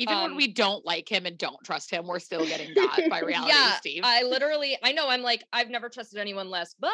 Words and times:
Even 0.00 0.14
um, 0.14 0.22
when 0.22 0.36
we 0.36 0.48
don't 0.48 0.84
like 0.86 1.06
him 1.06 1.26
and 1.26 1.36
don't 1.36 1.62
trust 1.62 1.90
him, 1.90 2.06
we're 2.06 2.20
still 2.20 2.46
getting 2.46 2.72
got 2.72 2.98
by 3.10 3.20
reality 3.26 3.52
yeah, 3.52 3.76
Steve. 3.76 4.00
I 4.02 4.22
literally, 4.22 4.78
I 4.82 4.92
know 4.92 5.10
I'm 5.10 5.20
like, 5.20 5.44
I've 5.52 5.68
never 5.68 5.90
trusted 5.90 6.18
anyone 6.18 6.48
less, 6.48 6.74
but 6.80 6.90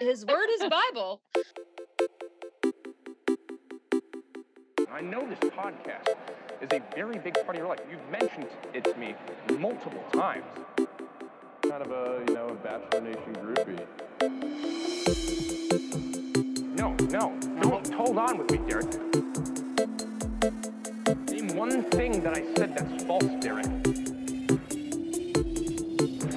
his 0.00 0.26
word 0.26 0.48
is 0.50 0.60
Bible. 0.68 1.22
I 4.92 5.00
know 5.00 5.26
this 5.26 5.38
podcast 5.50 6.14
is 6.60 6.68
a 6.72 6.82
very 6.94 7.18
big 7.20 7.32
part 7.42 7.56
of 7.56 7.56
your 7.56 7.68
life. 7.68 7.80
You've 7.90 8.06
mentioned 8.10 8.48
it 8.74 8.84
to 8.84 8.94
me 8.96 9.14
multiple 9.58 10.04
times. 10.12 10.44
Kind 11.62 11.82
of 11.82 11.90
a, 11.90 12.22
you 12.28 12.34
know, 12.34 12.48
a 12.48 12.54
Bachelor 12.56 13.00
Nation 13.00 13.34
groupie. 13.36 13.86
No, 16.76 16.92
no, 17.08 17.34
don't 17.62 17.94
hold 17.94 18.18
on 18.18 18.36
with 18.36 18.50
me, 18.50 18.58
Derek 18.68 18.90
one 21.62 21.84
thing 21.92 22.20
that 22.24 22.36
I 22.36 22.42
said 22.56 22.76
that's 22.76 23.04
false, 23.04 23.22
Derek. 23.38 23.66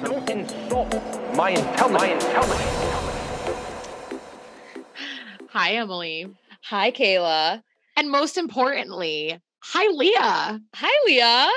Don't 0.04 0.30
insult 0.30 0.94
my 1.34 1.50
intelligence. 1.50 2.00
My 2.00 2.06
intelligence. 2.12 2.62
Hi, 5.48 5.72
Emily. 5.72 6.32
Hi, 6.66 6.92
Kayla. 6.92 7.60
And 7.96 8.08
most 8.08 8.38
importantly, 8.38 9.36
hi, 9.58 9.88
Leah. 9.88 10.60
Hi, 10.76 11.02
Leah. 11.06 11.50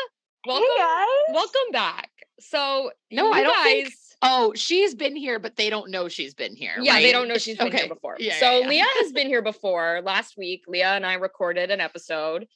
Welcome, 0.48 0.67
hey 0.67 0.81
guys. 0.81 1.36
Welcome 1.36 1.72
back. 1.72 2.09
So, 2.40 2.90
no, 3.12 3.31
I 3.31 3.44
don't 3.44 3.54
guys, 3.54 3.66
think. 3.66 3.94
Oh, 4.23 4.52
she's 4.56 4.95
been 4.95 5.16
here, 5.16 5.38
but 5.38 5.58
they 5.58 5.70
don't 5.70 5.92
know 5.92 6.08
she's 6.08 6.34
been 6.34 6.56
here. 6.56 6.78
Yeah, 6.81 6.94
right? 6.94 7.04
they 7.04 7.12
don't 7.12 7.28
know 7.28 7.38
she's 7.38 7.58
been 7.58 7.67
okay. 7.67 7.81
here 7.81 7.88
before. 7.88 8.16
Yeah, 8.17 8.40
so 8.40 8.50
yeah, 8.50 8.59
yeah. 8.62 8.67
Leah 8.67 8.86
has 8.95 9.12
been 9.12 9.28
here 9.28 9.44
before. 9.44 10.02
Last 10.04 10.38
week, 10.38 10.64
Leah 10.67 10.94
and 10.94 11.06
I 11.06 11.14
recorded 11.14 11.70
an 11.70 11.81
episode 11.81 12.48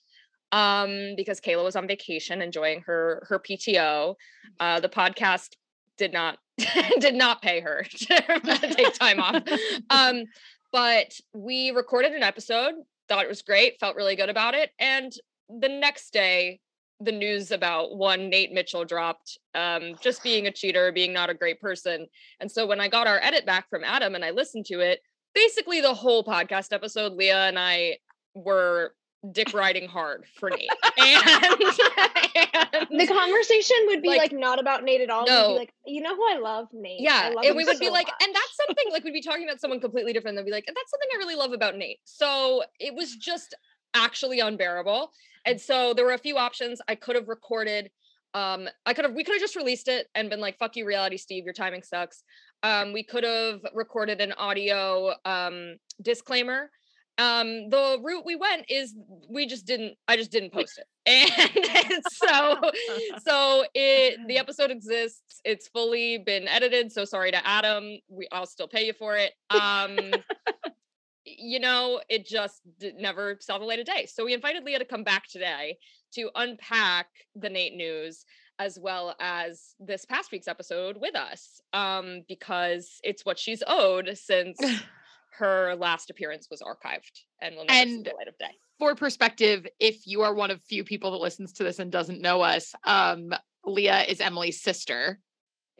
um, 0.53 1.15
because 1.17 1.41
Kayla 1.41 1.63
was 1.63 1.75
on 1.75 1.87
vacation 1.87 2.41
enjoying 2.41 2.81
her 2.81 3.25
her 3.27 3.39
PTO. 3.39 4.15
Uh, 4.59 4.79
the 4.79 4.87
podcast 4.87 5.55
did 5.97 6.13
not 6.13 6.37
did 6.99 7.15
not 7.15 7.41
pay 7.41 7.59
her 7.59 7.83
to 7.89 8.73
take 8.75 8.93
time 8.93 9.19
off. 9.19 9.43
Um, 9.89 10.23
but 10.71 11.13
we 11.33 11.71
recorded 11.71 12.13
an 12.13 12.23
episode, 12.23 12.73
thought 13.07 13.25
it 13.25 13.29
was 13.29 13.41
great, 13.41 13.79
felt 13.79 13.95
really 13.95 14.15
good 14.15 14.29
about 14.29 14.53
it, 14.55 14.71
and 14.79 15.11
the 15.49 15.69
next 15.69 16.13
day 16.13 16.59
the 16.99 17.11
news 17.11 17.51
about 17.51 17.97
one 17.97 18.29
Nate 18.29 18.53
Mitchell 18.53 18.85
dropped, 18.85 19.37
um, 19.55 19.95
just 20.01 20.23
being 20.23 20.47
a 20.47 20.51
cheater, 20.51 20.91
being 20.91 21.11
not 21.11 21.29
a 21.29 21.33
great 21.33 21.59
person. 21.59 22.07
And 22.39 22.49
so 22.49 22.65
when 22.65 22.79
I 22.79 22.87
got 22.87 23.07
our 23.07 23.19
edit 23.21 23.45
back 23.45 23.69
from 23.69 23.83
Adam 23.83 24.15
and 24.15 24.23
I 24.23 24.29
listened 24.29 24.65
to 24.67 24.79
it, 24.79 25.01
basically 25.35 25.81
the 25.81 25.93
whole 25.93 26.23
podcast 26.23 26.71
episode, 26.71 27.13
Leah 27.13 27.47
and 27.47 27.59
I 27.59 27.97
were 28.35 28.93
dick 29.31 29.53
riding 29.53 29.87
hard 29.87 30.25
for 30.35 30.49
Nate. 30.49 30.69
And, 30.97 31.23
and, 32.89 32.99
the 32.99 33.07
conversation 33.07 33.77
would 33.87 34.01
be 34.01 34.09
like, 34.09 34.19
like, 34.19 34.31
not 34.33 34.59
about 34.59 34.83
Nate 34.83 35.01
at 35.01 35.09
all. 35.09 35.25
No. 35.25 35.47
We'd 35.47 35.53
be 35.53 35.59
like, 35.59 35.73
you 35.85 36.01
know 36.01 36.15
who 36.15 36.23
I 36.29 36.37
love? 36.39 36.67
Nate. 36.73 37.01
Yeah. 37.01 37.31
and 37.43 37.55
we 37.55 37.63
would 37.63 37.77
so 37.77 37.79
be 37.79 37.89
like, 37.89 38.07
much. 38.07 38.15
and 38.21 38.35
that's 38.35 38.57
something 38.67 38.85
like 38.91 39.03
we'd 39.03 39.13
be 39.13 39.21
talking 39.21 39.43
about 39.43 39.61
someone 39.61 39.79
completely 39.79 40.13
different. 40.13 40.37
They'd 40.37 40.45
be 40.45 40.51
like, 40.51 40.65
that's 40.67 40.91
something 40.91 41.09
I 41.13 41.17
really 41.17 41.35
love 41.35 41.53
about 41.53 41.77
Nate. 41.77 41.99
So 42.03 42.63
it 42.79 42.93
was 42.93 43.15
just 43.15 43.55
actually 43.93 44.39
unbearable. 44.39 45.11
And 45.45 45.59
so 45.59 45.93
there 45.93 46.05
were 46.05 46.13
a 46.13 46.17
few 46.17 46.37
options. 46.37 46.81
I 46.87 46.95
could 46.95 47.15
have 47.15 47.27
recorded 47.27 47.89
um 48.35 48.67
i 48.85 48.93
could 48.93 49.05
have 49.05 49.13
we 49.13 49.23
could 49.23 49.35
have 49.35 49.41
just 49.41 49.55
released 49.55 49.87
it 49.87 50.07
and 50.15 50.29
been 50.29 50.39
like 50.39 50.57
fuck 50.57 50.75
you 50.75 50.85
reality 50.85 51.17
steve 51.17 51.43
your 51.45 51.53
timing 51.53 51.83
sucks 51.83 52.23
um 52.63 52.91
we 52.91 53.03
could 53.03 53.23
have 53.23 53.59
recorded 53.73 54.21
an 54.21 54.31
audio 54.33 55.13
um 55.25 55.75
disclaimer 56.01 56.71
um 57.17 57.69
the 57.69 57.99
route 58.01 58.25
we 58.25 58.35
went 58.35 58.65
is 58.69 58.95
we 59.29 59.45
just 59.45 59.67
didn't 59.67 59.95
i 60.07 60.15
just 60.17 60.31
didn't 60.31 60.51
post 60.51 60.79
it. 60.79 60.87
And 61.05 62.01
so 62.07 62.71
so 63.25 63.65
it 63.73 64.19
the 64.27 64.37
episode 64.37 64.71
exists. 64.71 65.41
It's 65.43 65.67
fully 65.67 66.17
been 66.17 66.47
edited. 66.47 66.91
So 66.91 67.03
sorry 67.05 67.31
to 67.31 67.47
adam. 67.47 67.97
We 68.09 68.27
i'll 68.31 68.45
still 68.45 68.67
pay 68.67 68.85
you 68.85 68.93
for 68.93 69.15
it. 69.17 69.33
Um 69.49 69.97
you 71.25 71.59
know 71.59 72.01
it 72.09 72.25
just 72.25 72.61
never 72.97 73.37
saw 73.41 73.57
the 73.57 73.65
light 73.65 73.79
of 73.79 73.85
day. 73.85 74.07
So 74.07 74.25
we 74.25 74.33
invited 74.33 74.63
leah 74.63 74.79
to 74.79 74.85
come 74.85 75.03
back 75.03 75.27
today 75.29 75.77
to 76.15 76.29
unpack 76.35 77.07
the 77.35 77.49
nate 77.49 77.75
news 77.75 78.25
as 78.59 78.79
well 78.79 79.15
as 79.19 79.75
this 79.79 80.05
past 80.05 80.31
week's 80.31 80.47
episode 80.47 80.95
with 81.01 81.15
us 81.15 81.59
um 81.73 82.21
because 82.27 82.99
it's 83.03 83.25
what 83.25 83.39
she's 83.39 83.63
owed 83.67 84.15
since 84.15 84.57
her 85.37 85.75
last 85.75 86.09
appearance 86.09 86.47
was 86.49 86.61
archived 86.61 87.21
and 87.41 87.55
will 87.55 87.65
never 87.65 87.79
and 87.79 87.89
see 87.89 88.03
the 88.03 88.15
light 88.15 88.27
of 88.27 88.37
day. 88.37 88.51
For 88.79 88.95
perspective, 88.95 89.65
if 89.79 90.05
you 90.05 90.21
are 90.21 90.33
one 90.33 90.51
of 90.51 90.61
few 90.63 90.83
people 90.83 91.11
that 91.11 91.17
listens 91.17 91.53
to 91.53 91.63
this 91.63 91.79
and 91.79 91.91
doesn't 91.91 92.21
know 92.21 92.41
us, 92.41 92.73
um, 92.83 93.33
Leah 93.65 94.03
is 94.03 94.19
Emily's 94.19 94.61
sister. 94.61 95.19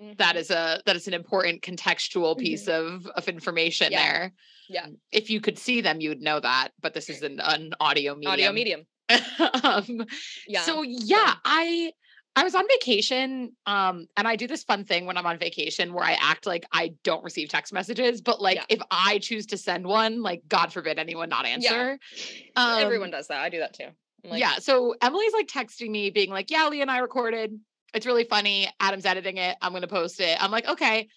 Mm-hmm. 0.02 0.14
That 0.18 0.36
is 0.36 0.50
a 0.50 0.82
that 0.86 0.96
is 0.96 1.08
an 1.08 1.14
important 1.14 1.62
contextual 1.62 2.38
piece 2.38 2.68
mm-hmm. 2.68 2.96
of 2.96 3.08
of 3.08 3.28
information 3.28 3.92
yeah. 3.92 4.04
there. 4.04 4.34
Yeah. 4.70 4.88
If 5.12 5.30
you 5.30 5.40
could 5.40 5.60
see 5.60 5.82
them, 5.82 6.02
you 6.02 6.10
would 6.10 6.22
know 6.22 6.40
that. 6.40 6.70
But 6.82 6.94
this 6.94 7.10
is 7.10 7.22
an, 7.22 7.40
an 7.44 7.74
audio 7.80 8.16
medium. 8.16 8.32
Audio 8.32 8.52
medium. 8.52 8.82
um, 9.64 10.06
yeah. 10.48 10.62
So 10.62 10.82
yeah, 10.82 11.36
I 11.46 11.92
I 12.36 12.44
was 12.44 12.56
on 12.56 12.64
vacation, 12.68 13.52
um, 13.68 14.08
and 14.18 14.28
I 14.28 14.36
do 14.36 14.48
this 14.48 14.64
fun 14.64 14.86
thing 14.86 15.06
when 15.06 15.18
I'm 15.18 15.26
on 15.26 15.38
vacation 15.38 15.94
where 15.94 16.04
I 16.04 16.18
act 16.20 16.48
like 16.48 16.66
I 16.72 16.94
don't 17.04 17.24
receive 17.24 17.50
text 17.50 17.72
messages, 17.72 18.22
but 18.22 18.42
like 18.42 18.56
yeah. 18.56 18.66
if 18.70 18.82
I 18.90 19.20
choose 19.20 19.46
to 19.48 19.58
send 19.58 19.86
one, 19.86 20.24
like 20.24 20.42
God 20.48 20.74
forbid 20.74 20.98
anyone 20.98 21.30
not 21.30 21.46
answer. 21.46 22.00
Yeah. 22.16 22.52
Um, 22.56 22.80
Everyone 22.82 23.12
does 23.12 23.28
that. 23.28 23.40
I 23.40 23.50
do 23.50 23.60
that 23.60 23.74
too. 23.74 23.88
Like, 24.24 24.40
yeah. 24.40 24.56
So 24.58 24.96
Emily's 25.00 25.34
like 25.34 25.48
texting 25.48 25.92
me, 25.92 26.10
being 26.10 26.32
like, 26.32 26.50
"Yeah, 26.50 26.68
Lee 26.70 26.82
and 26.82 26.90
I 26.90 27.00
recorded. 27.00 27.60
It's 27.94 28.08
really 28.08 28.24
funny. 28.24 28.68
Adam's 28.80 29.06
editing 29.06 29.38
it. 29.38 29.56
I'm 29.62 29.72
gonna 29.72 29.88
post 29.88 30.20
it." 30.20 30.42
I'm 30.42 30.52
like, 30.52 30.68
"Okay." 30.68 31.08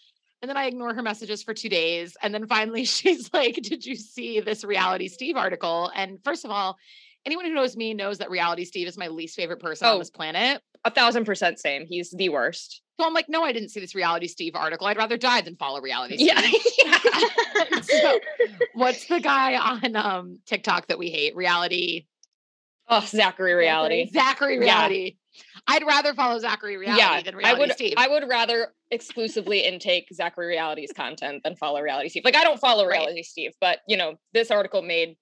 And 0.42 0.50
then 0.50 0.58
I 0.58 0.66
ignore 0.66 0.92
her 0.92 1.02
messages 1.02 1.42
for 1.42 1.54
two 1.54 1.70
days, 1.70 2.14
and 2.22 2.34
then 2.34 2.46
finally 2.46 2.84
she's 2.84 3.32
like, 3.32 3.54
"Did 3.54 3.86
you 3.86 3.96
see 3.96 4.40
this 4.40 4.64
reality 4.64 5.08
Steve 5.08 5.36
article?" 5.36 5.90
And 5.94 6.18
first 6.24 6.44
of 6.44 6.50
all, 6.50 6.76
anyone 7.24 7.46
who 7.46 7.54
knows 7.54 7.74
me 7.74 7.94
knows 7.94 8.18
that 8.18 8.30
reality 8.30 8.66
Steve 8.66 8.86
is 8.86 8.98
my 8.98 9.08
least 9.08 9.34
favorite 9.34 9.60
person 9.60 9.86
oh, 9.86 9.94
on 9.94 9.98
this 9.98 10.10
planet 10.10 10.60
a 10.86 10.90
thousand 10.90 11.24
percent 11.24 11.58
same. 11.58 11.86
He's 11.86 12.10
the 12.10 12.28
worst. 12.28 12.82
So 12.98 13.06
I'm 13.06 13.12
like, 13.12 13.28
no, 13.28 13.42
I 13.42 13.52
didn't 13.52 13.68
see 13.70 13.80
this 13.80 13.94
reality 13.94 14.26
Steve 14.26 14.54
article. 14.54 14.86
I'd 14.86 14.96
rather 14.96 15.18
die 15.18 15.42
than 15.42 15.56
follow 15.56 15.80
reality 15.80 16.16
Steve. 16.16 16.32
Yeah. 16.32 17.80
so, 17.82 18.20
what's 18.74 19.06
the 19.06 19.20
guy 19.20 19.56
on 19.56 19.96
um, 19.96 20.38
TikTok 20.46 20.86
that 20.88 20.98
we 20.98 21.10
hate? 21.10 21.36
Reality. 21.36 22.06
Oh, 22.88 23.04
Zachary 23.04 23.54
Reality. 23.54 24.08
Zachary 24.12 24.58
Reality. 24.58 25.16
Yeah. 25.32 25.42
I'd 25.66 25.84
rather 25.84 26.14
follow 26.14 26.38
Zachary 26.38 26.76
Reality 26.76 27.02
yeah, 27.02 27.20
than 27.20 27.34
Reality 27.34 27.56
I 27.56 27.58
would, 27.58 27.72
Steve. 27.72 27.94
I 27.96 28.08
would 28.08 28.28
rather 28.28 28.68
exclusively 28.90 29.60
intake 29.60 30.08
Zachary 30.14 30.46
Reality's 30.46 30.92
content 30.92 31.42
than 31.42 31.56
follow 31.56 31.80
Reality 31.80 32.08
Steve. 32.08 32.24
Like 32.24 32.36
I 32.36 32.44
don't 32.44 32.60
follow 32.60 32.86
Reality 32.86 33.16
right. 33.16 33.24
Steve, 33.24 33.52
but 33.60 33.80
you 33.88 33.96
know, 33.96 34.14
this 34.32 34.50
article 34.50 34.82
made 34.82 35.16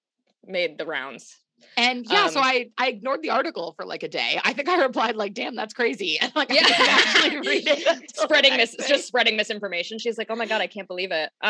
made 0.47 0.79
the 0.79 0.85
rounds. 0.85 1.39
And 1.77 2.07
yeah, 2.09 2.25
um, 2.25 2.31
so 2.31 2.41
I 2.41 2.71
I 2.79 2.89
ignored 2.89 3.23
the 3.23 3.31
article 3.31 3.75
for 3.77 3.85
like 3.85 4.03
a 4.03 4.09
day. 4.09 4.41
I 4.45 4.53
think 4.53 4.69
I 4.69 4.81
replied 4.83 5.17
like, 5.17 5.35
"Damn, 5.35 5.57
that's 5.57 5.75
crazy," 5.75 6.19
and 6.21 6.33
like 6.35 6.51
yeah. 6.51 6.63
I 6.63 7.03
actually 7.07 7.37
read 7.49 7.65
it. 7.67 8.17
spreading 8.17 8.57
mis 8.57 8.77
just 8.89 9.07
spreading 9.07 9.37
misinformation. 9.37 9.99
She's 9.99 10.19
like, 10.19 10.29
"Oh 10.31 10.37
my 10.37 10.47
god, 10.47 10.61
I 10.61 10.67
can't 10.67 10.89
believe 10.89 11.11
it." 11.13 11.31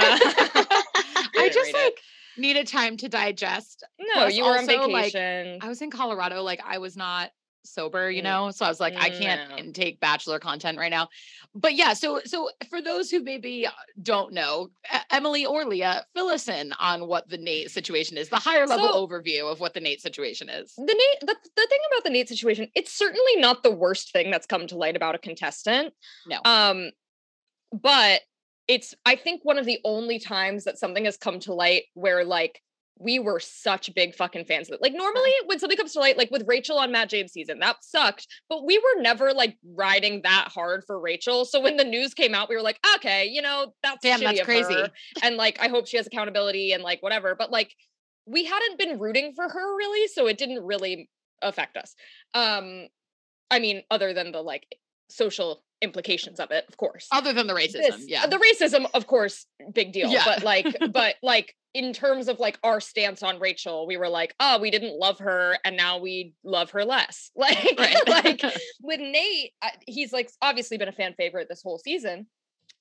Uh, 1.36 1.46
I 1.46 1.50
just 1.52 1.72
like 1.72 1.92
it. 1.92 2.00
needed 2.38 2.66
time 2.66 2.96
to 2.98 3.08
digest. 3.08 3.84
No, 3.98 4.26
you 4.26 4.44
were 4.44 4.56
also, 4.56 4.82
on 4.82 4.92
vacation. 4.92 5.54
Like, 5.54 5.64
I 5.64 5.68
was 5.68 5.82
in 5.82 5.90
Colorado. 5.90 6.42
Like 6.42 6.60
I 6.64 6.78
was 6.78 6.96
not 6.96 7.30
sober, 7.64 8.10
you 8.10 8.20
mm. 8.20 8.24
know? 8.24 8.50
So 8.50 8.64
I 8.64 8.68
was 8.68 8.80
like, 8.80 8.94
I 8.96 9.10
can't 9.10 9.50
no. 9.50 9.56
intake 9.56 10.00
bachelor 10.00 10.38
content 10.38 10.78
right 10.78 10.90
now. 10.90 11.08
But 11.54 11.74
yeah, 11.74 11.92
so 11.92 12.20
so 12.24 12.50
for 12.68 12.82
those 12.82 13.10
who 13.10 13.22
maybe 13.22 13.66
don't 14.02 14.32
know, 14.32 14.70
Emily 15.10 15.46
or 15.46 15.64
Leah, 15.64 16.04
fill 16.14 16.28
us 16.28 16.48
in 16.48 16.72
on 16.80 17.06
what 17.06 17.28
the 17.28 17.38
Nate 17.38 17.70
situation 17.70 18.16
is, 18.16 18.28
the 18.28 18.36
higher 18.36 18.66
level 18.66 18.92
so, 18.92 19.06
overview 19.06 19.50
of 19.50 19.60
what 19.60 19.74
the 19.74 19.80
Nate 19.80 20.00
situation 20.00 20.48
is. 20.48 20.74
The 20.76 20.82
Nate 20.82 21.20
the, 21.20 21.36
the 21.56 21.66
thing 21.68 21.78
about 21.92 22.04
the 22.04 22.10
Nate 22.10 22.28
situation, 22.28 22.68
it's 22.74 22.92
certainly 22.92 23.36
not 23.36 23.62
the 23.62 23.70
worst 23.70 24.12
thing 24.12 24.30
that's 24.30 24.46
come 24.46 24.66
to 24.68 24.76
light 24.76 24.96
about 24.96 25.14
a 25.14 25.18
contestant. 25.18 25.94
No. 26.26 26.40
Um 26.44 26.90
but 27.72 28.22
it's 28.66 28.94
I 29.04 29.16
think 29.16 29.44
one 29.44 29.58
of 29.58 29.66
the 29.66 29.78
only 29.84 30.18
times 30.18 30.64
that 30.64 30.78
something 30.78 31.04
has 31.04 31.16
come 31.16 31.40
to 31.40 31.54
light 31.54 31.84
where 31.94 32.24
like 32.24 32.60
we 32.98 33.18
were 33.18 33.40
such 33.40 33.92
big 33.94 34.14
fucking 34.14 34.44
fans 34.44 34.68
of 34.68 34.74
it. 34.74 34.82
Like 34.82 34.94
normally 34.94 35.32
when 35.46 35.58
something 35.58 35.76
comes 35.76 35.92
to 35.94 36.00
light, 36.00 36.16
like 36.16 36.30
with 36.30 36.44
Rachel 36.46 36.78
on 36.78 36.92
Matt 36.92 37.10
James 37.10 37.32
season, 37.32 37.58
that 37.58 37.76
sucked, 37.82 38.26
but 38.48 38.64
we 38.64 38.78
were 38.78 39.02
never 39.02 39.32
like 39.32 39.56
riding 39.74 40.22
that 40.22 40.48
hard 40.48 40.84
for 40.86 41.00
Rachel. 41.00 41.44
So 41.44 41.60
when 41.60 41.76
the 41.76 41.84
news 41.84 42.14
came 42.14 42.34
out, 42.34 42.48
we 42.48 42.54
were 42.54 42.62
like, 42.62 42.78
okay, 42.96 43.26
you 43.26 43.42
know, 43.42 43.72
that's 43.82 43.98
damn, 44.02 44.20
that's 44.20 44.40
crazy. 44.42 44.74
Her. 44.74 44.90
And 45.22 45.36
like, 45.36 45.58
I 45.60 45.68
hope 45.68 45.86
she 45.86 45.96
has 45.96 46.06
accountability 46.06 46.72
and 46.72 46.82
like 46.82 47.02
whatever. 47.02 47.34
But 47.34 47.50
like, 47.50 47.74
we 48.26 48.44
hadn't 48.44 48.78
been 48.78 48.98
rooting 48.98 49.32
for 49.34 49.48
her 49.48 49.76
really, 49.76 50.08
so 50.08 50.26
it 50.26 50.38
didn't 50.38 50.64
really 50.64 51.10
affect 51.42 51.76
us. 51.76 51.94
Um, 52.32 52.86
I 53.50 53.58
mean, 53.58 53.82
other 53.90 54.14
than 54.14 54.32
the 54.32 54.40
like 54.40 54.66
social 55.10 55.62
implications 55.82 56.40
of 56.40 56.50
it, 56.50 56.64
of 56.68 56.76
course. 56.76 57.08
Other 57.12 57.32
than 57.32 57.46
the 57.46 57.54
racism, 57.54 57.72
this, 57.72 58.04
yeah. 58.08 58.26
The 58.26 58.38
racism, 58.38 58.86
of 58.94 59.06
course, 59.06 59.46
big 59.72 59.92
deal. 59.92 60.10
Yeah. 60.10 60.24
But 60.24 60.42
like, 60.42 60.76
but 60.92 61.16
like 61.22 61.54
in 61.74 61.92
terms 61.92 62.28
of 62.28 62.38
like 62.38 62.58
our 62.62 62.80
stance 62.80 63.22
on 63.22 63.40
Rachel, 63.40 63.86
we 63.86 63.96
were 63.96 64.08
like, 64.08 64.34
oh, 64.38 64.60
we 64.60 64.70
didn't 64.70 64.96
love 64.98 65.18
her 65.18 65.58
and 65.64 65.76
now 65.76 65.98
we 65.98 66.32
love 66.44 66.70
her 66.70 66.84
less. 66.84 67.30
Like, 67.36 67.74
Right. 67.76 67.96
like 68.06 68.42
with 68.80 69.00
Nate, 69.00 69.52
he's 69.86 70.12
like 70.12 70.30
obviously 70.40 70.78
been 70.78 70.88
a 70.88 70.92
fan 70.92 71.14
favorite 71.14 71.48
this 71.48 71.62
whole 71.62 71.78
season. 71.78 72.26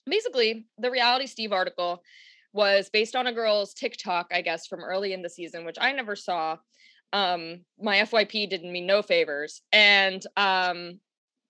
Basically, 0.06 0.68
the 0.78 0.92
reality 0.92 1.26
Steve 1.26 1.52
article 1.52 2.04
was 2.54 2.90
based 2.90 3.16
on 3.16 3.26
a 3.26 3.34
girl's 3.34 3.74
TikTok, 3.74 4.28
I 4.32 4.42
guess, 4.42 4.68
from 4.68 4.82
early 4.82 5.12
in 5.14 5.24
the 5.24 5.30
season, 5.30 5.66
which 5.66 5.78
I 5.82 5.92
never 5.92 6.16
saw. 6.16 6.58
Um, 7.12 7.62
my 7.80 7.98
FYP 7.98 8.50
didn't 8.50 8.72
mean 8.72 8.86
no 8.86 9.02
favors. 9.02 9.62
And 9.72 10.24
um 10.38 11.00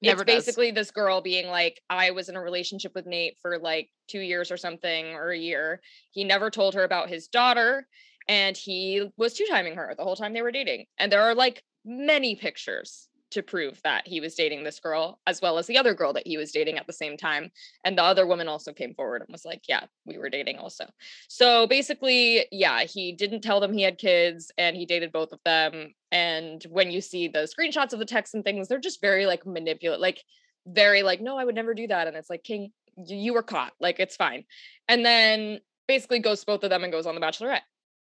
Never 0.04 0.22
it's 0.22 0.28
does. 0.28 0.46
basically 0.46 0.72
this 0.72 0.92
girl 0.92 1.22
being 1.22 1.48
like, 1.48 1.82
I 1.90 2.12
was 2.12 2.30
in 2.30 2.36
a 2.36 2.42
relationship 2.42 2.94
with 2.94 3.06
Nate 3.06 3.38
for 3.42 3.58
like 3.58 3.90
two 4.08 4.20
years 4.20 4.52
or 4.52 4.58
something, 4.58 5.14
or 5.14 5.32
a 5.32 5.38
year. 5.38 5.82
He 6.12 6.24
never 6.24 6.50
told 6.50 6.76
her 6.76 6.84
about 6.84 7.10
his 7.10 7.28
daughter, 7.28 7.88
and 8.28 8.56
he 8.56 9.10
was 9.18 9.34
two 9.34 9.46
timing 9.50 9.76
her 9.76 9.94
the 9.98 10.04
whole 10.04 10.16
time 10.16 10.34
they 10.34 10.42
were 10.42 10.52
dating. 10.52 10.86
And 10.98 11.12
there 11.12 11.24
are 11.24 11.36
like 11.36 11.64
many 11.86 12.36
pictures 12.36 13.10
to 13.34 13.44
prove 13.44 13.80
that 13.84 14.08
he 14.08 14.20
was 14.20 14.36
dating 14.36 14.64
this 14.64 14.80
girl, 14.80 15.20
as 15.28 15.42
well 15.42 15.58
as 15.58 15.68
the 15.68 15.78
other 15.78 15.94
girl 15.94 16.14
that 16.14 16.26
he 16.26 16.38
was 16.38 16.52
dating 16.52 16.78
at 16.78 16.88
the 16.88 16.94
same 16.94 17.18
time. 17.18 17.52
And 17.84 17.98
the 17.98 18.04
other 18.04 18.26
woman 18.26 18.48
also 18.48 18.74
came 18.74 18.94
forward 18.94 19.22
and 19.22 19.32
was 19.32 19.46
like, 19.46 19.64
Yeah, 19.68 19.86
we 20.06 20.18
were 20.18 20.30
dating 20.30 20.58
also. 20.58 20.86
So 21.28 21.68
basically, 21.68 22.46
yeah, 22.52 22.84
he 22.84 23.12
didn't 23.12 23.42
tell 23.42 23.60
them 23.60 23.74
he 23.74 23.82
had 23.82 23.98
kids 23.98 24.52
and 24.58 24.76
he 24.76 24.86
dated 24.86 25.12
both 25.12 25.32
of 25.32 25.40
them. 25.46 25.94
And 26.12 26.64
when 26.70 26.92
you 26.92 27.02
see 27.02 27.28
the 27.28 27.48
screenshots 27.48 27.94
of 27.94 28.00
the 28.00 28.06
texts 28.06 28.34
and 28.34 28.44
things, 28.44 28.68
they're 28.68 28.80
just 28.80 29.02
very 29.02 29.26
like 29.26 29.46
manipulate, 29.46 30.00
like 30.00 30.24
very 30.66 31.04
like, 31.04 31.22
no, 31.22 31.38
I 31.38 31.46
would 31.46 31.56
never 31.56 31.74
do 31.74 31.88
that. 31.88 32.08
And 32.08 32.16
it's 32.16 32.30
like, 32.30 32.44
King, 32.44 32.72
you 33.06 33.34
were 33.34 33.44
caught. 33.44 33.74
Like 33.80 34.00
it's 34.00 34.16
fine. 34.16 34.46
And 34.88 35.06
then 35.06 35.60
basically 35.88 36.20
ghosts 36.20 36.46
both 36.46 36.64
of 36.64 36.70
them 36.70 36.84
and 36.84 36.94
goes 36.94 37.06
on 37.06 37.16
the 37.16 37.22
Bachelorette, 37.22 37.62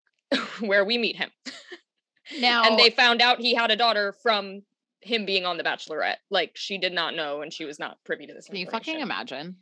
where 0.59 0.85
we 0.85 0.97
meet 0.97 1.15
him. 1.15 1.29
now 2.39 2.63
And 2.63 2.79
they 2.79 2.89
found 2.89 3.21
out 3.21 3.39
he 3.39 3.53
had 3.53 3.71
a 3.71 3.75
daughter 3.75 4.15
from 4.23 4.61
him 5.07 5.25
being 5.25 5.45
on 5.45 5.57
the 5.57 5.63
Bachelorette. 5.63 6.17
Like 6.29 6.51
she 6.55 6.77
did 6.77 6.93
not 6.93 7.15
know 7.15 7.41
and 7.41 7.51
she 7.51 7.65
was 7.65 7.79
not 7.79 7.97
privy 8.05 8.27
to 8.27 8.33
this. 8.33 8.45
can 8.47 8.55
you 8.57 8.67
fucking 8.69 8.99
imagine 8.99 9.57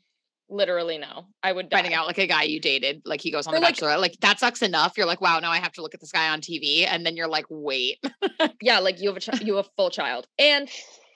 Literally 0.48 1.00
no. 1.00 1.26
I 1.42 1.52
would 1.52 1.70
finding 1.72 1.96
out 1.96 2.06
like 2.06 2.20
a 2.20 2.28
guy 2.28 2.44
you 2.44 2.60
dated, 2.60 3.02
like 3.04 3.20
he 3.20 3.32
goes 3.32 3.48
on 3.48 3.54
Or, 3.56 3.58
the 3.58 3.62
like- 3.66 3.78
Bachelorette, 3.78 4.00
like 4.00 4.16
that 4.22 4.40
sucks 4.40 4.62
enough. 4.62 4.94
You're 4.96 5.08
like, 5.08 5.20
wow, 5.20 5.40
now 5.40 5.50
I 5.52 5.58
have 5.58 5.72
to 5.74 5.82
look 5.82 5.96
at 5.96 6.02
this 6.02 6.12
guy 6.12 6.30
on 6.30 6.40
TV, 6.40 6.86
and 6.88 7.04
then 7.04 7.16
you're 7.16 7.28
like, 7.28 7.46
wait, 7.50 7.98
yeah 8.62 8.78
like 8.78 9.02
you 9.02 9.10
have 9.10 9.18
a 9.18 9.20
chi- 9.20 9.44
you 9.44 9.56
have 9.56 9.66
a 9.66 9.70
full 9.76 9.90
child 9.90 10.28
and 10.38 10.70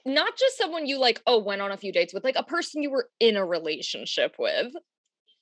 not 0.05 0.35
just 0.37 0.57
someone 0.57 0.87
you 0.87 0.97
like 0.97 1.21
oh 1.27 1.37
went 1.37 1.61
on 1.61 1.71
a 1.71 1.77
few 1.77 1.91
dates 1.91 2.11
with 2.13 2.23
like 2.23 2.37
a 2.37 2.43
person 2.43 2.81
you 2.81 2.89
were 2.89 3.07
in 3.19 3.35
a 3.35 3.45
relationship 3.45 4.33
with 4.39 4.71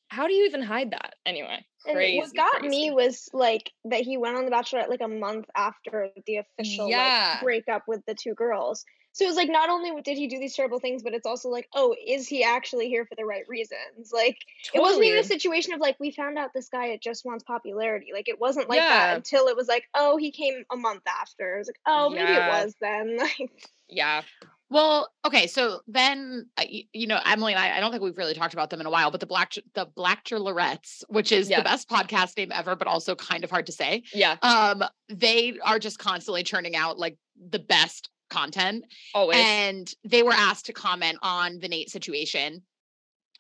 how 0.10 0.28
do 0.28 0.34
you 0.34 0.46
even 0.46 0.62
hide 0.64 0.92
that 0.92 1.14
anyway 1.26 1.64
And 1.88 2.18
what 2.18 2.36
got 2.36 2.60
crazy. 2.62 2.70
me 2.70 2.92
was 2.92 3.30
like 3.34 3.72
that 3.86 4.02
he 4.02 4.18
went 4.18 4.38
on 4.38 4.46
The 4.46 4.52
Bachelorette 4.52 4.90
like 4.90 5.02
a 5.02 5.08
month 5.08 5.46
after 5.56 6.10
the 6.26 6.38
official 6.38 6.90
Yeah. 6.90 7.34
like 7.34 7.42
breakup 7.42 7.84
with 7.88 8.06
the 8.06 8.16
two 8.16 8.34
girls. 8.34 8.86
So 9.14 9.26
it 9.26 9.30
was 9.30 9.36
like 9.38 9.50
not 9.50 9.70
only 9.70 10.00
did 10.04 10.18
he 10.18 10.28
do 10.28 10.38
these 10.38 10.56
terrible 10.56 10.80
things, 10.80 11.02
but 11.02 11.14
it's 11.14 11.26
also 11.26 11.50
like, 11.50 11.68
oh, 11.74 11.96
is 12.06 12.28
he 12.28 12.44
actually 12.44 12.88
here 12.88 13.06
for 13.06 13.16
the 13.16 13.26
right 13.26 13.48
reasons? 13.48 14.12
Like 14.14 14.38
it 14.74 14.80
wasn't 14.80 15.06
even 15.06 15.20
a 15.20 15.24
situation 15.24 15.74
of 15.74 15.80
like 15.80 16.00
we 16.00 16.12
found 16.12 16.38
out 16.38 16.52
this 16.54 16.70
guy 16.70 16.88
it 16.88 17.02
just 17.02 17.26
wants 17.26 17.44
popularity. 17.44 18.08
Like 18.14 18.30
it 18.30 18.40
wasn't 18.40 18.70
like 18.70 18.82
Yeah. 18.82 18.90
that 18.90 19.16
until 19.16 19.48
it 19.48 19.56
was 19.56 19.68
like, 19.68 19.86
oh, 19.96 20.18
he 20.18 20.32
came 20.32 20.66
a 20.72 20.78
month 20.78 21.02
after. 21.08 21.56
It 21.56 21.60
was 21.60 21.68
like, 21.68 21.80
oh, 21.88 22.10
maybe 22.12 22.34
Yeah. 22.34 22.46
it 22.46 22.66
was 22.66 22.76
then. 22.80 23.18
Like 23.40 23.52
yeah 23.90 24.22
Well, 24.70 25.10
okay, 25.26 25.48
so 25.48 25.80
then 25.88 26.50
uh, 26.58 26.64
you 26.94 27.08
know 27.08 27.20
Emily 27.26 27.54
and 27.54 27.62
I. 27.62 27.78
I 27.78 27.80
don't 27.80 27.92
think 27.92 28.04
we've 28.04 28.18
really 28.18 28.34
talked 28.34 28.54
about 28.54 28.70
them 28.70 28.82
in 28.82 28.86
a 28.86 28.90
while, 28.90 29.12
but 29.12 29.20
the 29.22 29.26
Black 29.26 29.54
the 29.76 29.86
Blacklorettes, 29.86 31.04
which 31.08 31.32
is 31.32 31.50
Yeah. 31.50 31.60
the 31.60 31.64
best 31.64 31.90
podcast 31.90 32.36
name 32.38 32.52
ever, 32.52 32.76
but 32.76 32.88
also 32.88 33.16
kind 33.16 33.44
of 33.44 33.50
hard 33.52 33.66
to 33.68 33.72
say. 33.72 34.04
yeah 34.14 34.36
Um, 34.42 34.84
they 35.10 35.58
are 35.64 35.80
just 35.80 36.00
constantly 36.00 36.44
churning 36.44 36.76
out 36.76 37.00
like 37.00 37.18
the 37.50 37.60
best 37.60 38.10
content, 38.30 38.84
always 39.14 39.38
and 39.40 39.94
they 40.04 40.22
were 40.22 40.34
asked 40.34 40.66
to 40.66 40.74
comment 40.74 41.18
on 41.22 41.60
the 41.60 41.70
Nate 41.70 41.90
situation, 41.90 42.64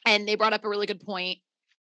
and 0.06 0.26
they 0.28 0.36
brought 0.36 0.54
up 0.54 0.64
a 0.64 0.70
really 0.70 0.86
good 0.88 1.02
point, 1.02 1.40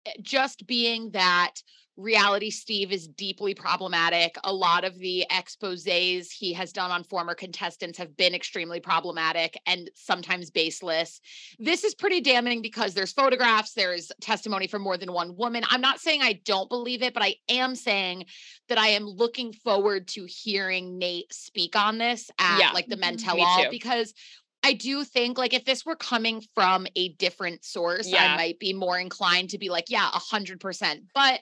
eh, 0.04 0.12
just 0.20 0.66
being 0.66 1.12
that 1.12 1.54
reality 2.00 2.50
Steve 2.50 2.92
is 2.92 3.06
deeply 3.06 3.54
problematic. 3.54 4.36
A 4.44 4.52
lot 4.52 4.84
of 4.84 4.98
the 4.98 5.26
exposés 5.30 6.30
he 6.32 6.52
has 6.54 6.72
done 6.72 6.90
on 6.90 7.04
former 7.04 7.34
contestants 7.34 7.98
have 7.98 8.16
been 8.16 8.34
extremely 8.34 8.80
problematic 8.80 9.58
and 9.66 9.90
sometimes 9.94 10.50
baseless. 10.50 11.20
This 11.58 11.84
is 11.84 11.94
pretty 11.94 12.20
damning 12.20 12.62
because 12.62 12.94
there's 12.94 13.12
photographs, 13.12 13.74
there's 13.74 14.10
testimony 14.20 14.66
from 14.66 14.82
more 14.82 14.96
than 14.96 15.12
one 15.12 15.36
woman. 15.36 15.62
I'm 15.68 15.80
not 15.80 16.00
saying 16.00 16.22
I 16.22 16.40
don't 16.44 16.68
believe 16.68 17.02
it, 17.02 17.14
but 17.14 17.22
I 17.22 17.36
am 17.48 17.76
saying 17.76 18.24
that 18.68 18.78
I 18.78 18.88
am 18.88 19.04
looking 19.04 19.52
forward 19.52 20.08
to 20.08 20.26
hearing 20.28 20.98
Nate 20.98 21.32
speak 21.32 21.76
on 21.76 21.98
this 21.98 22.30
at 22.38 22.58
Yeah. 22.58 22.72
like 22.72 22.86
the 22.86 22.96
men 22.96 23.16
Mhm. 23.16 23.24
tell 23.24 23.36
Me 23.36 23.42
all 23.42 23.70
because 23.70 24.14
I 24.62 24.74
do 24.74 25.04
think 25.04 25.38
like 25.38 25.54
if 25.54 25.64
this 25.64 25.86
were 25.86 25.96
coming 25.96 26.44
from 26.54 26.86
a 26.94 27.08
different 27.14 27.64
source, 27.64 28.06
Yeah. 28.06 28.34
I 28.34 28.36
might 28.36 28.58
be 28.58 28.72
more 28.72 28.98
inclined 28.98 29.50
to 29.50 29.58
be 29.58 29.70
like, 29.70 29.86
yeah, 29.88 30.08
a 30.12 30.18
hundred 30.18 30.60
percent. 30.60 31.04
But 31.14 31.40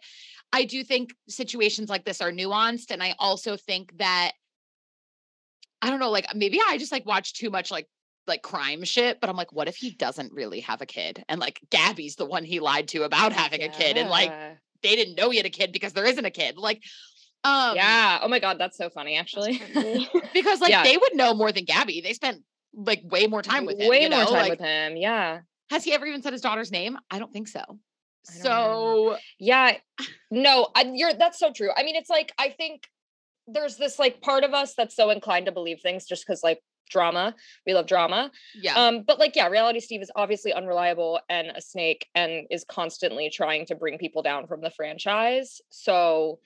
I 0.52 0.64
do 0.64 0.82
think 0.82 1.14
situations 1.28 1.88
like 1.88 2.04
this 2.04 2.20
are 2.20 2.32
nuanced. 2.32 2.90
And 2.90 3.02
I 3.02 3.14
also 3.18 3.56
think 3.56 3.96
that 3.98 4.32
I 5.82 5.90
don't 5.90 6.00
know, 6.00 6.10
like 6.10 6.26
maybe 6.34 6.60
I 6.66 6.78
just 6.78 6.92
like 6.92 7.06
watch 7.06 7.34
too 7.34 7.50
much 7.50 7.70
like 7.70 7.86
like 8.26 8.42
crime 8.42 8.84
shit, 8.84 9.20
but 9.20 9.30
I'm 9.30 9.36
like, 9.36 9.52
what 9.52 9.68
if 9.68 9.76
he 9.76 9.90
doesn't 9.90 10.32
really 10.32 10.60
have 10.60 10.82
a 10.82 10.86
kid? 10.86 11.24
And 11.28 11.40
like 11.40 11.60
Gabby's 11.70 12.16
the 12.16 12.26
one 12.26 12.44
he 12.44 12.60
lied 12.60 12.88
to 12.88 13.04
about 13.04 13.32
having 13.32 13.62
a 13.62 13.68
kid, 13.68 13.96
and 13.96 14.10
like 14.10 14.32
they 14.82 14.96
didn't 14.96 15.16
know 15.16 15.30
he 15.30 15.36
had 15.38 15.46
a 15.46 15.50
kid 15.50 15.72
because 15.72 15.92
there 15.92 16.04
isn't 16.04 16.24
a 16.24 16.30
kid. 16.30 16.56
Like, 16.56 16.82
um, 17.44 17.76
yeah 17.76 18.18
oh 18.20 18.28
my 18.28 18.40
god 18.40 18.58
that's 18.58 18.76
so 18.76 18.90
funny 18.90 19.16
actually 19.16 19.62
because 20.34 20.60
like 20.60 20.70
Yeah. 20.70 20.82
they 20.82 20.96
would 20.96 21.14
know 21.14 21.34
more 21.34 21.52
than 21.52 21.64
Gabby. 21.64 22.00
They 22.00 22.12
spent 22.12 22.42
like 22.74 23.00
way 23.04 23.26
more 23.26 23.42
time 23.42 23.64
with 23.64 23.78
him. 23.78 23.88
way 23.88 24.08
more 24.08 24.10
know? 24.10 24.24
time 24.24 24.32
like, 24.34 24.50
with 24.50 24.60
him 24.60 24.96
yeah 24.96 25.40
Has 25.70 25.84
he 25.84 25.92
ever 25.92 26.04
even 26.06 26.22
said 26.22 26.32
his 26.32 26.42
daughter's 26.42 26.72
name? 26.72 26.98
I 27.10 27.18
don't 27.18 27.32
think 27.32 27.48
so. 27.48 27.62
So 28.28 29.16
Yeah, 29.38 29.76
no, 30.30 30.68
I, 30.74 30.90
you're 30.94 31.14
that's 31.14 31.38
so 31.38 31.52
true. 31.52 31.70
I 31.76 31.82
mean, 31.82 31.96
it's 31.96 32.10
like 32.10 32.32
I 32.38 32.50
think 32.50 32.82
there's 33.46 33.76
this 33.76 33.98
like 33.98 34.20
part 34.20 34.44
of 34.44 34.52
us 34.54 34.74
that's 34.74 34.94
so 34.94 35.10
inclined 35.10 35.46
to 35.46 35.52
believe 35.52 35.80
things 35.80 36.06
just 36.06 36.26
because 36.26 36.42
like 36.42 36.60
drama, 36.90 37.34
we 37.66 37.74
love 37.74 37.86
drama. 37.86 38.30
yeah, 38.54 38.74
Um, 38.74 39.04
but 39.06 39.18
like, 39.18 39.36
yeah, 39.36 39.48
reality 39.48 39.80
Steve 39.80 40.02
is 40.02 40.10
obviously 40.16 40.52
unreliable 40.52 41.20
and 41.28 41.48
a 41.54 41.60
snake 41.60 42.06
and 42.14 42.46
is 42.50 42.64
constantly 42.64 43.30
trying 43.30 43.66
to 43.66 43.74
bring 43.74 43.98
people 43.98 44.22
down 44.22 44.46
from 44.46 44.60
the 44.60 44.70
franchise. 44.70 45.60
So, 45.70 46.40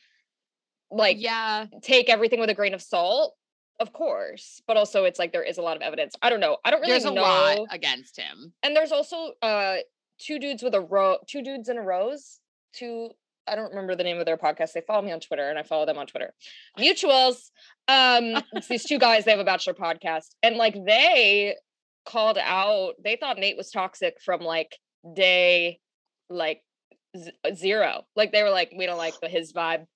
like, 0.91 1.17
yeah, 1.21 1.67
take 1.83 2.09
everything 2.09 2.41
with 2.41 2.51
a 2.51 2.55
grain 2.55 2.75
of 2.75 2.83
salt, 2.83 3.35
of 3.81 3.93
course. 3.93 4.63
But 4.67 4.77
also, 4.77 5.05
it's 5.05 5.19
like 5.19 5.33
there 5.33 5.43
is 5.43 5.59
a 5.59 5.63
lot 5.63 5.77
of 5.77 5.83
evidence. 5.83 6.15
I 6.23 6.31
don't 6.31 6.41
know. 6.41 6.59
I 6.65 6.71
don't 6.71 6.81
really 6.81 6.93
there's 6.93 7.05
a 7.05 7.13
know. 7.13 7.23
lot 7.23 7.59
against 7.71 8.19
him. 8.19 8.53
And 8.63 8.77
there's 8.77 8.93
also 8.93 9.33
uh 9.41 9.77
two 10.25 10.39
dudes 10.39 10.63
with 10.63 10.75
a 10.75 10.81
row, 10.81 11.19
two 11.27 11.43
dudes 11.43 11.69
in 11.69 11.79
a 11.79 11.83
rose. 11.83 12.41
Two, 12.75 13.11
I 13.47 13.55
don't 13.55 13.71
remember 13.71 13.97
the 13.97 14.05
name 14.05 14.19
of 14.19 14.27
their 14.27 14.37
podcast. 14.37 14.73
They 14.73 14.83
follow 14.87 15.03
me 15.03 15.13
on 15.13 15.21
Twitter, 15.21 15.49
and 15.49 15.59
I 15.59 15.63
follow 15.63 15.87
them 15.87 15.99
on 15.99 16.07
Twitter. 16.07 16.33
Mutuals. 16.79 17.51
Um, 17.89 18.43
it's 18.53 18.69
these 18.69 18.85
two 18.85 18.99
guys. 18.99 19.25
They 19.25 19.33
have 19.33 19.41
a 19.41 19.45
bachelor 19.45 19.75
podcast, 19.75 20.29
and 20.43 20.57
like 20.57 20.77
they 20.87 21.57
called 22.07 22.39
out. 22.39 22.95
They 23.03 23.17
thought 23.17 23.39
Nate 23.39 23.57
was 23.57 23.71
toxic 23.71 24.15
from 24.25 24.41
like 24.41 24.77
day 25.15 25.81
like 26.31 26.63
z- 27.17 27.33
zero. 27.55 28.05
Like 28.17 28.33
they 28.33 28.43
were 28.43 28.51
like, 28.51 28.73
we 28.77 28.87
don't 28.87 28.99
like 28.99 29.15
his 29.23 29.53
vibe. 29.53 29.87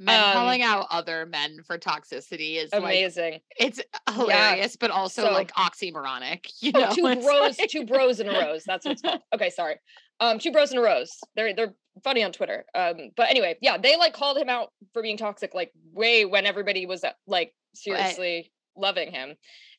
Men 0.00 0.22
Um, 0.22 0.32
calling 0.32 0.62
out 0.62 0.86
other 0.90 1.26
men 1.26 1.60
for 1.66 1.76
toxicity 1.76 2.56
is 2.56 2.72
like 2.72 2.82
Amazing. 2.82 3.40
it's 3.58 3.80
hilarious, 4.14 4.76
but 4.76 4.90
also 4.92 5.22
So- 5.24 5.32
like 5.32 5.52
oxymoronic. 5.54 6.46
You 6.60 6.72
Oh, 6.74 6.80
know, 6.80 6.92
two 6.94 7.06
It's 7.08 7.24
bros, 7.24 7.58
like- 7.58 7.68
two 7.70 7.84
bros 7.84 8.20
in 8.20 8.28
a 8.28 8.32
rose. 8.32 8.62
That's 8.64 8.84
what 8.84 8.92
it's 8.92 9.02
called. 9.02 9.20
Okay, 9.34 9.50
sorry. 9.50 9.76
Um, 10.20 10.38
two 10.38 10.52
bros 10.52 10.70
in 10.72 10.78
a 10.78 10.82
rose. 10.82 11.18
They're 11.36 11.52
they're 11.54 11.74
funny 12.04 12.22
on 12.22 12.32
Twitter. 12.32 12.64
Um, 12.74 13.10
but 13.16 13.28
anyway, 13.30 13.56
yeah, 13.60 13.76
they 13.78 13.96
like 13.96 14.12
called 14.12 14.36
him 14.38 14.48
out 14.48 14.72
for 14.92 15.02
being 15.02 15.16
toxic, 15.16 15.54
like 15.54 15.72
way 15.92 16.24
when 16.24 16.46
everybody 16.46 16.86
was 16.86 17.02
uh, 17.04 17.12
like 17.26 17.54
seriously 17.74 18.52
loving 18.76 19.10
him, 19.12 19.34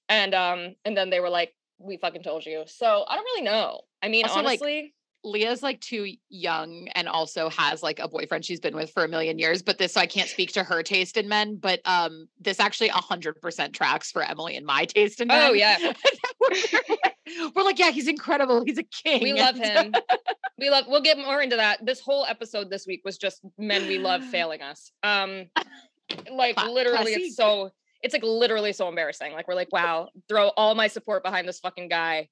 and 0.10 0.34
um, 0.34 0.76
and 0.86 0.96
then 0.98 1.10
they 1.10 1.20
were 1.20 1.30
like, 1.30 1.54
"We 1.78 1.98
fucking 1.98 2.24
told 2.24 2.46
you." 2.46 2.64
So 2.68 3.06
I 3.08 3.16
don't 3.16 3.24
really 3.26 3.42
know. 3.44 3.82
I 4.02 4.08
mean, 4.08 4.24
Also, 4.26 4.38
like, 4.38 4.46
honestly, 4.62 4.94
Leah's 5.24 5.62
like 5.62 5.82
too 5.82 6.14
young 6.30 6.88
and 6.96 7.08
also 7.08 7.50
has 7.50 7.84
like 7.84 8.00
a 8.00 8.08
boyfriend 8.08 8.46
she's 8.46 8.60
been 8.60 8.76
with 8.76 8.92
for 8.92 9.04
a 9.04 9.08
million 9.08 9.38
years. 9.38 9.62
But 9.62 9.78
this, 9.78 9.94
so 9.94 10.02
I 10.02 10.08
can't 10.08 10.30
speak 10.30 10.54
to 10.54 10.64
her 10.64 10.82
taste 10.82 11.18
in 11.18 11.28
men. 11.28 11.58
But 11.58 11.82
um, 11.86 12.28
this 12.40 12.60
actually 12.60 12.90
a 12.90 12.94
hundred 12.94 13.42
percent 13.42 13.74
tracks 13.74 14.12
for 14.12 14.24
Emily 14.24 14.56
and 14.56 14.66
my 14.66 14.86
taste 14.86 15.20
in 15.20 15.28
men. 15.28 15.50
Oh, 15.50 15.54
yeah. 15.54 15.78
we're, 16.40 16.50
like, 16.50 17.16
we're 17.56 17.64
like, 17.64 17.80
yeah, 17.80 17.92
he's 17.92 18.08
incredible. 18.08 18.64
He's 18.66 18.78
a 18.78 18.84
king. 18.84 19.22
we 19.22 19.34
love 19.34 19.56
him. 19.58 19.94
we 20.58 20.70
love. 20.70 20.86
We'll 20.88 21.02
get 21.02 21.18
more 21.18 21.42
into 21.42 21.58
that. 21.58 21.86
This 21.86 22.00
whole 22.00 22.26
episode 22.26 22.70
this 22.70 22.88
week 22.88 23.02
was 23.04 23.18
just 23.18 23.42
men 23.58 23.88
we 23.88 23.98
love 23.98 24.24
failing 24.32 24.62
us. 24.62 24.92
Um, 25.04 25.48
like 26.32 26.62
literally, 26.66 27.14
it's 27.14 27.36
so. 27.36 27.72
It's 28.02 28.14
like 28.14 28.24
literally 28.24 28.72
so 28.72 28.88
embarrassing. 28.88 29.34
Like 29.34 29.50
we're 29.50 29.56
like, 29.56 29.74
wow, 29.74 30.08
throw 30.30 30.48
all 30.56 30.74
my 30.74 30.88
support 30.88 31.22
behind 31.22 31.46
this 31.46 31.60
fucking 31.60 31.90
guy. 31.90 32.30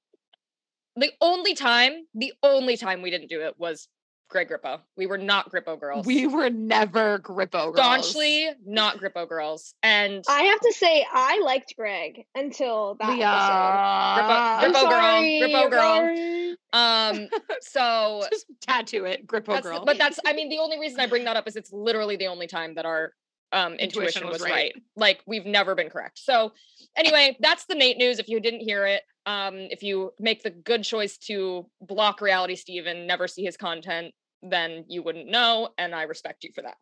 The 0.98 1.10
only 1.20 1.54
time, 1.54 1.92
the 2.14 2.32
only 2.42 2.76
time 2.76 3.02
we 3.02 3.10
didn't 3.10 3.28
do 3.28 3.40
it 3.42 3.54
was 3.58 3.88
Greg 4.28 4.48
Grippo. 4.50 4.80
We 4.96 5.06
were 5.06 5.16
not 5.16 5.50
Grippo 5.50 5.78
girls. 5.80 6.04
We 6.06 6.26
were 6.26 6.50
never 6.50 7.18
Grippo 7.18 7.72
girls. 7.72 7.76
staunchly 7.76 8.50
not 8.66 8.98
Grippo 8.98 9.26
girls. 9.28 9.74
And 9.82 10.22
I 10.28 10.42
have 10.42 10.60
to 10.60 10.72
say, 10.74 11.06
I 11.10 11.40
liked 11.42 11.74
Greg 11.76 12.24
until 12.34 12.96
that 13.00 13.08
Leah. 13.10 13.26
episode. 13.26 14.18
Grippo 14.18 14.64
I'm 14.64 14.72
girl, 14.72 14.90
sorry, 14.90 15.40
Grippo 15.42 15.70
girl. 15.70 15.80
sorry. 15.80 16.56
um 16.72 17.28
so 17.60 18.22
Just 18.30 18.46
tattoo 18.60 19.04
it, 19.06 19.26
Grippo 19.26 19.62
girl. 19.62 19.84
but 19.86 19.96
that's 19.98 20.18
I 20.26 20.32
mean 20.34 20.48
the 20.50 20.58
only 20.58 20.78
reason 20.78 21.00
I 21.00 21.06
bring 21.06 21.24
that 21.24 21.36
up 21.36 21.48
is 21.48 21.56
it's 21.56 21.72
literally 21.72 22.16
the 22.16 22.26
only 22.26 22.46
time 22.48 22.74
that 22.74 22.84
our 22.84 23.12
um 23.52 23.74
intuition, 23.74 24.26
was, 24.28 24.42
right. 24.42 24.74
Like 24.96 25.22
we've 25.26 25.46
never 25.46 25.74
been 25.74 25.90
correct. 25.90 26.18
So 26.18 26.52
anyway, 26.96 27.36
that's 27.40 27.64
the 27.66 27.74
Nate 27.74 27.96
news. 27.96 28.18
If 28.18 28.28
you 28.28 28.40
didn't 28.40 28.60
hear 28.60 28.86
it, 28.86 29.02
um, 29.26 29.56
if 29.56 29.82
you 29.82 30.12
make 30.18 30.42
the 30.42 30.50
good 30.50 30.84
choice 30.84 31.16
to 31.18 31.66
block 31.80 32.20
reality 32.20 32.56
Steve 32.56 32.86
and 32.86 33.06
never 33.06 33.28
see 33.28 33.44
his 33.44 33.56
content, 33.56 34.14
then 34.42 34.84
you 34.88 35.02
wouldn't 35.02 35.28
know, 35.28 35.70
and 35.78 35.94
I 35.94 36.02
respect 36.02 36.44
you 36.44 36.50
for 36.54 36.62
that. 36.62 36.76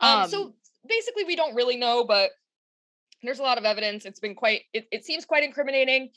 Um, 0.00 0.28
so 0.28 0.42
Um, 0.42 0.54
basically 0.88 1.24
we 1.24 1.36
don't 1.36 1.54
really 1.54 1.76
know, 1.76 2.04
but 2.04 2.30
there's 3.22 3.38
a 3.38 3.42
lot 3.42 3.58
of 3.58 3.64
evidence. 3.64 4.06
It's 4.06 4.20
been 4.20 4.34
quite 4.34 4.62
it, 4.72 4.86
it 4.90 5.04
seems 5.04 5.24
quite 5.24 5.44
incriminating. 5.44 6.10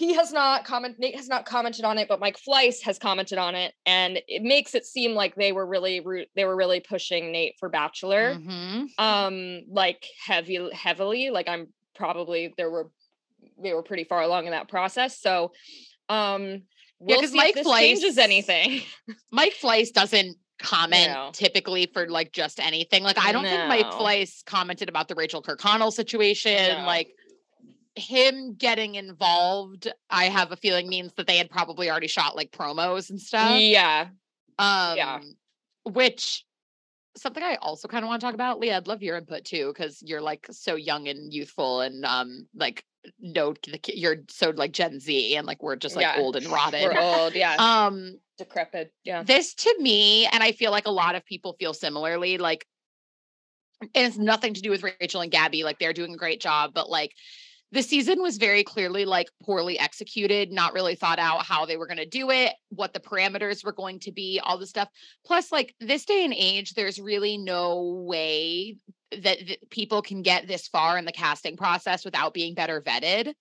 He 0.00 0.14
has 0.14 0.32
not 0.32 0.64
comment 0.64 0.96
Nate 0.98 1.14
has 1.16 1.28
not 1.28 1.44
commented 1.44 1.84
on 1.84 1.98
it, 1.98 2.08
but 2.08 2.20
Mike 2.20 2.38
Fleiss 2.40 2.80
has 2.84 2.98
commented 2.98 3.36
on 3.36 3.54
it, 3.54 3.74
and 3.84 4.18
it 4.26 4.42
makes 4.42 4.74
it 4.74 4.86
seem 4.86 5.12
like 5.12 5.34
they 5.34 5.52
were 5.52 5.66
really 5.66 6.00
they 6.34 6.44
were 6.46 6.56
really 6.56 6.80
pushing 6.80 7.30
Nate 7.32 7.56
for 7.60 7.68
Bachelor 7.68 8.36
Mhm. 8.36 8.86
um 8.98 9.60
like 9.70 10.06
heavy 10.26 10.58
heavily 10.72 11.28
like 11.30 11.48
i'm 11.48 11.68
probably 11.94 12.54
there 12.56 12.70
were 12.70 12.90
they 13.62 13.74
were 13.74 13.82
pretty 13.82 14.04
far 14.04 14.22
along 14.22 14.46
in 14.46 14.52
that 14.52 14.68
process 14.68 15.20
so 15.20 15.52
um 16.08 16.62
we'll 16.98 17.20
'cause 17.20 17.32
see 17.32 17.36
Mike 17.36 17.56
if 17.58 17.64
this 17.64 17.78
changes 17.78 18.16
anything 18.18 18.80
Mike 19.30 19.54
Fleiss 19.60 19.92
doesn't 19.92 20.36
comment 20.58 21.08
No. 21.08 21.30
typically 21.32 21.86
for 21.92 22.06
like 22.08 22.32
just 22.32 22.60
anything. 22.60 23.02
Like 23.02 23.18
I 23.18 23.32
don't 23.32 23.44
think 23.44 23.66
Mike 23.68 23.86
No. 23.90 23.98
Fleiss 23.98 24.44
commented 24.44 24.88
about 24.90 25.08
the 25.08 25.14
Rachel 25.14 25.42
Kirkconnell 25.42 25.90
situation. 25.92 26.78
No. 26.80 26.84
Like 26.86 27.08
him 28.00 28.54
getting 28.54 28.96
involved, 28.96 29.92
I 30.08 30.24
have 30.24 30.50
a 30.52 30.56
feeling 30.56 30.88
means 30.88 31.12
that 31.14 31.26
they 31.26 31.36
had 31.36 31.50
probably 31.50 31.90
already 31.90 32.08
shot 32.08 32.34
like 32.36 32.50
promos 32.50 33.10
and 33.10 33.20
stuff. 33.20 33.60
yeah 33.62 34.08
Um 34.58 35.36
which 35.84 36.44
something 37.16 37.42
I 37.42 37.56
also 37.60 37.88
kind 37.88 38.04
of 38.04 38.08
want 38.08 38.20
to 38.20 38.26
talk 38.26 38.34
about. 38.34 38.60
Leah, 38.60 38.76
I'd 38.76 38.86
love 38.86 39.02
your 39.02 39.16
input 39.16 39.44
too, 39.44 39.72
because 39.74 40.02
you're 40.02 40.20
like 40.20 40.46
so 40.50 40.76
young 40.76 41.08
and 41.08 41.32
youthful 41.32 41.80
and 41.80 42.04
um 42.04 42.46
like 42.54 42.84
no 43.18 43.54
you're 43.88 44.18
so 44.28 44.50
like 44.50 44.72
Gen 44.72 45.00
Z 45.00 45.36
and 45.36 45.46
like 45.46 45.62
we're 45.62 45.76
just 45.76 45.96
like 45.96 46.06
Yeah. 46.06 46.20
old 46.22 46.36
and 46.36 46.46
rotted. 46.46 46.82
we're 46.82 47.00
old 47.00 47.34
yeah 47.34 47.56
Um 47.58 48.18
decrepit 48.38 48.92
yeah 49.04 49.22
this 49.22 49.54
to 49.54 49.74
me, 49.80 50.26
and 50.26 50.42
I 50.42 50.52
feel 50.52 50.70
like 50.70 50.86
a 50.86 50.90
lot 50.90 51.14
of 51.14 51.24
people 51.24 51.54
feel 51.58 51.74
similarly, 51.74 52.38
like 52.38 52.66
and 53.94 54.06
it's 54.06 54.18
nothing 54.18 54.54
to 54.54 54.60
do 54.60 54.70
with 54.70 54.84
Rachel 55.00 55.22
and 55.22 55.32
Gabby, 55.32 55.64
like 55.64 55.78
they're 55.78 55.94
doing 55.94 56.12
a 56.14 56.18
great 56.18 56.40
job, 56.40 56.72
but 56.74 56.90
like 56.90 57.12
the 57.72 57.82
season 57.82 58.20
was 58.20 58.36
very 58.36 58.64
clearly 58.64 59.04
like 59.04 59.28
poorly 59.42 59.78
executed, 59.78 60.50
not 60.50 60.72
really 60.72 60.96
thought 60.96 61.18
out 61.18 61.44
how 61.44 61.66
they 61.66 61.76
were 61.76 61.86
going 61.86 61.98
to 61.98 62.06
do 62.06 62.30
it, 62.30 62.52
what 62.70 62.92
the 62.92 63.00
parameters 63.00 63.64
were 63.64 63.72
going 63.72 64.00
to 64.00 64.12
be, 64.12 64.40
all 64.42 64.58
the 64.58 64.66
stuff. 64.66 64.88
Plus, 65.24 65.52
like 65.52 65.74
this 65.78 66.04
day 66.04 66.24
and 66.24 66.34
age, 66.36 66.74
there's 66.74 67.00
really 67.00 67.38
no 67.38 68.02
way 68.06 68.76
that, 69.12 69.38
that 69.46 69.70
people 69.70 70.02
can 70.02 70.22
get 70.22 70.48
this 70.48 70.68
far 70.68 70.98
in 70.98 71.04
the 71.04 71.12
casting 71.12 71.56
process 71.56 72.04
without 72.04 72.34
being 72.34 72.54
better 72.54 72.80
vetted. 72.80 73.34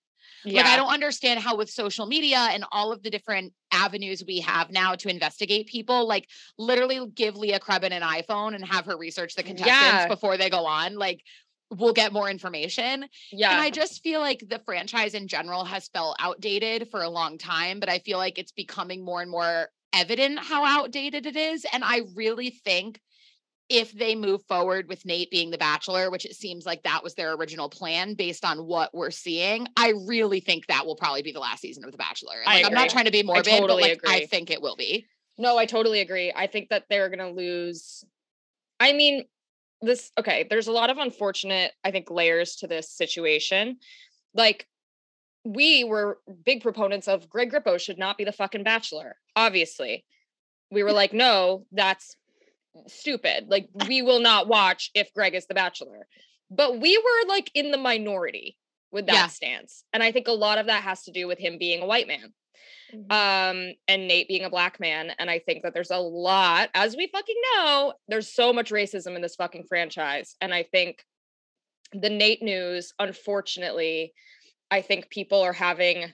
yeah 0.44 0.62
Like 0.62 0.66
I 0.68 0.76
don't 0.76 0.94
understand 0.94 1.40
how 1.40 1.58
with 1.58 1.70
social 1.70 2.06
media 2.06 2.50
and 2.52 2.66
all 2.72 2.92
of 2.92 3.02
the 3.02 3.10
different 3.10 3.54
avenues 3.72 4.24
we 4.26 4.40
have 4.42 4.72
now 4.72 4.96
to 4.96 5.10
investigate 5.10 5.68
people, 5.68 6.08
like 6.08 6.28
literally 6.58 7.02
give 7.14 7.36
Leah 7.36 7.60
Krebin 7.60 7.92
an 7.92 8.02
iPhone 8.02 8.56
and 8.56 8.66
have 8.66 8.86
her 8.86 8.98
research 8.98 9.36
the 9.36 9.44
contestants 9.44 9.76
Yeah. 9.76 10.08
before 10.08 10.38
they 10.38 10.50
go 10.50 10.66
on. 10.66 10.96
Like 10.96 11.22
we'll 11.72 11.94
get 11.94 12.14
more 12.14 12.30
information. 12.30 13.06
yeah 13.32 13.52
And 13.52 13.62
I 13.62 13.70
just 13.70 14.02
feel 14.02 14.20
like 14.20 14.44
the 14.48 14.60
franchise 14.60 15.14
in 15.14 15.28
general 15.28 15.64
has 15.66 15.88
felt 15.90 16.16
outdated 16.20 16.90
for 16.90 17.02
a 17.02 17.10
long 17.10 17.38
time, 17.38 17.80
but 17.80 17.90
I 17.90 18.00
feel 18.00 18.18
like 18.18 18.38
it's 18.40 18.52
becoming 18.52 19.04
more 19.04 19.22
and 19.22 19.30
more 19.30 19.70
evident 19.94 20.40
how 20.40 20.66
outdated 20.66 21.26
it 21.26 21.36
is. 21.36 21.66
And 21.72 21.84
I 21.84 22.02
really 22.16 22.50
think 22.50 23.00
if 23.70 23.92
they 23.92 24.16
move 24.16 24.44
forward 24.46 24.88
with 24.88 25.06
Nate 25.06 25.30
being 25.30 25.52
the 25.52 25.58
bachelor, 25.58 26.10
which 26.10 26.26
it 26.26 26.36
seems 26.36 26.66
like 26.66 26.82
that 26.84 27.04
was 27.04 27.14
their 27.14 27.34
original 27.34 27.70
plan 27.70 28.16
based 28.16 28.44
on 28.44 28.66
what 28.66 28.94
we're 28.96 29.12
seeing, 29.12 29.68
I 29.78 29.94
really 30.08 30.40
think 30.40 30.66
that 30.68 30.88
will 30.88 30.96
probably 30.96 31.22
be 31.22 31.32
the 31.32 31.40
last 31.40 31.62
season 31.62 31.86
of 31.86 31.92
The 31.92 31.98
Bachelor. 31.98 32.42
And, 32.42 32.50
I 32.50 32.56
Like, 32.56 32.66
I'm 32.66 32.74
not 32.74 32.90
trying 32.90 33.06
to 33.06 33.12
be 33.12 33.22
morbid, 33.22 33.46
totally 33.46 33.84
but 33.84 34.08
like 34.08 34.24
I 34.24 34.26
think 34.26 34.50
it 34.50 34.60
will 34.60 34.76
be. 34.76 35.06
No, 35.38 35.58
I 35.58 35.68
totally 35.68 36.02
agree. 36.02 36.34
I 36.36 36.48
think 36.48 36.70
that 36.70 36.86
they're 36.90 37.10
going 37.10 37.20
to 37.20 37.30
lose. 37.30 38.04
I 38.80 38.94
mean, 38.94 39.26
this, 39.82 40.12
okay, 40.18 40.46
there's 40.50 40.68
a 40.68 40.72
lot 40.72 40.90
of 40.90 40.98
unfortunate, 40.98 41.72
I 41.84 41.92
think, 41.92 42.10
layers 42.12 42.58
to 42.58 42.68
this 42.68 42.92
situation. 42.92 43.78
Like, 44.34 44.68
we 45.46 45.84
were 45.84 46.20
big 46.46 46.62
proponents 46.62 47.08
of 47.08 47.30
Greg 47.30 47.52
Grippo 47.52 47.80
should 47.80 47.98
not 47.98 48.18
be 48.18 48.26
the 48.26 48.32
fucking 48.32 48.64
bachelor, 48.64 49.16
obviously. 49.36 50.06
We 50.72 50.84
were 50.84 50.92
like, 51.02 51.14
no, 51.14 51.66
that's 51.72 52.16
stupid. 52.88 53.46
Like, 53.48 53.70
we 53.88 54.02
will 54.02 54.20
not 54.20 54.48
watch 54.48 54.92
if 54.94 55.14
Greg 55.14 55.36
is 55.36 55.48
the 55.48 55.54
bachelor. 55.56 56.08
But 56.52 56.80
we 56.80 56.98
were 56.98 57.30
like 57.30 57.52
in 57.54 57.72
the 57.72 57.78
minority 57.78 58.58
with 58.92 59.06
that 59.06 59.14
Yeah. 59.14 59.28
stance. 59.28 59.84
And 59.94 60.02
I 60.02 60.12
think 60.12 60.28
a 60.28 60.32
lot 60.34 60.58
of 60.58 60.66
that 60.66 60.84
has 60.84 61.04
to 61.04 61.12
do 61.12 61.28
with 61.28 61.38
him 61.40 61.58
being 61.58 61.82
a 61.82 61.86
white 61.86 62.08
man 62.08 62.34
um 63.10 63.74
and 63.88 64.08
Nate 64.08 64.28
being 64.28 64.46
a 64.46 64.50
black 64.50 64.80
man 64.80 65.12
and 65.20 65.30
I 65.30 65.40
think 65.40 65.64
that 65.64 65.74
there's 65.74 65.92
a 65.92 65.98
lot 65.98 66.70
as 66.74 66.96
we 66.96 67.08
fucking 67.08 67.36
know 67.56 67.94
there's 68.08 68.34
so 68.34 68.52
much 68.52 68.72
racism 68.72 69.16
in 69.16 69.22
this 69.22 69.36
fucking 69.36 69.66
franchise 69.68 70.36
and 70.42 70.54
I 70.54 70.64
think 70.64 71.04
the 71.94 72.10
Nate 72.10 72.42
news 72.42 72.94
unfortunately 73.00 74.14
I 74.72 74.82
think 74.82 75.10
people 75.10 75.42
are 75.42 75.54
having 75.54 76.12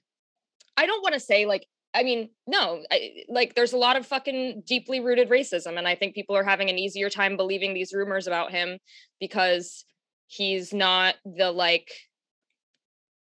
I 0.77 0.85
don't 0.85 1.03
want 1.03 1.13
to 1.13 1.19
say 1.19 1.45
like 1.45 1.65
I 1.93 2.03
mean 2.03 2.29
no 2.45 2.83
I, 2.91 3.23
like 3.29 3.55
there's 3.55 3.73
a 3.73 3.77
lot 3.77 3.95
of 3.95 4.05
fucking 4.05 4.63
deeply 4.65 4.99
rooted 4.99 5.29
racism 5.29 5.77
and 5.77 5.87
I 5.87 5.95
think 5.95 6.13
people 6.13 6.35
are 6.35 6.43
having 6.43 6.69
an 6.69 6.77
easier 6.77 7.09
time 7.09 7.37
believing 7.37 7.73
these 7.73 7.93
rumors 7.93 8.27
about 8.27 8.51
him 8.51 8.79
because 9.19 9.85
he's 10.27 10.73
not 10.73 11.15
the 11.25 11.51
like 11.51 11.91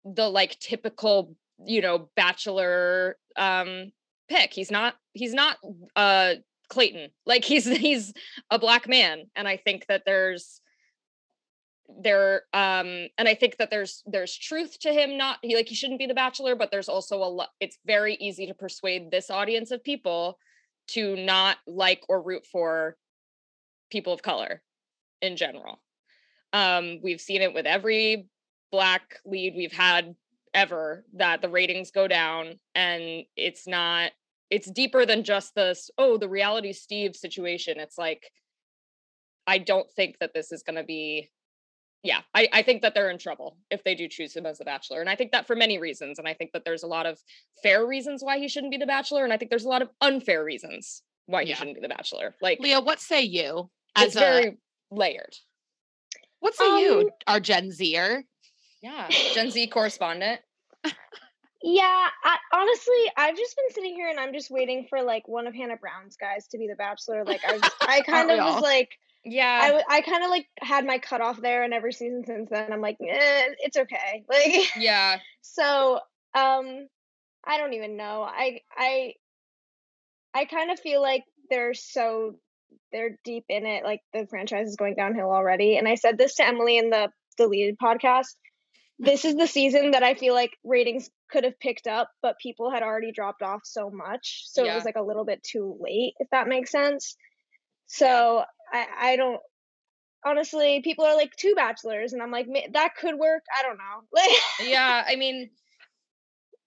the 0.06 0.30
like 0.30 0.60
typical 0.60 1.36
you 1.64 1.82
know 1.82 2.10
bachelor 2.16 3.18
um 3.38 3.92
pick. 4.30 4.54
He's 4.54 4.72
not 4.72 4.96
he's 5.14 5.34
not 5.34 5.58
uh 5.96 6.36
clayton. 6.70 7.10
Like 7.26 7.44
he's 7.44 7.66
he's 7.78 8.14
a 8.50 8.60
black 8.60 8.88
man 8.88 9.26
and 9.36 9.48
i 9.48 9.58
think 9.58 9.86
that 9.88 10.04
there's 10.06 10.62
there 12.02 12.44
um 12.54 13.08
and 13.18 13.28
i 13.28 13.36
think 13.36 13.58
that 13.58 13.70
there's 13.70 14.02
there's 14.08 14.36
truth 14.36 14.80
to 14.80 14.92
him 14.92 15.18
not 15.18 15.38
he 15.44 15.56
like 15.56 15.68
he 15.68 15.76
shouldn't 15.76 16.00
be 16.00 16.08
the 16.08 16.16
bachelor 16.16 16.56
but 16.56 16.72
there's 16.72 16.90
also 16.90 17.18
a 17.18 17.26
lot 17.26 17.50
it's 17.60 17.78
very 17.86 18.16
easy 18.16 18.48
to 18.48 18.56
persuade 18.56 19.12
this 19.12 19.30
audience 19.30 19.70
of 19.70 19.84
people 19.84 20.40
to 20.88 21.16
not 21.16 21.58
like 21.68 22.02
or 22.10 22.22
root 22.22 22.46
for 22.46 22.96
people 23.92 24.14
of 24.14 24.22
color 24.22 24.62
in 25.22 25.36
general. 25.36 25.80
Um 26.54 27.00
we've 27.02 27.22
seen 27.22 27.42
it 27.42 27.54
with 27.54 27.66
every 27.66 28.28
black 28.72 29.20
lead 29.26 29.54
we've 29.56 29.72
had 29.72 30.16
ever 30.56 31.06
that 31.14 31.42
the 31.42 31.50
ratings 31.50 31.92
go 31.92 32.08
down 32.08 32.58
and 32.74 33.24
it's 33.36 33.68
not 33.68 34.12
it's 34.50 34.72
deeper 34.72 35.06
than 35.06 35.24
just 35.24 35.54
this 35.54 35.92
oh 35.98 36.18
the 36.18 36.30
reality 36.30 36.72
steve 36.74 37.16
situation 37.16 37.80
it's 37.80 37.98
like 37.98 38.32
i 39.46 39.58
don't 39.58 39.92
think 39.92 40.18
that 40.20 40.34
this 40.34 40.52
is 40.52 40.64
going 40.64 40.78
to 40.78 40.84
be 40.84 41.30
yeah 42.04 42.22
I, 42.34 42.48
I 42.54 42.62
think 42.62 42.82
that 42.84 42.94
they're 42.96 43.10
in 43.10 43.18
trouble 43.18 43.58
if 43.70 43.84
they 43.84 43.96
do 43.96 44.08
choose 44.08 44.36
him 44.36 44.46
as 44.46 44.58
the 44.60 44.66
bachelor 44.66 45.02
and 45.02 45.10
i 45.10 45.16
think 45.16 45.34
that 45.34 45.46
for 45.46 45.56
many 45.56 45.78
reasons 45.78 46.20
and 46.20 46.28
i 46.28 46.34
think 46.34 46.52
that 46.54 46.64
there's 46.64 46.84
a 46.84 46.88
lot 46.88 47.06
of 47.06 47.20
fair 47.62 47.86
reasons 47.86 48.24
why 48.24 48.40
he 48.40 48.48
shouldn't 48.48 48.72
be 48.72 48.78
the 48.78 48.86
bachelor 48.86 49.24
and 49.26 49.34
i 49.34 49.38
think 49.38 49.50
there's 49.50 49.66
a 49.66 49.70
lot 49.70 49.82
of 49.82 49.90
unfair 50.02 50.44
reasons 50.44 51.04
why 51.26 51.44
he 51.44 51.50
Yeah. 51.50 51.56
shouldn't 51.56 51.76
be 51.76 51.82
the 51.82 51.90
bachelor 51.90 52.36
like 52.42 52.60
Leah, 52.60 52.80
what 52.82 53.00
say 53.02 53.22
you? 53.24 53.70
it's 53.98 54.16
As 54.16 54.16
a 54.16 54.20
very 54.20 54.58
layered 54.90 55.36
what 56.40 56.56
say 56.56 56.80
you, 56.82 57.00
Um, 57.00 57.10
our 57.28 57.40
Gen 57.40 57.72
Zer? 57.72 58.24
yeah 58.82 59.10
gen 59.34 59.50
z 59.50 59.66
correspondent 59.68 60.40
Yeah, 61.64 62.08
I, 62.24 62.38
honestly, 62.54 63.12
I've 63.18 63.36
just 63.36 63.56
been 63.56 63.72
sitting 63.72 63.96
here 63.96 64.10
and 64.10 64.20
I'm 64.20 64.34
just 64.34 64.52
waiting 64.52 64.86
for 64.88 65.02
like 65.02 65.28
one 65.28 65.48
of 65.48 65.56
Hannah 65.56 65.78
Brown's 65.78 66.16
guys 66.16 66.48
to 66.50 66.60
be 66.60 66.68
the 66.68 66.76
Bachelor. 66.76 67.26
Like 67.26 67.42
I, 67.44 67.60
I 67.82 68.02
kind 68.06 68.30
of 68.30 68.38
was 68.38 68.62
like, 68.62 68.90
yeah 69.24 69.82
I, 69.90 69.98
I 69.98 70.02
kind 70.02 70.24
of 70.24 70.30
like 70.30 70.46
had 70.60 70.86
my 70.86 71.00
cutoff 71.00 71.42
there, 71.42 71.64
and 71.64 71.74
every 71.74 71.94
season 71.94 72.24
since 72.26 72.50
then, 72.52 72.72
I'm 72.72 72.82
like, 72.82 72.98
eh, 73.02 73.48
it's 73.60 73.78
okay. 73.78 74.24
Like, 74.30 74.76
yeah 74.78 75.18
so, 75.46 76.00
um, 76.34 76.88
I 77.44 77.58
don't 77.58 77.74
even 77.74 77.98
know. 77.98 78.24
I, 78.24 78.62
I, 78.76 79.14
I 80.34 80.46
kind 80.46 80.72
of 80.72 80.80
feel 80.80 81.02
like 81.02 81.24
they're 81.50 81.76
so 81.76 82.36
they're 82.92 83.18
deep 83.24 83.46
in 83.50 83.66
it. 83.66 83.84
Like 83.84 84.02
the 84.12 84.26
franchise 84.28 84.68
is 84.68 84.76
going 84.76 84.96
downhill 84.96 85.32
already. 85.32 85.78
And 85.78 85.88
I 85.88 85.96
said 85.96 86.18
this 86.18 86.36
to 86.36 86.48
Emily 86.48 86.78
in 86.78 86.90
the 86.90 87.10
deleted 87.38 87.78
podcast. 87.78 88.36
This 88.98 89.26
is 89.26 89.36
the 89.36 89.48
season 89.48 89.92
that 89.92 90.04
I 90.04 90.14
feel 90.14 90.34
like 90.34 90.52
ratings 90.64 91.10
could 91.30 91.44
have 91.44 91.60
picked 91.60 91.88
up, 91.88 92.10
but 92.22 92.40
people 92.40 92.72
had 92.72 92.84
already 92.84 93.12
dropped 93.12 93.42
off 93.42 93.62
so 93.64 93.90
much. 93.90 94.44
So 94.48 94.64
it 94.64 94.74
was 94.74 94.86
like 94.86 94.96
a 94.96 95.02
little 95.02 95.26
bit 95.26 95.44
too 95.44 95.78
late, 95.80 96.14
if 96.20 96.30
that 96.32 96.48
makes 96.48 96.72
sense. 96.72 97.18
So 97.88 98.44
I, 98.72 98.88
I 99.00 99.16
don't 99.16 99.42
honestly, 100.26 100.82
people 100.82 101.06
are 101.06 101.16
like 101.16 101.36
two 101.36 101.54
bachelors, 101.56 102.14
and 102.14 102.22
I'm 102.22 102.32
like, 102.32 102.48
that 102.74 102.96
could 102.96 103.16
work. 103.16 103.44
I 103.58 103.62
don't 103.62 103.78
know. 103.78 104.02
Like 104.12 104.32
yeah, 104.68 105.04
I 105.08 105.16
mean, 105.16 105.50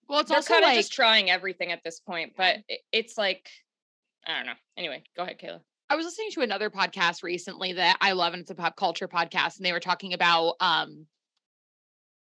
Well, 0.08 0.20
it's 0.20 0.28
they're 0.28 0.36
also 0.36 0.54
kind 0.54 0.64
of 0.64 0.68
like 0.68 0.78
just 0.78 0.92
trying 0.92 1.30
everything 1.30 1.72
at 1.72 1.82
this 1.84 2.00
point, 2.00 2.34
but 2.36 2.58
it's 2.92 3.18
like, 3.18 3.48
I 4.26 4.36
don't 4.36 4.46
know. 4.46 4.52
Anyway, 4.76 5.02
go 5.16 5.22
ahead, 5.22 5.38
Kayla. 5.38 5.60
I 5.90 5.96
was 5.96 6.04
listening 6.04 6.30
to 6.32 6.42
another 6.42 6.68
podcast 6.68 7.22
recently 7.22 7.72
that 7.72 7.96
I 8.00 8.12
love, 8.12 8.34
and 8.34 8.42
it's 8.42 8.50
a 8.50 8.54
pop 8.54 8.76
culture 8.76 9.08
podcast, 9.08 9.56
and 9.56 9.64
they 9.64 9.72
were 9.72 9.80
talking 9.80 10.12
about 10.12 10.54
um 10.60 11.06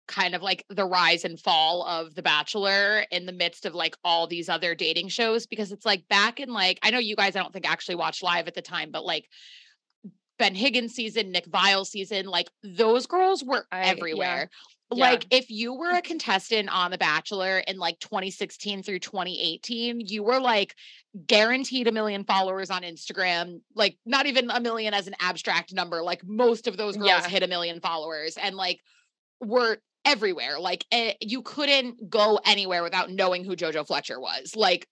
kind 0.06 0.34
of 0.34 0.42
like 0.42 0.64
the 0.68 0.84
rise 0.84 1.24
and 1.24 1.38
fall 1.40 1.84
of 1.84 2.14
The 2.14 2.22
Bachelor 2.22 3.04
in 3.10 3.26
the 3.26 3.32
midst 3.32 3.66
of 3.66 3.74
like 3.74 3.96
all 4.04 4.26
these 4.26 4.48
other 4.48 4.74
dating 4.74 5.08
shows 5.08 5.46
because 5.46 5.72
it's 5.72 5.86
like 5.86 6.06
back 6.08 6.40
in 6.40 6.52
like 6.52 6.78
I 6.82 6.90
know 6.90 6.98
you 6.98 7.16
guys 7.16 7.36
I 7.36 7.40
don't 7.42 7.52
think 7.52 7.68
actually 7.70 7.96
watched 7.96 8.22
live 8.22 8.46
at 8.48 8.54
the 8.54 8.62
time, 8.62 8.90
but 8.92 9.04
like 9.04 9.28
Ben 10.38 10.54
Higgins 10.54 10.94
season, 10.94 11.32
Nick 11.32 11.46
Viall 11.50 11.86
season, 11.86 12.26
like 12.26 12.48
those 12.62 13.06
girls 13.06 13.42
were 13.42 13.66
I- 13.72 13.82
everywhere. 13.84 14.50
Yeah. 14.92 15.00
Like 15.10 15.26
if 15.30 15.50
you 15.50 15.74
were 15.74 15.90
a 15.90 16.02
contestant 16.12 16.68
on 16.68 16.90
The 16.92 16.98
Bachelor 16.98 17.58
in 17.58 17.76
like 17.78 17.98
2016 17.98 18.84
through 18.84 19.00
2018, 19.00 20.00
you 20.00 20.22
were 20.22 20.38
like 20.38 20.74
guaranteed 21.26 21.88
a 21.88 21.92
million 21.92 22.22
followers 22.22 22.70
on 22.70 22.82
Instagram. 22.82 23.60
Like 23.74 23.96
not 24.06 24.26
even 24.26 24.48
a 24.50 24.60
million 24.60 24.94
as 24.94 25.08
an 25.08 25.16
abstract 25.18 25.72
number. 25.74 26.02
Like 26.02 26.20
most 26.24 26.68
of 26.68 26.76
those 26.76 26.96
girls 26.96 27.08
Yeah. 27.08 27.28
hit 27.28 27.42
a 27.42 27.48
million 27.48 27.80
followers 27.80 28.36
and 28.40 28.54
like 28.54 28.78
were 29.40 29.78
everywhere. 30.06 30.58
Like 30.58 30.86
eh, 30.90 31.12
you 31.20 31.42
couldn't 31.42 32.08
go 32.08 32.40
anywhere 32.46 32.82
without 32.82 33.10
knowing 33.10 33.44
who 33.44 33.54
JoJo 33.56 33.86
Fletcher 33.86 34.18
was. 34.18 34.56
Like 34.56 34.88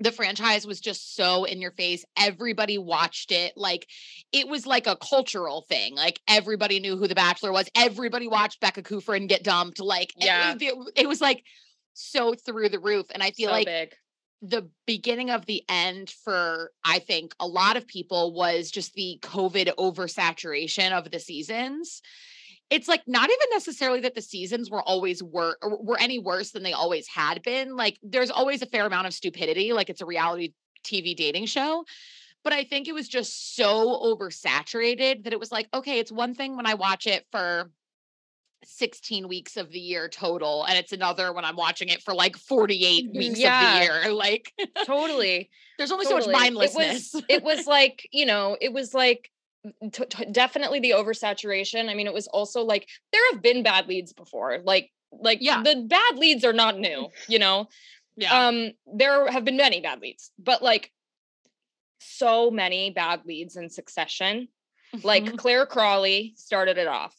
the 0.00 0.12
franchise 0.12 0.66
was 0.66 0.80
just 0.80 1.14
so 1.16 1.44
in 1.44 1.60
your 1.60 1.70
face. 1.70 2.04
Everybody 2.18 2.78
watched 2.78 3.32
it. 3.32 3.52
Like 3.56 3.88
it 4.32 4.46
was 4.48 4.66
like 4.66 4.86
a 4.86 4.96
cultural 4.96 5.62
thing. 5.68 5.94
Like 5.96 6.20
everybody 6.28 6.80
knew 6.80 6.96
who 6.96 7.06
the 7.08 7.14
Bachelor 7.14 7.52
was. 7.52 7.68
Everybody 7.76 8.26
watched 8.28 8.60
Becca 8.60 8.82
Kufrin 8.82 9.28
get 9.28 9.44
dumped. 9.44 9.80
Like 9.80 10.10
it- 10.16 10.24
Yeah. 10.26 10.54
it, 10.60 10.74
it 10.96 11.08
was 11.08 11.20
like 11.20 11.42
so 11.94 12.34
through 12.34 12.68
the 12.70 12.80
roof. 12.80 13.06
And 13.14 13.22
I 13.22 13.30
feel 13.30 13.50
so 13.50 13.52
like 13.54 13.66
big. 13.66 13.94
the 14.42 14.68
beginning 14.84 15.30
of 15.30 15.46
the 15.46 15.62
end 15.68 16.10
for 16.10 16.72
I 16.84 16.98
think 16.98 17.32
a 17.38 17.46
lot 17.46 17.76
of 17.76 17.86
people 17.86 18.34
was 18.34 18.72
just 18.72 18.94
the 18.94 19.20
COVID 19.22 19.74
oversaturation 19.76 20.90
of 20.92 21.10
the 21.10 21.20
seasons. 21.20 22.02
It's 22.70 22.88
like 22.88 23.02
not 23.06 23.28
even 23.30 23.46
necessarily 23.52 24.00
that 24.00 24.14
the 24.14 24.22
seasons 24.22 24.70
were 24.70 24.82
always 24.82 25.22
were 25.22 25.56
were 25.62 25.98
any 26.00 26.18
worse 26.18 26.50
than 26.52 26.62
they 26.62 26.72
always 26.72 27.06
had 27.08 27.42
been. 27.42 27.76
Like 27.76 27.98
there's 28.02 28.30
always 28.30 28.62
a 28.62 28.66
fair 28.66 28.86
amount 28.86 29.06
of 29.06 29.14
stupidity. 29.14 29.72
Like 29.72 29.90
it's 29.90 30.00
a 30.00 30.06
reality 30.06 30.54
TV 30.84 31.14
dating 31.16 31.46
show. 31.46 31.84
But 32.42 32.52
I 32.52 32.64
think 32.64 32.88
it 32.88 32.92
was 32.92 33.08
just 33.08 33.56
so 33.56 34.00
oversaturated 34.02 35.24
that 35.24 35.32
it 35.32 35.40
was 35.40 35.50
like, 35.50 35.66
okay, 35.72 35.98
it's 35.98 36.12
one 36.12 36.34
thing 36.34 36.56
when 36.56 36.66
I 36.66 36.74
watch 36.74 37.06
it 37.06 37.24
for 37.32 37.70
16 38.64 39.28
weeks 39.28 39.56
of 39.56 39.70
the 39.70 39.78
year 39.78 40.08
total, 40.08 40.64
and 40.64 40.76
it's 40.78 40.92
another 40.92 41.32
when 41.32 41.44
I'm 41.44 41.56
watching 41.56 41.88
it 41.88 42.02
for 42.02 42.14
like 42.14 42.36
48 42.36 43.10
weeks 43.14 43.38
Yeah. 43.38 43.72
of 43.74 43.78
the 43.78 43.84
year. 43.84 44.14
Like 44.14 44.52
Totally. 44.84 45.50
there's 45.78 45.90
only 45.92 46.04
totally. 46.06 46.22
so 46.24 46.30
much 46.30 46.40
mindlessness. 46.40 47.14
It 47.14 47.16
was, 47.16 47.24
it 47.28 47.42
was 47.42 47.66
like, 47.66 48.08
you 48.12 48.26
know, 48.26 48.56
it 48.60 48.72
was 48.72 48.94
like 48.94 49.30
t- 49.92 50.04
t- 50.06 50.26
definitely 50.32 50.80
the 50.80 50.90
oversaturation. 50.90 51.88
I 51.88 51.94
mean, 51.94 52.06
it 52.06 52.14
was 52.14 52.26
also 52.28 52.62
like 52.62 52.88
there 53.12 53.22
have 53.32 53.42
been 53.42 53.62
bad 53.62 53.86
leads 53.88 54.12
before. 54.12 54.58
Like, 54.64 54.90
like 55.12 55.38
Yeah. 55.40 55.62
the 55.62 55.84
bad 55.88 56.16
leads 56.18 56.44
are 56.44 56.52
not 56.52 56.78
new, 56.78 57.08
you 57.28 57.38
know. 57.38 57.68
yeah. 58.16 58.46
Um, 58.48 58.72
there 58.86 59.30
have 59.30 59.44
been 59.44 59.56
many 59.56 59.80
bad 59.80 60.00
leads, 60.00 60.30
but 60.38 60.62
like 60.62 60.92
so 62.00 62.50
many 62.50 62.90
bad 62.90 63.22
leads 63.24 63.56
in 63.56 63.70
succession. 63.70 64.48
Like 65.02 65.24
Mhm. 65.24 65.38
Clare 65.38 65.66
Crawley 65.66 66.34
started 66.36 66.78
it 66.78 66.86
off. 66.86 67.16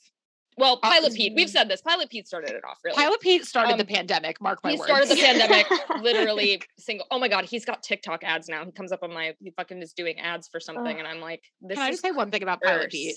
Well, 0.58 0.80
Uh, 0.82 0.90
Pilot 0.90 1.14
Pete, 1.14 1.34
we've 1.36 1.50
said 1.50 1.68
this. 1.70 1.82
Pilot 1.82 2.10
Pete 2.10 2.28
started 2.28 2.52
it 2.52 2.64
off, 2.64 2.80
really. 2.84 2.96
Pilot 2.96 3.20
Pete 3.20 3.46
started 3.46 3.78
the 3.78 3.82
um, 3.84 3.88
pandemic. 3.88 4.40
Mark 4.42 4.60
my 4.64 4.72
he 4.72 4.78
words. 4.78 4.90
started 4.90 5.10
the 5.10 5.16
pandemic 5.22 5.68
literally 6.02 6.62
single. 6.80 7.06
Oh 7.12 7.20
my 7.20 7.28
god, 7.28 7.46
he's 7.46 7.66
got 7.66 7.84
TikTok 7.84 8.24
ads 8.24 8.48
now. 8.48 8.64
He 8.64 8.72
comes 8.72 8.92
up 8.92 9.04
on 9.04 9.14
my 9.14 9.34
he 9.40 9.52
fucking 9.52 9.82
is 9.82 9.94
doing 9.94 10.20
ads 10.20 10.48
for 10.48 10.60
something, 10.60 10.98
and 10.98 11.08
I'm 11.08 11.20
like, 11.20 11.44
this 11.62 11.78
Can 11.78 11.88
I 11.88 11.92
just 11.92 12.02
say 12.02 12.12
one 12.12 12.32
thing 12.32 12.44
about 12.44 12.62
Pilot 12.62 12.92
Pete? 12.92 13.16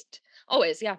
Always, 0.48 0.82
yeah, 0.82 0.96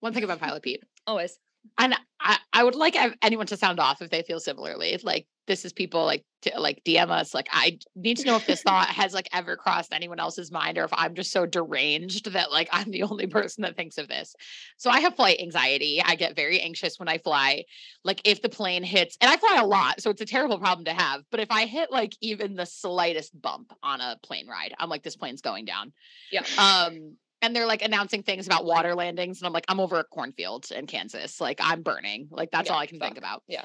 One 0.00 0.12
thing 0.14 0.24
about 0.24 0.38
Pilot 0.40 0.62
Pete. 0.62 0.82
always. 1.06 1.38
and 1.78 1.94
I, 2.20 2.38
I 2.52 2.64
would 2.64 2.74
like 2.74 2.96
anyone 3.22 3.46
to 3.48 3.56
sound 3.56 3.80
off 3.80 4.00
if 4.00 4.10
they 4.10 4.22
feel 4.22 4.40
similarly. 4.40 4.98
Like 5.02 5.26
this 5.50 5.64
is 5.64 5.72
people 5.72 6.04
like 6.04 6.24
to, 6.42 6.60
like 6.60 6.80
DM 6.84 7.10
us. 7.10 7.34
Like 7.34 7.48
I 7.50 7.80
need 7.96 8.18
to 8.18 8.24
know 8.24 8.36
if 8.36 8.46
this 8.46 8.62
thought 8.62 8.86
has 8.86 9.12
like 9.12 9.28
ever 9.32 9.56
crossed 9.56 9.92
anyone 9.92 10.20
else's 10.20 10.52
mind, 10.52 10.78
or 10.78 10.84
if 10.84 10.92
I'm 10.92 11.16
just 11.16 11.32
so 11.32 11.44
deranged 11.44 12.32
that 12.32 12.52
like 12.52 12.68
I'm 12.70 12.92
the 12.92 13.02
only 13.02 13.26
person 13.38 13.62
that 13.62 13.76
thinks 13.76 13.98
of 13.98 14.06
this. 14.06 14.32
So 14.76 14.90
I 14.90 15.00
have 15.00 15.16
flight 15.16 15.40
anxiety. 15.40 16.00
I 16.04 16.14
get 16.14 16.36
very 16.36 16.60
anxious 16.60 17.00
when 17.00 17.08
I 17.08 17.18
fly. 17.18 17.64
Like 18.04 18.20
if 18.24 18.42
the 18.42 18.48
plane 18.48 18.84
hits, 18.84 19.18
and 19.20 19.28
I 19.28 19.38
fly 19.38 19.58
a 19.60 19.66
lot, 19.66 20.00
so 20.00 20.10
it's 20.10 20.20
a 20.20 20.26
terrible 20.26 20.60
problem 20.60 20.84
to 20.84 20.94
have. 20.94 21.22
But 21.32 21.40
if 21.40 21.50
I 21.50 21.66
hit 21.66 21.90
like 21.90 22.14
even 22.20 22.54
the 22.54 22.66
slightest 22.66 23.38
bump 23.42 23.72
on 23.82 24.00
a 24.00 24.16
plane 24.22 24.46
ride, 24.46 24.72
I'm 24.78 24.88
like 24.88 25.02
this 25.02 25.16
plane's 25.16 25.42
going 25.42 25.64
down. 25.64 25.92
Yeah. 26.30 26.44
Um, 26.58 27.16
and 27.42 27.56
they're 27.56 27.66
like 27.66 27.82
announcing 27.82 28.22
things 28.22 28.46
about 28.46 28.64
water 28.64 28.94
landings, 28.94 29.40
and 29.40 29.46
I'm 29.48 29.52
like, 29.52 29.64
I'm 29.66 29.80
over 29.80 29.98
a 29.98 30.04
cornfield 30.04 30.70
in 30.70 30.86
Kansas. 30.86 31.40
Like 31.40 31.58
I'm 31.60 31.82
burning. 31.82 32.28
Like 32.30 32.52
that's 32.52 32.68
Yeah, 32.68 32.74
all 32.74 32.78
I 32.78 32.86
can 32.86 33.00
think 33.00 33.18
about. 33.18 33.42
Yeah. 33.48 33.64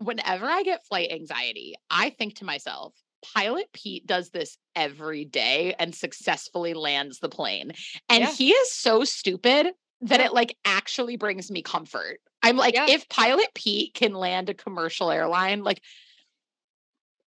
Whenever 0.00 0.46
I 0.46 0.62
get 0.62 0.86
flight 0.86 1.12
anxiety, 1.12 1.74
I 1.90 2.10
think 2.10 2.36
to 2.36 2.44
myself, 2.44 2.94
Pilot 3.34 3.66
Pete 3.74 4.06
does 4.06 4.30
this 4.30 4.56
every 4.74 5.26
day 5.26 5.74
and 5.78 5.94
successfully 5.94 6.72
lands 6.74 7.18
the 7.18 7.28
plane. 7.28 7.72
And 8.08 8.24
Yeah. 8.24 8.32
he 8.32 8.50
is 8.52 8.72
so 8.72 9.04
stupid 9.04 9.68
that 10.02 10.20
Yeah. 10.20 10.26
it 10.26 10.32
like 10.32 10.56
actually 10.64 11.16
brings 11.16 11.50
me 11.50 11.60
comfort. 11.60 12.20
I'm 12.42 12.56
like, 12.56 12.74
Yeah. 12.74 12.86
if 12.88 13.08
Pilot 13.10 13.48
Pete 13.54 13.92
can 13.92 14.14
land 14.14 14.48
a 14.48 14.54
commercial 14.54 15.10
airline, 15.10 15.62
like 15.62 15.82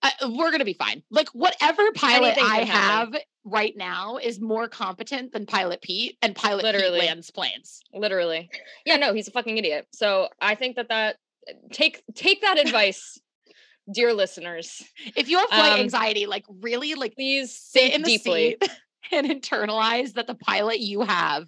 I, 0.02 0.12
we're 0.28 0.52
gonna 0.52 0.66
be 0.66 0.74
fine. 0.74 1.02
Like 1.12 1.30
whatever 1.30 1.92
pilot 1.94 2.38
Anything 2.38 2.44
I 2.44 2.64
have 2.64 3.16
right 3.46 3.74
now 3.78 4.18
is 4.18 4.38
more 4.42 4.68
competent 4.68 5.32
than 5.32 5.46
Pilot 5.46 5.82
Pete, 5.82 6.18
and 6.22 6.36
Pilot 6.36 6.64
Literally. 6.64 7.00
Pete 7.00 7.08
lands 7.08 7.32
planes. 7.32 7.82
Literally, 7.94 8.50
yeah. 8.86 8.98
No, 8.98 9.14
he's 9.14 9.30
a 9.30 9.32
fucking 9.32 9.58
idiot. 9.58 9.88
So 9.94 10.28
I 10.42 10.56
think 10.56 10.76
that 10.76 10.90
that 10.90 11.18
take 11.72 12.04
take 12.16 12.42
that 12.42 12.58
advice, 12.60 13.20
dear 13.92 14.14
listeners. 14.14 14.84
If 15.16 15.30
you 15.30 15.38
have 15.40 15.50
flight 15.50 15.74
Um, 15.74 15.80
anxiety, 15.80 16.26
like 16.26 16.46
really, 16.50 16.96
like 16.96 17.16
Please 17.16 17.52
sit 17.58 17.94
in 17.94 18.02
the 18.02 18.18
deeply. 18.18 18.58
seat 18.62 18.72
and 19.12 19.28
internalize 19.28 20.14
that 20.14 20.28
the 20.28 20.36
pilot 20.36 20.80
you 20.80 21.02
have 21.02 21.46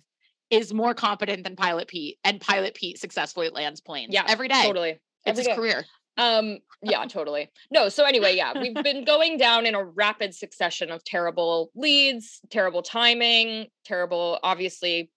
is 0.52 0.74
more 0.74 0.94
competent 0.94 1.44
than 1.44 1.56
Pilot 1.56 1.88
Pete, 1.88 2.20
and 2.24 2.40
Pilot 2.40 2.76
Pete 2.76 3.00
successfully 3.00 3.50
lands 3.50 3.82
planes. 3.82 4.14
Yeah, 4.14 4.24
every 4.28 4.48
day. 4.48 4.64
Totally. 4.64 4.90
It's 4.92 5.00
Every 5.26 5.40
his 5.42 5.48
day. 5.48 5.56
career. 5.56 5.86
Um, 6.18 6.60
yeah, 6.84 7.04
totally. 7.10 7.50
No, 7.72 7.90
so 7.90 8.06
anyway, 8.06 8.36
yeah, 8.36 8.54
we've 8.62 8.76
been 8.76 9.06
going 9.06 9.38
down 9.38 9.66
in 9.66 9.74
a 9.74 9.84
rapid 9.84 10.36
succession 10.36 10.92
of 10.92 11.04
terrible 11.04 11.72
leads, 11.76 12.42
terrible 12.52 12.84
timing, 12.84 13.68
terrible, 13.86 14.40
obviously, 14.44 15.10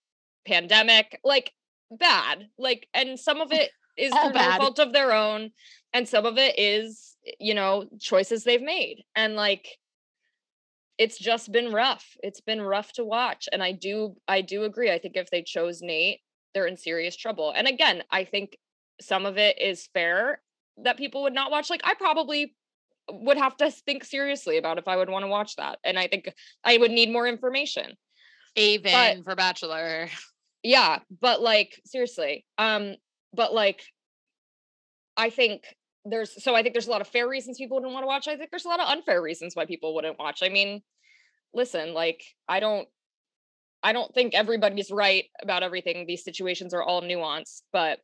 pandemic, 0.46 1.20
like 1.24 1.52
bad. 1.90 2.48
Like, 2.58 2.88
and 2.94 3.18
some 3.20 3.40
of 3.42 3.52
it 3.52 3.70
is 3.98 4.12
All 4.12 4.30
through 4.30 4.40
no 4.40 4.48
bad. 4.48 4.60
fault 4.60 4.78
of 4.78 4.92
their 4.92 5.12
own, 5.12 5.50
and 5.92 6.08
some 6.08 6.26
of 6.26 6.38
it 6.38 6.58
is, 6.58 7.16
you 7.38 7.54
know, 7.54 7.88
choices 8.00 8.44
they've 8.44 8.62
made. 8.62 9.04
And 9.16 9.34
like 9.34 9.78
it's 10.98 11.16
just 11.16 11.52
been 11.52 11.72
rough. 11.72 12.16
It's 12.22 12.40
been 12.40 12.60
rough 12.60 12.92
to 12.94 13.04
watch. 13.04 13.48
And 13.52 13.62
I 13.62 13.72
do 13.72 14.16
I 14.26 14.40
do 14.40 14.64
agree. 14.64 14.90
I 14.90 14.98
think 14.98 15.16
if 15.16 15.30
they 15.30 15.42
chose 15.42 15.80
Nate, 15.80 16.20
they're 16.54 16.66
in 16.66 16.76
serious 16.76 17.16
trouble. 17.16 17.52
And 17.56 17.68
again, 17.68 18.02
I 18.10 18.24
think 18.24 18.58
some 19.00 19.24
of 19.24 19.38
it 19.38 19.60
is 19.60 19.88
fair 19.94 20.42
that 20.78 20.98
people 20.98 21.22
would 21.22 21.34
not 21.34 21.50
watch. 21.50 21.70
Like 21.70 21.82
I 21.84 21.94
probably 21.94 22.54
would 23.10 23.38
have 23.38 23.56
to 23.58 23.70
think 23.70 24.04
seriously 24.04 24.58
about 24.58 24.78
if 24.78 24.88
I 24.88 24.96
would 24.96 25.08
want 25.08 25.22
to 25.22 25.28
watch 25.28 25.56
that. 25.56 25.78
And 25.84 25.98
I 25.98 26.08
think 26.08 26.32
I 26.64 26.76
would 26.76 26.90
need 26.90 27.10
more 27.10 27.26
information. 27.26 27.92
Avon 28.56 29.22
for 29.22 29.34
Bachelor. 29.34 30.08
Yeah, 30.64 30.98
but 31.20 31.40
like 31.40 31.80
seriously. 31.86 32.44
Um 32.58 32.96
but 33.34 33.52
like 33.54 33.82
I 35.16 35.30
think 35.30 35.64
there's 36.04 36.42
so 36.42 36.54
I 36.54 36.62
think 36.62 36.74
there's 36.74 36.86
a 36.86 36.90
lot 36.90 37.00
of 37.00 37.08
fair 37.08 37.28
reasons 37.28 37.58
people 37.58 37.76
wouldn't 37.76 37.92
want 37.92 38.02
to 38.04 38.06
watch. 38.08 38.28
I 38.28 38.36
think 38.36 38.50
there's 38.50 38.64
a 38.64 38.68
lot 38.68 38.80
of 38.80 38.88
unfair 38.88 39.20
reasons 39.20 39.54
why 39.56 39.66
people 39.66 39.94
wouldn't 39.94 40.18
watch. 40.18 40.42
I 40.42 40.48
mean, 40.48 40.82
listen, 41.52 41.92
like 41.94 42.22
I 42.48 42.60
don't 42.60 42.88
I 43.82 43.92
don't 43.92 44.12
think 44.14 44.34
everybody's 44.34 44.90
right 44.90 45.24
about 45.42 45.62
everything. 45.62 46.06
These 46.06 46.24
situations 46.24 46.74
are 46.74 46.82
all 46.82 47.02
nuanced, 47.02 47.62
but 47.72 48.00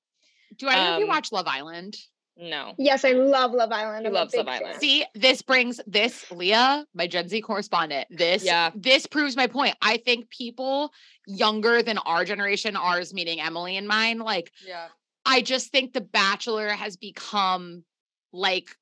Do 0.56 0.68
either 0.68 0.92
of 0.94 0.98
you 0.98 1.04
Um, 1.04 1.08
watch 1.10 1.32
Love 1.32 1.46
Island? 1.48 1.96
no. 2.36 2.74
Yes, 2.78 3.04
I 3.04 3.12
love 3.12 3.52
Love 3.52 3.70
Island. 3.70 4.02
He 4.02 4.08
I'm 4.08 4.12
a 4.12 4.18
loves 4.18 4.34
Love 4.34 4.48
Island. 4.48 4.72
fan. 4.72 4.80
See, 4.80 5.04
this 5.14 5.40
brings 5.40 5.80
this 5.86 6.28
Leah, 6.32 6.84
my 6.94 7.06
Gen 7.06 7.28
Z 7.28 7.40
correspondent. 7.42 8.08
This 8.10 8.44
Yeah. 8.44 8.70
this 8.74 9.06
proves 9.06 9.36
my 9.36 9.46
point. 9.46 9.76
I 9.80 9.96
think 9.98 10.28
people 10.30 10.92
younger 11.28 11.80
than 11.82 11.98
our 11.98 12.24
generation, 12.24 12.74
ours 12.76 13.14
meaning 13.14 13.40
Emily 13.40 13.76
and 13.76 13.86
mine, 13.86 14.18
like 14.18 14.52
Yeah. 14.66 14.88
I 15.26 15.40
just 15.42 15.70
think 15.70 15.92
The 15.92 16.00
Bachelor 16.00 16.68
has 16.70 16.96
become 16.96 17.84
like 18.32 18.76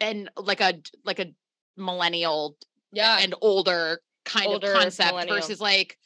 and 0.00 0.30
like 0.36 0.60
a 0.60 0.80
like 1.04 1.18
a 1.18 1.32
millennial 1.76 2.56
Yeah. 2.92 3.18
and 3.20 3.34
older 3.40 4.00
kind 4.24 4.48
Older 4.48 4.72
of 4.72 4.78
concept 4.82 5.10
millennial. 5.12 5.36
versus 5.36 5.60
like 5.60 5.98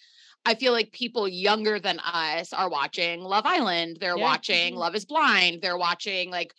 I 0.46 0.54
feel 0.54 0.72
like 0.72 0.92
people 0.92 1.28
younger 1.28 1.78
than 1.78 1.98
us 2.00 2.52
are 2.54 2.70
watching 2.70 3.20
Love 3.22 3.44
Island. 3.46 3.98
They're 4.00 4.16
Yeah. 4.16 4.22
watching 4.22 4.74
Mhm. 4.74 4.78
Love 4.78 4.94
is 4.94 5.04
Blind. 5.04 5.60
They're 5.62 5.76
watching 5.76 6.30
like 6.30 6.54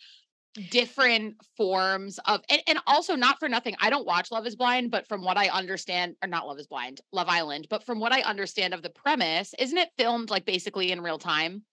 different 0.70 1.36
forms 1.56 2.18
of 2.26 2.42
and, 2.50 2.62
and 2.66 2.78
also 2.86 3.16
not 3.16 3.38
for 3.40 3.48
nothing. 3.48 3.74
I 3.80 3.90
don't 3.90 4.06
watch 4.06 4.30
Love 4.30 4.46
is 4.46 4.54
Blind, 4.54 4.90
but 4.90 5.08
from 5.08 5.22
what 5.22 5.38
I 5.38 5.48
understand, 5.48 6.16
or 6.22 6.28
not 6.28 6.46
Love 6.46 6.58
is 6.58 6.66
Blind, 6.66 7.00
Love 7.10 7.28
Island, 7.28 7.66
but 7.70 7.84
from 7.84 8.00
what 8.00 8.12
I 8.12 8.20
understand 8.22 8.74
of 8.74 8.82
the 8.82 8.90
premise, 8.90 9.54
isn't 9.58 9.78
it 9.78 9.90
filmed 9.96 10.30
like 10.30 10.44
basically 10.44 10.92
in 10.92 11.00
real 11.00 11.18
time? 11.18 11.64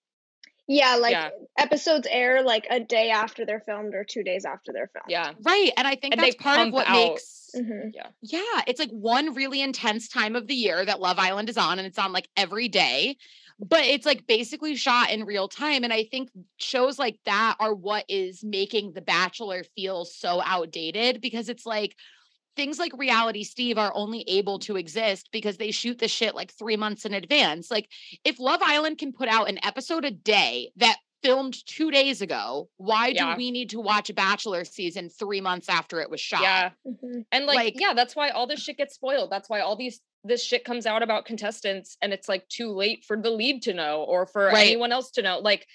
Yeah, 0.71 0.95
like 0.97 1.13
Yeah. 1.13 1.29
episodes 1.57 2.07
air 2.09 2.43
like 2.43 2.67
a 2.69 2.79
day 2.79 3.09
after 3.09 3.43
they're 3.45 3.63
filmed 3.65 3.95
or 3.95 4.05
two 4.05 4.23
days 4.23 4.45
after 4.45 4.71
they're 4.71 4.89
filmed. 4.93 5.09
yeah. 5.09 5.33
Right. 5.41 5.71
And 5.75 5.87
I 5.87 5.95
think 5.95 6.13
And 6.13 6.21
they 6.23 6.27
that's 6.29 6.35
part 6.41 6.59
of 6.67 6.71
what 6.71 6.87
out- 6.87 6.93
makes 6.93 7.49
hmm 7.55 7.89
Yeah, 8.21 8.61
it's 8.67 8.79
like 8.79 8.91
one 8.91 9.33
really 9.33 9.61
intense 9.61 10.07
time 10.07 10.35
of 10.35 10.45
the 10.45 10.53
year 10.53 10.85
that 10.85 10.99
Love 10.99 11.17
Island 11.17 11.49
is 11.49 11.57
on, 11.57 11.79
and 11.79 11.87
it's 11.87 11.97
on 11.97 12.13
like 12.13 12.29
every 12.37 12.67
day, 12.67 13.17
but 13.59 13.83
it's 13.83 14.05
like 14.05 14.27
basically 14.27 14.75
shot 14.75 15.09
in 15.09 15.25
real 15.25 15.47
time. 15.47 15.83
And 15.83 15.91
I 15.91 16.03
think 16.03 16.29
shows 16.59 16.99
like 16.99 17.17
that 17.25 17.55
are 17.59 17.73
what 17.73 18.05
is 18.07 18.43
making 18.43 18.93
The 18.93 19.01
Bachelor 19.01 19.63
feel 19.75 20.05
so 20.05 20.41
outdated 20.45 21.19
because 21.21 21.49
it's 21.49 21.65
like 21.65 21.95
things 22.59 22.77
like 22.77 22.91
Reality 22.97 23.43
Steve 23.45 23.77
are 23.77 23.93
only 23.95 24.25
able 24.27 24.59
to 24.59 24.75
exist 24.75 25.29
because 25.31 25.55
they 25.55 25.71
shoot 25.71 25.97
the 25.97 26.09
shit 26.09 26.35
like 26.35 26.51
three 26.51 26.75
months 26.75 27.05
in 27.05 27.13
advance. 27.13 27.71
Like, 27.71 27.87
if 28.25 28.37
Love 28.37 28.59
Island 28.61 28.97
can 28.97 29.13
put 29.13 29.29
out 29.29 29.47
an 29.47 29.59
episode 29.63 30.03
a 30.03 30.11
day 30.11 30.69
that 30.75 30.97
filmed 31.23 31.55
two 31.65 31.89
days 31.89 32.21
ago, 32.21 32.67
why 32.75 33.07
Yeah. 33.07 33.31
do 33.31 33.37
we 33.37 33.51
need 33.51 33.69
to 33.69 33.79
watch 33.79 34.09
a 34.09 34.13
Bachelor 34.13 34.65
season 34.65 35.07
three 35.09 35.39
months 35.39 35.69
after 35.69 36.01
it 36.01 36.09
was 36.09 36.19
shot? 36.19 36.41
Yeah. 36.41 36.71
hmm 36.83 37.21
And 37.31 37.45
like, 37.45 37.55
Like- 37.55 37.79
yeah, 37.79 37.93
that's 37.93 38.13
why 38.13 38.29
all 38.31 38.45
this 38.45 38.61
shit 38.61 38.75
gets 38.75 38.93
spoiled. 38.95 39.29
That's 39.31 39.49
why 39.49 39.61
all 39.61 39.77
these 39.77 40.01
this 40.25 40.43
shit 40.43 40.65
comes 40.65 40.85
out 40.85 41.01
about 41.01 41.23
contestants 41.23 41.95
and 42.01 42.11
it's 42.11 42.27
like 42.27 42.45
too 42.49 42.71
late 42.73 43.05
for 43.05 43.15
the 43.15 43.29
lead 43.31 43.61
to 43.61 43.73
know 43.73 44.03
or 44.03 44.25
for 44.27 44.47
Right. 44.47 44.67
anyone 44.67 44.91
else 44.91 45.11
to 45.11 45.21
know. 45.21 45.39
Like 45.39 45.65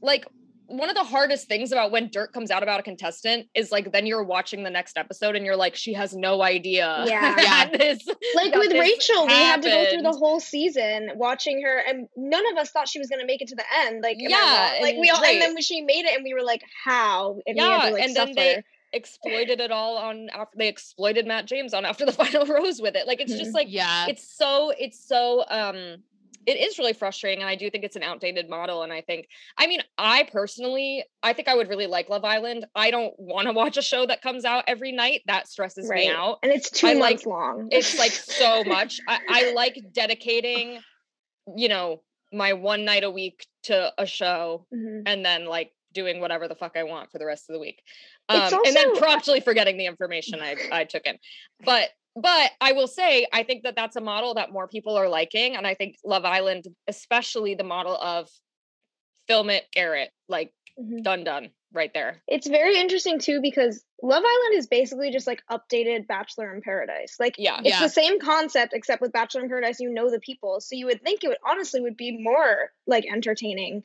like 0.00 0.24
one 0.68 0.88
of 0.88 0.96
the 0.96 1.04
hardest 1.04 1.46
things 1.48 1.70
about 1.72 1.90
when 1.92 2.08
dirt 2.10 2.32
comes 2.32 2.50
out 2.50 2.62
about 2.62 2.80
a 2.80 2.82
contestant 2.82 3.46
is 3.54 3.70
like 3.70 3.92
then 3.92 4.04
you're 4.06 4.24
watching 4.24 4.62
the 4.64 4.70
next 4.70 4.96
episode 4.98 5.36
and 5.36 5.46
you're 5.46 5.56
like 5.56 5.76
she 5.76 5.92
has 5.94 6.14
no 6.14 6.42
idea. 6.42 7.04
Yeah. 7.08 7.34
yeah. 7.38 7.68
this 7.76 8.06
Like 8.34 8.54
with 8.54 8.70
this 8.70 8.80
Rachel, 8.80 9.26
we 9.26 9.32
had 9.32 9.62
to 9.62 9.68
go 9.68 9.90
through 9.90 10.02
the 10.02 10.12
whole 10.12 10.40
season 10.40 11.10
watching 11.14 11.62
her, 11.62 11.78
and 11.88 12.08
none 12.16 12.44
of 12.52 12.58
us 12.58 12.70
thought 12.70 12.88
she 12.88 12.98
was 12.98 13.08
going 13.08 13.20
to 13.20 13.26
make 13.26 13.42
it 13.42 13.48
to 13.48 13.54
the 13.54 13.64
end. 13.84 14.02
Like, 14.02 14.16
Yeah, 14.18 14.72
wrong? 14.72 14.82
like 14.82 14.96
we 14.96 15.08
and- 15.08 15.18
all, 15.18 15.24
and 15.24 15.40
then 15.40 15.54
when 15.54 15.62
she 15.62 15.82
made 15.82 16.04
it, 16.04 16.14
and 16.16 16.24
we 16.24 16.34
were 16.34 16.42
like, 16.42 16.62
"How?" 16.84 17.38
And 17.46 17.56
Yeah, 17.56 17.82
to 17.88 17.90
like 17.92 18.02
and 18.02 18.16
then 18.16 18.32
they- 18.34 18.62
exploited 18.92 19.60
it 19.60 19.70
all 19.70 19.98
on 19.98 20.28
after 20.30 20.56
they 20.56 20.68
exploited 20.68 21.26
Matt 21.26 21.44
James 21.46 21.74
on 21.74 21.84
after 21.84 22.06
the 22.06 22.12
final 22.22 22.46
rose 22.46 22.80
with 22.80 22.96
it. 22.96 23.06
Like 23.06 23.20
it's 23.20 23.32
just 23.32 23.50
Mhm. 23.50 23.54
like 23.54 23.66
Yeah. 23.70 24.06
it's 24.08 24.26
so 24.36 24.70
it's 24.78 24.98
so 25.06 25.44
um 25.48 26.02
it 26.46 26.56
is 26.58 26.78
really 26.78 26.92
frustrating 26.92 27.40
and 27.42 27.48
i 27.50 27.54
do 27.54 27.68
think 27.70 27.84
it's 27.84 27.96
an 27.96 28.02
outdated 28.02 28.48
model 28.48 28.82
and 28.82 28.92
i 28.92 29.00
think 29.00 29.26
i 29.58 29.66
mean 29.66 29.80
i 29.98 30.22
personally 30.32 31.04
i 31.22 31.32
think 31.32 31.48
i 31.48 31.54
would 31.54 31.68
really 31.68 31.86
like 31.86 32.08
love 32.08 32.24
island 32.24 32.64
i 32.74 32.90
don't 32.90 33.12
want 33.18 33.46
to 33.46 33.52
watch 33.52 33.76
a 33.76 33.82
show 33.82 34.06
that 34.06 34.22
comes 34.22 34.44
out 34.44 34.64
every 34.66 34.92
night 34.92 35.20
that 35.26 35.48
stresses 35.48 35.88
me 35.90 36.08
out 36.08 36.38
and 36.42 36.52
it's 36.52 36.70
two 36.70 36.86
I 36.86 36.94
months 36.94 37.24
like- 37.24 37.26
long. 37.26 37.68
it's 37.70 37.98
like 37.98 38.12
so 38.12 38.62
much 38.66 39.00
I, 39.08 39.18
I 39.28 39.52
like 39.52 39.76
dedicating 39.92 40.80
you 41.56 41.68
know 41.68 42.02
my 42.32 42.54
one 42.54 42.84
night 42.84 43.04
a 43.04 43.10
week 43.10 43.46
to 43.64 43.92
a 43.98 44.06
show 44.06 44.66
Mhm. 44.74 45.02
and 45.06 45.24
then 45.24 45.46
like 45.46 45.72
doing 45.92 46.20
whatever 46.20 46.48
the 46.48 46.54
fuck 46.54 46.76
I 46.76 46.82
want 46.82 47.10
for 47.10 47.18
the 47.18 47.24
rest 47.24 47.48
of 47.48 47.54
the 47.54 47.58
week. 47.60 47.80
Um, 48.28 48.52
and 48.66 48.76
then 48.76 48.96
promptly 48.96 49.40
forgetting 49.40 49.78
the 49.78 49.86
information 49.86 50.40
I, 50.42 50.56
I 50.70 50.84
took 50.84 51.06
in. 51.06 51.16
But 51.64 51.88
but 52.16 52.52
I 52.60 52.72
will 52.72 52.88
say 52.88 53.26
I 53.32 53.42
think 53.44 53.64
that 53.64 53.76
that's 53.76 53.96
a 53.96 54.00
model 54.00 54.34
that 54.34 54.52
more 54.52 54.68
people 54.68 54.96
are 54.96 55.08
liking, 55.08 55.56
and 55.56 55.66
I 55.66 55.74
think 55.74 55.96
Love 56.04 56.24
Island, 56.24 56.66
especially 56.88 57.54
the 57.54 57.64
model 57.64 57.96
of 57.96 58.28
film 59.28 59.50
it, 59.50 59.64
air 59.76 59.94
it, 59.96 60.10
like 60.28 60.52
Mhm. 60.78 61.02
done 61.04 61.24
done 61.24 61.50
right 61.72 61.92
there. 61.94 62.22
It's 62.28 62.46
very 62.48 62.78
interesting 62.78 63.18
too 63.18 63.40
because 63.40 63.84
Love 64.02 64.24
Island 64.24 64.58
is 64.58 64.66
basically 64.66 65.10
just 65.10 65.26
like 65.26 65.42
updated 65.50 66.06
Bachelor 66.06 66.54
in 66.54 66.60
Paradise. 66.60 67.16
Like 67.20 67.36
Yeah, 67.38 67.60
it's 67.64 67.78
Yeah. 67.78 67.84
the 67.84 67.88
same 67.88 68.18
concept 68.20 68.72
except 68.74 69.00
with 69.00 69.12
Bachelor 69.12 69.42
in 69.42 69.48
Paradise 69.48 69.80
you 69.80 69.90
know 69.90 70.10
the 70.10 70.20
people. 70.20 70.60
So 70.60 70.74
you 70.76 70.86
would 70.86 71.02
think 71.02 71.22
it 71.24 71.28
would 71.28 71.38
honestly 71.46 71.80
would 71.80 71.96
be 71.96 72.18
more 72.22 72.72
like 72.86 73.04
entertaining. 73.10 73.84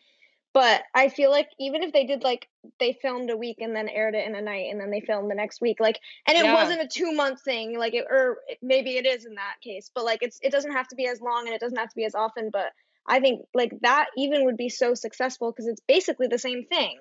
But 0.53 0.83
I 0.93 1.07
feel 1.09 1.31
like 1.31 1.49
even 1.59 1.81
if 1.81 1.93
they 1.93 2.05
did 2.05 2.23
like 2.23 2.49
they 2.79 2.93
filmed 3.01 3.29
a 3.29 3.37
week 3.37 3.57
and 3.59 3.75
then 3.75 3.87
aired 3.87 4.15
it 4.15 4.27
in 4.27 4.35
a 4.35 4.41
night 4.41 4.67
and 4.69 4.79
then 4.81 4.91
they 4.91 4.99
filmed 5.01 5.31
the 5.31 5.35
next 5.35 5.61
week 5.61 5.77
like 5.79 5.97
and 6.27 6.37
it 6.37 6.43
Yeah. 6.43 6.53
wasn't 6.53 6.81
a 6.81 6.87
2 6.87 7.13
month 7.13 7.41
thing 7.41 7.77
like 7.77 7.93
it 7.93 8.05
or 8.09 8.39
maybe 8.61 8.97
it 8.97 9.05
is 9.05 9.25
in 9.25 9.35
that 9.35 9.55
case 9.63 9.89
but 9.95 10.03
like 10.03 10.19
it's 10.21 10.39
it 10.41 10.51
doesn't 10.51 10.73
have 10.73 10.87
to 10.89 10.95
be 10.95 11.07
as 11.07 11.21
long 11.21 11.45
and 11.45 11.55
it 11.55 11.61
doesn't 11.61 11.77
have 11.77 11.89
to 11.89 11.95
be 11.95 12.05
as 12.05 12.15
often 12.15 12.49
but 12.51 12.73
I 13.07 13.19
think 13.19 13.45
like 13.53 13.71
that 13.81 14.07
even 14.17 14.45
would 14.45 14.57
be 14.57 14.69
so 14.69 14.93
successful 14.93 15.51
because 15.51 15.67
it's 15.67 15.81
basically 15.87 16.27
the 16.27 16.37
same 16.37 16.65
thing. 16.65 16.99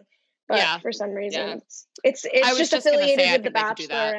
But 0.49 0.59
Yeah. 0.59 0.79
for 0.81 0.93
some 0.93 1.11
reason 1.11 1.49
Yeah. 1.49 1.55
it's 1.57 1.87
it's, 2.05 2.25
it's 2.25 2.57
just 2.57 2.71
just 2.71 2.87
affiliated 2.87 3.19
say, 3.19 3.33
with 3.33 3.43
the 3.43 3.51
think 3.51 3.55
they 3.55 3.65
could 3.65 3.77
do 3.77 3.87
Bachelor 3.87 3.97
that. 4.15 4.17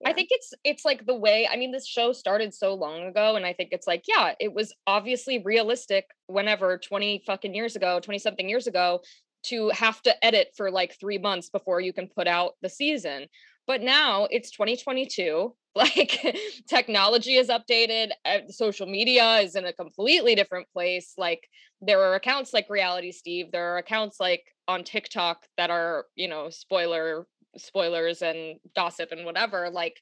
And 0.00 0.08
I 0.08 0.12
think 0.12 0.28
it's 0.30 0.54
it's 0.64 0.84
like 0.84 1.06
the 1.06 1.14
way 1.14 1.48
I 1.50 1.56
mean 1.56 1.72
this 1.72 1.86
show 1.86 2.12
started 2.12 2.54
so 2.54 2.74
long 2.74 3.06
ago 3.06 3.36
and 3.36 3.44
I 3.44 3.52
think 3.52 3.70
it's 3.72 3.86
like 3.86 4.04
yeah 4.06 4.34
it 4.40 4.52
was 4.52 4.72
obviously 4.86 5.42
realistic 5.44 6.06
whenever 6.26 6.78
20 6.78 7.22
fucking 7.26 7.54
years 7.54 7.76
ago 7.76 8.00
20 8.00 8.18
something 8.18 8.48
years 8.48 8.66
ago 8.66 9.00
to 9.44 9.70
have 9.70 10.02
to 10.02 10.24
edit 10.24 10.48
for 10.56 10.70
like 10.70 10.98
3 10.98 11.18
months 11.18 11.48
before 11.48 11.80
you 11.80 11.92
can 11.92 12.08
put 12.08 12.26
out 12.26 12.54
the 12.60 12.68
season. 12.68 13.26
But 13.66 13.82
now 13.82 14.26
it's 14.30 14.50
2022 14.50 15.54
like 15.74 16.20
technology 16.66 17.36
is 17.36 17.48
updated 17.48 18.10
uh, 18.24 18.38
social 18.48 18.86
media 18.86 19.36
is 19.36 19.54
in 19.54 19.64
a 19.64 19.72
completely 19.72 20.34
different 20.34 20.66
place 20.72 21.12
like 21.16 21.46
there 21.80 22.02
are 22.02 22.14
accounts 22.14 22.52
like 22.52 22.68
reality 22.68 23.12
steve 23.12 23.52
there 23.52 23.74
are 23.74 23.78
accounts 23.78 24.18
like 24.18 24.42
on 24.66 24.82
tiktok 24.82 25.46
that 25.56 25.70
are 25.70 26.06
you 26.16 26.26
know 26.26 26.50
spoiler 26.50 27.26
spoilers 27.58 28.22
and 28.22 28.58
gossip 28.74 29.12
and 29.12 29.24
whatever 29.24 29.70
like 29.70 30.00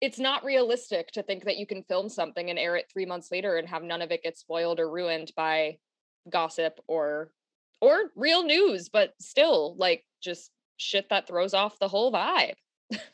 it's 0.00 0.18
not 0.18 0.44
realistic 0.44 1.08
to 1.12 1.22
think 1.22 1.44
that 1.44 1.56
you 1.56 1.66
can 1.66 1.82
film 1.84 2.08
something 2.08 2.50
and 2.50 2.58
air 2.58 2.76
it 2.76 2.86
3 2.92 3.06
months 3.06 3.30
later 3.30 3.56
and 3.56 3.68
have 3.68 3.82
none 3.82 4.02
of 4.02 4.10
it 4.10 4.22
get 4.22 4.36
spoiled 4.36 4.80
or 4.80 4.90
ruined 4.90 5.32
by 5.36 5.76
gossip 6.30 6.80
or 6.88 7.30
or 7.80 8.10
real 8.16 8.42
news 8.42 8.88
but 8.88 9.12
still 9.20 9.76
like 9.78 10.04
just 10.22 10.50
shit 10.76 11.08
that 11.10 11.26
throws 11.26 11.54
off 11.54 11.78
the 11.78 11.88
whole 11.88 12.12
vibe 12.12 12.54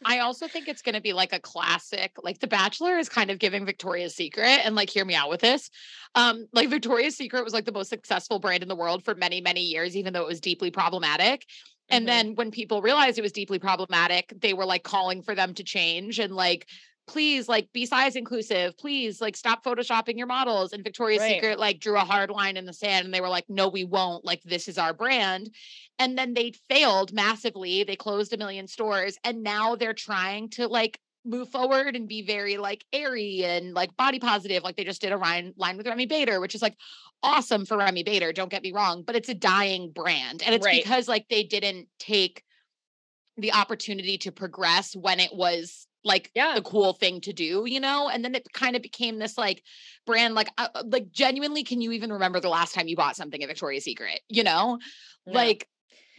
I 0.04 0.18
also 0.20 0.48
think 0.48 0.68
it's 0.68 0.82
going 0.82 0.94
to 0.94 1.00
be 1.00 1.12
like 1.12 1.32
a 1.32 1.40
classic. 1.40 2.12
Like 2.22 2.40
The 2.40 2.46
Bachelor 2.46 2.98
is 2.98 3.08
kind 3.08 3.30
of 3.30 3.38
giving 3.38 3.64
Victoria's 3.64 4.14
Secret, 4.14 4.60
and 4.64 4.74
like, 4.74 4.90
hear 4.90 5.04
me 5.04 5.14
out 5.14 5.30
with 5.30 5.40
this. 5.40 5.70
Um, 6.14 6.46
like 6.52 6.68
Victoria's 6.68 7.16
Secret 7.16 7.44
was 7.44 7.52
like 7.52 7.64
the 7.64 7.72
most 7.72 7.88
successful 7.90 8.38
brand 8.38 8.62
in 8.62 8.68
the 8.68 8.76
world 8.76 9.04
for 9.04 9.14
many, 9.14 9.40
many 9.40 9.62
years, 9.62 9.96
even 9.96 10.12
though 10.12 10.22
it 10.22 10.28
was 10.28 10.40
deeply 10.40 10.70
problematic. 10.70 11.46
And 11.88 12.04
Mhm. 12.04 12.06
then 12.06 12.34
when 12.34 12.50
people 12.50 12.82
realized 12.82 13.18
it 13.18 13.22
was 13.22 13.32
deeply 13.32 13.58
problematic, 13.58 14.32
they 14.36 14.54
were 14.54 14.64
like 14.64 14.82
calling 14.84 15.22
for 15.22 15.34
them 15.34 15.54
to 15.54 15.64
change 15.64 16.18
and 16.18 16.34
like, 16.34 16.68
please, 17.10 17.48
like, 17.48 17.72
be 17.72 17.86
size 17.86 18.14
inclusive. 18.14 18.76
Please, 18.78 19.20
like, 19.20 19.36
stop 19.36 19.64
photoshopping 19.64 20.16
your 20.16 20.26
models. 20.26 20.72
And 20.72 20.84
Victoria's 20.84 21.20
Right. 21.20 21.34
Secret 21.34 21.58
like 21.58 21.80
drew 21.80 21.96
a 21.96 22.00
hard 22.00 22.30
line 22.30 22.56
in 22.56 22.64
the 22.64 22.72
sand, 22.72 23.04
and 23.04 23.12
they 23.12 23.20
were 23.20 23.28
like, 23.28 23.44
no, 23.48 23.68
we 23.68 23.84
won't. 23.84 24.24
Like, 24.24 24.42
this 24.44 24.68
is 24.68 24.78
our 24.78 24.94
brand. 24.94 25.54
And 25.98 26.16
then 26.16 26.34
they 26.34 26.52
failed 26.68 27.12
massively. 27.12 27.84
They 27.84 27.96
closed 27.96 28.32
a 28.32 28.38
million 28.38 28.66
stores, 28.66 29.18
and 29.24 29.42
now 29.42 29.76
they're 29.76 29.92
trying 29.92 30.50
to 30.50 30.68
like 30.68 30.98
move 31.24 31.50
forward 31.50 31.96
and 31.96 32.08
be 32.08 32.22
very 32.22 32.56
like 32.56 32.82
airy 32.94 33.44
and 33.44 33.74
like 33.74 33.94
body 33.96 34.18
positive. 34.18 34.62
Like 34.62 34.76
they 34.76 34.84
just 34.84 35.02
did 35.02 35.12
a 35.12 35.18
line 35.18 35.52
line 35.56 35.76
with 35.76 35.86
Remi 35.86 36.06
Bader, 36.06 36.40
which 36.40 36.54
is 36.54 36.62
like 36.62 36.76
awesome 37.22 37.66
for 37.66 37.76
Remi 37.76 38.02
Bader. 38.02 38.32
Don't 38.32 38.50
get 38.50 38.62
me 38.62 38.72
wrong, 38.72 39.02
but 39.06 39.16
it's 39.16 39.28
a 39.28 39.34
dying 39.34 39.90
brand, 39.90 40.42
and 40.42 40.54
it's 40.54 40.64
Right. 40.64 40.82
because 40.82 41.08
like 41.08 41.26
they 41.28 41.42
didn't 41.42 41.88
take 41.98 42.42
the 43.36 43.52
opportunity 43.52 44.16
to 44.18 44.32
progress 44.32 44.94
when 44.94 45.20
it 45.20 45.34
was 45.34 45.86
like 46.04 46.30
Yeah. 46.34 46.54
the 46.54 46.62
cool 46.62 46.92
thing 46.92 47.20
to 47.22 47.32
do, 47.32 47.64
you 47.66 47.80
know? 47.80 48.08
And 48.08 48.24
then 48.24 48.34
it 48.34 48.52
kind 48.52 48.76
of 48.76 48.82
became 48.82 49.18
this 49.18 49.36
like 49.36 49.62
brand 50.06 50.34
like 50.34 50.48
uh, 50.58 50.68
uh, 50.74 50.82
like 50.86 51.10
genuinely 51.12 51.64
can 51.64 51.80
you 51.80 51.92
even 51.92 52.12
remember 52.12 52.40
the 52.40 52.48
last 52.48 52.74
time 52.74 52.88
you 52.88 52.96
bought 52.96 53.16
something 53.16 53.42
at 53.42 53.48
Victoria's 53.48 53.84
Secret, 53.84 54.20
you 54.28 54.42
know? 54.42 54.78
No. 55.26 55.32
Like 55.32 55.68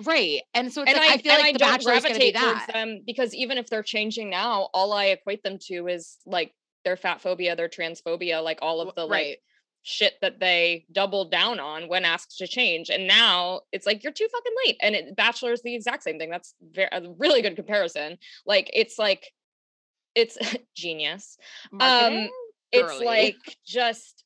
right. 0.04 0.42
And 0.54 0.72
so 0.72 0.82
it's 0.82 0.92
and 0.92 1.00
like, 1.00 1.10
I, 1.10 1.14
I, 1.14 1.18
feel 1.18 1.34
like 1.34 1.46
I 1.46 1.52
the 1.54 1.60
bachelor 1.60 1.94
is 1.94 2.04
gonna 2.04 2.20
be 2.20 2.32
towards 2.32 2.66
that. 2.68 2.74
them 2.74 3.02
because 3.06 3.34
even 3.34 3.58
if 3.58 3.68
they're 3.68 3.84
changing 3.84 4.30
now, 4.30 4.70
all 4.74 4.94
I 4.94 5.06
equate 5.06 5.44
them 5.44 5.58
to 5.68 5.88
is 5.88 6.18
like 6.26 6.54
their 6.84 6.98
fat 6.98 7.22
phobia, 7.22 7.56
their 7.56 7.70
transphobia, 7.70 8.44
like 8.44 8.60
all 8.62 8.82
of 8.82 8.94
the 8.96 9.06
like 9.06 9.12
right. 9.24 9.38
shit 9.84 10.14
that 10.22 10.40
they 10.40 10.86
doubled 10.92 11.32
down 11.32 11.60
on 11.60 11.88
when 11.88 12.06
asked 12.06 12.38
to 12.40 12.48
change. 12.48 12.90
And 12.90 13.08
now 13.08 13.62
it's 13.72 13.86
like 13.86 14.04
you're 14.04 14.14
too 14.14 14.28
fucking 14.32 14.54
late. 14.66 14.78
And 14.82 14.96
it, 14.96 15.16
Bachelor 15.16 15.52
is 15.52 15.62
the 15.62 15.76
exact 15.76 16.04
same 16.04 16.18
thing. 16.18 16.30
That's 16.30 16.56
very, 16.62 16.90
a 16.92 17.04
really 17.18 17.42
good 17.42 17.56
comparison. 17.56 18.18
Like 18.46 18.70
it's 18.74 18.98
like 18.98 19.32
it's 20.16 20.38
genius. 20.76 21.38
Marketing? 21.72 22.24
Um, 22.24 22.30
it's 22.72 22.94
girly. 22.94 23.06
like 23.06 23.58
just 23.66 24.24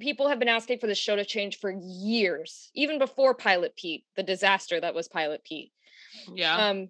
people 0.00 0.28
have 0.28 0.38
been 0.38 0.48
asking 0.48 0.78
for 0.78 0.86
the 0.86 0.94
show 0.94 1.16
to 1.16 1.24
change 1.24 1.58
for 1.58 1.70
years, 1.70 2.70
even 2.74 2.98
before 2.98 3.34
Pilot 3.34 3.76
Pete, 3.76 4.04
the 4.16 4.22
disaster 4.22 4.80
that 4.80 4.94
was 4.94 5.08
Pilot 5.08 5.42
Pete. 5.44 5.72
Yeah. 6.34 6.56
Um, 6.56 6.88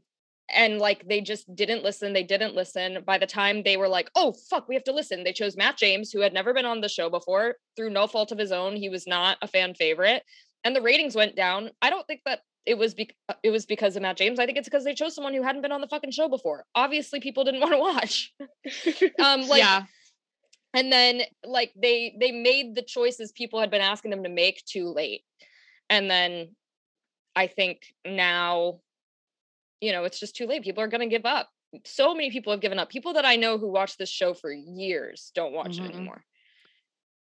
and 0.53 0.79
like 0.79 1.07
they 1.07 1.21
just 1.21 1.55
didn't 1.55 1.85
listen. 1.85 2.13
They 2.13 2.25
didn't 2.25 2.57
listen. 2.57 3.05
By 3.07 3.19
the 3.19 3.27
time 3.27 3.63
they 3.63 3.77
were 3.77 3.89
like, 3.89 4.11
"Oh 4.17 4.33
fuck, 4.33 4.69
we 4.69 4.75
have 4.75 4.85
to 4.85 4.93
listen," 4.93 5.23
they 5.23 5.33
chose 5.33 5.57
Matt 5.57 5.77
James, 5.77 6.11
who 6.11 6.21
had 6.21 6.33
never 6.33 6.53
been 6.53 6.67
on 6.67 6.81
the 6.81 6.89
show 6.89 7.09
before, 7.09 7.57
through 7.77 7.91
no 7.91 8.07
fault 8.07 8.33
of 8.33 8.39
his 8.39 8.51
own. 8.51 8.75
He 8.75 8.89
was 8.89 9.07
not 9.07 9.39
a 9.43 9.47
fan 9.47 9.75
favorite, 9.75 10.25
and 10.65 10.75
the 10.75 10.83
ratings 10.83 11.15
went 11.15 11.37
down. 11.37 11.71
I 11.81 11.91
don't 11.91 12.07
think 12.07 12.23
that 12.27 12.41
it 12.67 12.77
was 12.79 12.95
bec- 12.95 13.17
uh, 13.29 13.35
it 13.43 13.51
was 13.51 13.67
because 13.67 13.97
of 13.97 14.03
Matt 14.03 14.17
James. 14.17 14.39
I 14.39 14.47
think 14.47 14.59
it's 14.59 14.69
because 14.69 14.85
they 14.85 14.95
chose 14.95 15.15
someone 15.15 15.35
who 15.35 15.43
hadn't 15.43 15.63
been 15.63 15.73
on 15.73 15.81
the 15.81 15.89
fucking 15.89 16.11
show 16.13 16.29
before. 16.29 16.65
Obviously, 16.75 17.21
people 17.21 17.45
didn't 17.45 17.61
want 17.67 17.73
to 17.73 17.79
watch. 17.79 18.33
um, 19.25 19.49
like 19.49 19.61
yeah. 19.63 19.85
and 20.75 20.93
then 20.93 21.23
like 21.45 21.73
they 21.75 22.15
they 22.21 22.31
made 22.33 22.75
the 22.75 22.83
choices 22.83 23.33
people 23.33 23.59
had 23.61 23.71
been 23.71 23.81
asking 23.81 24.11
them 24.11 24.23
to 24.23 24.29
make 24.29 24.63
too 24.65 24.93
late 24.93 25.23
and 25.89 26.09
then 26.11 26.55
i 27.35 27.47
think 27.49 27.83
now 28.07 28.79
you 29.81 29.91
know 29.93 30.05
it's 30.05 30.21
just 30.21 30.37
too 30.37 30.47
late 30.47 30.63
people 30.63 30.83
are 30.83 30.89
going 30.89 31.01
to 31.01 31.07
give 31.09 31.25
up 31.27 31.49
so 31.85 32.15
many 32.15 32.31
people 32.31 32.53
have 32.53 32.61
given 32.61 32.79
up 32.79 32.89
people 32.91 33.15
that 33.15 33.25
i 33.25 33.35
know 33.37 33.59
who 33.59 33.69
watch 33.73 33.97
this 33.97 34.09
show 34.11 34.35
for 34.35 34.53
years 34.53 35.33
don't 35.35 35.53
watch 35.53 35.79
Mhm. 35.79 35.87
it 35.87 35.95
anymore 35.95 36.23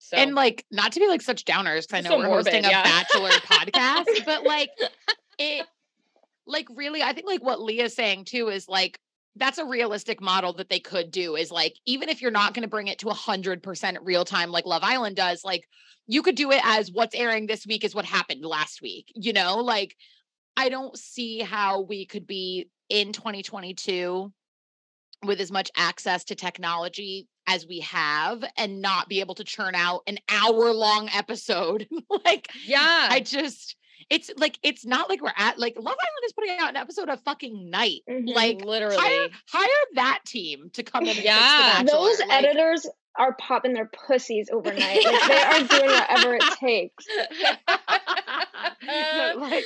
so 0.03 0.17
And 0.17 0.35
like, 0.35 0.65
not 0.69 0.91
to 0.91 0.99
be 0.99 1.07
like 1.07 1.21
such 1.21 1.45
downers, 1.45 1.87
because 1.87 1.93
I 1.93 2.01
know 2.01 2.09
so 2.09 2.17
we're 2.17 2.27
morbid, 2.27 2.47
hosting 2.53 2.65
a 2.65 2.69
yeah. 2.69 2.83
bachelor 2.83 3.29
podcast, 3.29 4.25
but 4.25 4.43
like, 4.43 4.69
it, 5.39 5.65
like, 6.45 6.67
really, 6.75 7.01
I 7.01 7.13
think 7.13 7.25
like 7.25 7.41
what 7.41 7.61
Leah's 7.61 7.95
saying 7.95 8.25
too 8.25 8.49
is 8.49 8.67
like, 8.67 8.99
that's 9.37 9.59
a 9.59 9.65
realistic 9.65 10.21
model 10.21 10.51
that 10.53 10.67
they 10.67 10.81
could 10.81 11.09
do 11.09 11.37
is 11.37 11.51
like, 11.51 11.75
even 11.85 12.09
if 12.09 12.21
you're 12.21 12.31
not 12.31 12.53
going 12.53 12.63
to 12.63 12.69
bring 12.69 12.87
it 12.87 12.99
to 12.99 13.05
100% 13.05 13.97
real 14.01 14.25
time 14.25 14.51
like 14.51 14.65
Love 14.65 14.83
Island 14.83 15.15
does, 15.15 15.45
like, 15.45 15.63
you 16.05 16.21
could 16.21 16.35
do 16.35 16.51
it 16.51 16.59
as 16.65 16.91
what's 16.91 17.15
airing 17.15 17.47
this 17.47 17.65
week 17.65 17.85
is 17.85 17.95
what 17.95 18.03
happened 18.03 18.43
last 18.43 18.81
week, 18.81 19.09
you 19.15 19.31
know? 19.31 19.59
Like, 19.59 19.95
I 20.57 20.67
don't 20.67 20.97
see 20.97 21.39
how 21.39 21.79
we 21.79 22.05
could 22.05 22.27
be 22.27 22.69
in 22.89 23.13
2022 23.13 24.33
with 25.23 25.39
as 25.39 25.49
much 25.49 25.71
access 25.77 26.25
to 26.25 26.35
technology 26.35 27.29
as 27.47 27.67
we 27.67 27.79
have 27.81 28.43
and 28.57 28.81
not 28.81 29.09
be 29.09 29.19
able 29.19 29.35
to 29.35 29.43
churn 29.43 29.75
out 29.75 30.01
an 30.07 30.17
hour 30.29 30.71
long 30.73 31.09
episode. 31.13 31.87
like, 32.25 32.49
yeah 32.65 33.07
I 33.09 33.19
just, 33.19 33.75
it's 34.09 34.29
like, 34.37 34.59
it's 34.63 34.85
not 34.85 35.09
like 35.09 35.21
we're 35.21 35.31
at, 35.37 35.59
like, 35.59 35.75
Love 35.75 35.85
Island 35.99 36.25
is 36.25 36.33
putting 36.33 36.57
out 36.59 36.69
an 36.69 36.77
episode 36.77 37.09
a 37.09 37.17
fucking 37.17 37.69
night. 37.69 38.01
Mhm. 38.09 38.33
Like, 38.33 38.63
literally 38.63 38.97
hire, 38.97 39.29
hire 39.49 39.67
that 39.95 40.19
team 40.25 40.69
to 40.73 40.83
come 40.83 41.05
in 41.05 41.17
Yeah. 41.21 41.79
fix 41.79 41.91
the 41.91 41.97
Those 41.97 42.19
Like, 42.19 42.31
editors 42.31 42.87
are 43.15 43.33
popping 43.35 43.73
their 43.73 43.89
pussies 44.07 44.49
overnight. 44.51 45.03
Like 45.05 45.27
they 45.27 45.41
are 45.41 45.63
doing 45.79 45.91
whatever 45.91 46.35
it 46.35 46.43
takes. 46.59 47.05
but, 48.85 49.37
like, 49.37 49.63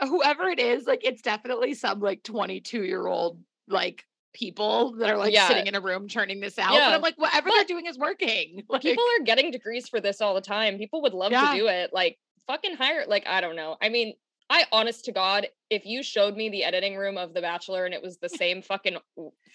whoever 0.00 0.48
it 0.48 0.58
is, 0.58 0.86
like, 0.86 1.04
it's 1.04 1.22
definitely 1.22 1.74
some 1.74 2.00
like 2.00 2.22
22 2.22 2.84
year 2.84 3.06
old, 3.06 3.40
like, 3.68 4.04
people 4.36 4.92
that 4.98 5.08
are 5.10 5.16
like 5.16 5.32
Yeah. 5.32 5.48
sitting 5.48 5.66
in 5.66 5.74
a 5.74 5.80
room 5.80 6.08
turning 6.08 6.40
this 6.40 6.58
out. 6.58 6.72
But 6.72 6.92
I'm 6.92 7.00
like, 7.00 7.16
whatever 7.16 7.48
they're 7.50 7.64
doing 7.64 7.86
is 7.86 7.98
working. 7.98 8.62
Like, 8.68 8.82
people 8.82 9.02
are 9.18 9.24
getting 9.24 9.50
degrees 9.50 9.88
for 9.88 10.00
this 10.00 10.20
all 10.20 10.34
the 10.34 10.40
time. 10.40 10.76
People 10.78 11.00
would 11.02 11.14
love 11.14 11.32
Yeah. 11.32 11.52
to 11.52 11.56
do 11.58 11.66
it. 11.68 11.90
Like 11.92 12.18
fucking 12.46 12.76
hire 12.76 13.04
like 13.08 13.26
I 13.26 13.40
don't 13.40 13.56
know. 13.56 13.76
I 13.82 13.88
mean, 13.88 14.14
I 14.50 14.64
honest 14.70 15.06
to 15.06 15.12
God, 15.12 15.48
if 15.70 15.84
you 15.86 16.02
showed 16.02 16.36
me 16.36 16.48
the 16.50 16.62
editing 16.64 16.96
room 16.96 17.16
of 17.18 17.34
The 17.34 17.40
Bachelor 17.40 17.84
and 17.86 17.94
it 17.94 18.02
was 18.02 18.18
the 18.18 18.28
same 18.28 18.62
fucking 18.62 18.96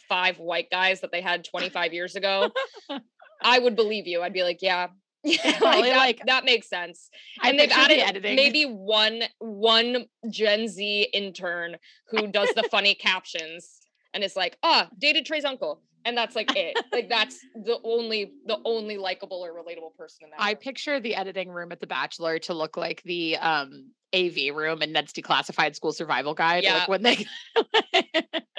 five 0.09 0.37
white 0.39 0.69
guys 0.69 0.99
that 1.01 1.11
they 1.11 1.21
had 1.21 1.45
25 1.45 1.93
years 1.93 2.15
ago, 2.15 2.49
I 3.41 3.59
would 3.59 3.75
believe 3.75 4.07
you. 4.07 4.21
I'd 4.21 4.33
be 4.33 4.43
like, 4.43 4.61
yeah. 4.61 4.87
Yeah, 5.23 5.37
like, 5.61 5.83
that, 5.85 5.97
like- 5.97 6.21
that 6.25 6.45
makes 6.45 6.67
sense. 6.67 7.09
And 7.43 7.59
they've 7.59 7.69
the 7.69 7.75
added 7.75 7.99
editing. 7.99 8.35
maybe 8.35 8.63
one 8.63 9.21
one 9.37 10.07
Gen 10.31 10.67
Z 10.67 11.09
intern 11.13 11.75
who 12.09 12.25
does 12.25 12.49
the 12.55 12.63
funny 12.71 12.95
captions 12.95 13.80
and 14.13 14.23
it's 14.23 14.35
like, 14.35 14.57
ah, 14.63 14.89
dated 14.97 15.25
Trey's 15.25 15.45
uncle. 15.45 15.81
And 16.03 16.17
that's 16.17 16.35
like 16.35 16.55
it. 16.55 16.77
Like 16.91 17.09
that's 17.09 17.39
the 17.55 17.79
only 17.83 18.31
the 18.45 18.57
only 18.65 18.97
likable 18.97 19.45
or 19.45 19.51
relatable 19.53 19.95
person 19.95 20.25
in 20.25 20.31
that. 20.31 20.39
I 20.39 20.51
room. 20.51 20.57
picture 20.57 20.99
the 20.99 21.15
editing 21.15 21.49
room 21.49 21.71
at 21.71 21.79
The 21.79 21.87
Bachelor 21.87 22.39
to 22.39 22.53
look 22.53 22.75
like 22.75 23.03
the 23.03 23.37
um 23.37 23.91
AV 24.13 24.53
room 24.53 24.81
in 24.81 24.91
Ned's 24.91 25.13
Declassified 25.13 25.75
School 25.75 25.93
Survival 25.93 26.33
Guide. 26.33 26.63
Yeah. 26.63 26.79
Like 26.79 26.87
when 26.87 27.03
they 27.03 27.25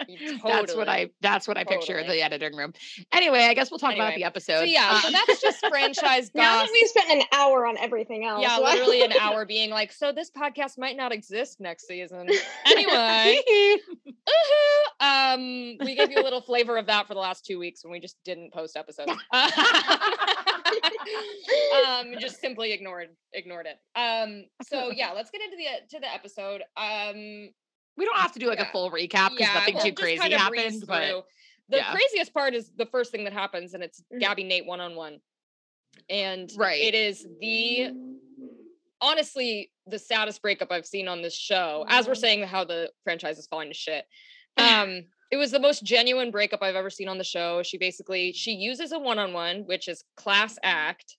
That's 0.42 0.74
what 0.74 0.88
I 0.88 1.10
that's 1.20 1.48
what 1.48 1.56
I 1.56 1.64
picture 1.64 2.02
the 2.02 2.22
editing 2.22 2.56
room. 2.56 2.72
Anyway, 3.12 3.40
I 3.40 3.54
guess 3.54 3.70
we'll 3.70 3.78
talk 3.78 3.94
about 3.94 4.14
the 4.14 4.24
episode. 4.24 4.60
So 4.60 4.64
yeah, 4.64 5.00
so 5.00 5.10
that's 5.26 5.40
just 5.40 5.64
franchise 5.66 6.30
Now 6.34 6.58
that 6.58 6.68
we've 6.72 6.88
spent 6.88 7.10
an 7.10 7.22
hour 7.32 7.66
on 7.66 7.76
everything 7.78 8.24
else. 8.24 8.42
Yeah, 8.42 8.58
why- 8.58 8.72
literally 8.72 9.02
an 9.02 9.12
hour 9.20 9.44
being 9.44 9.70
like, 9.70 9.92
so 9.92 10.12
this 10.12 10.30
podcast 10.30 10.78
might 10.78 10.96
not 10.96 11.12
exist 11.12 11.60
next 11.60 11.86
season. 11.86 12.28
Anyway, 12.66 13.40
woohoo, 14.08 15.34
um, 15.34 15.76
we 15.80 15.94
gave 15.94 16.10
you 16.10 16.18
a 16.20 16.24
little 16.24 16.40
flavor 16.40 16.76
of 16.76 16.86
that 16.86 17.06
for 17.06 17.14
the 17.14 17.20
last 17.20 17.44
two 17.44 17.58
weeks 17.58 17.84
when 17.84 17.92
we 17.92 18.00
just 18.00 18.16
didn't 18.24 18.52
post 18.52 18.76
episodes. 18.76 19.12
um, 21.86 22.14
just 22.20 22.40
simply 22.40 22.72
ignored 22.72 23.08
ignored 23.32 23.66
it. 23.66 23.78
Um, 23.98 24.44
so 24.68 24.90
yeah, 24.90 25.12
let's 25.12 25.30
get 25.30 25.42
into 25.42 25.56
the 25.56 25.64
to 25.90 26.00
the 26.00 26.12
episode. 26.12 26.62
Um, 26.76 27.50
we 27.96 28.04
don't 28.04 28.16
have 28.18 28.32
to 28.32 28.38
do 28.38 28.46
like 28.46 28.58
Yeah. 28.58 28.68
a 28.68 28.72
full 28.72 28.90
recap 28.90 29.30
because 29.30 29.40
yeah, 29.40 29.54
nothing 29.54 29.74
we'll 29.74 29.84
too 29.84 29.92
crazy 29.92 30.18
kind 30.18 30.32
of 30.32 30.40
happened. 30.40 30.84
But 30.86 31.08
through. 31.08 31.22
the 31.68 31.76
yeah. 31.78 31.92
craziest 31.92 32.32
part 32.34 32.54
is 32.54 32.70
the 32.76 32.86
first 32.86 33.10
thing 33.12 33.24
that 33.24 33.32
happens, 33.32 33.74
and 33.74 33.82
it's 33.82 34.02
Mhm. 34.12 34.20
Gabby 34.20 34.44
Nate 34.44 34.66
one 34.66 34.80
on 34.80 34.94
one, 34.94 35.20
and 36.08 36.50
Right. 36.56 36.80
it 36.80 36.94
is 36.94 37.26
the 37.40 37.90
honestly 39.00 39.70
the 39.86 39.98
saddest 39.98 40.40
breakup 40.42 40.70
I've 40.70 40.86
seen 40.86 41.08
on 41.08 41.22
this 41.22 41.36
show. 41.36 41.84
As 41.88 42.06
we're 42.06 42.14
saying 42.14 42.44
how 42.44 42.64
the 42.64 42.90
franchise 43.04 43.38
is 43.38 43.46
falling 43.46 43.68
to 43.68 43.74
shit. 43.74 44.06
Um, 44.58 45.06
it 45.30 45.36
was 45.38 45.50
the 45.50 45.58
most 45.58 45.82
genuine 45.82 46.30
breakup 46.30 46.60
I've 46.62 46.76
ever 46.76 46.90
seen 46.90 47.08
on 47.08 47.16
the 47.16 47.24
show. 47.24 47.62
She 47.62 47.78
basically 47.78 48.34
she 48.34 48.52
uses 48.52 48.92
a 48.92 48.98
one-on-one, 48.98 49.60
which 49.64 49.88
is 49.88 50.04
class 50.14 50.58
act. 50.62 51.16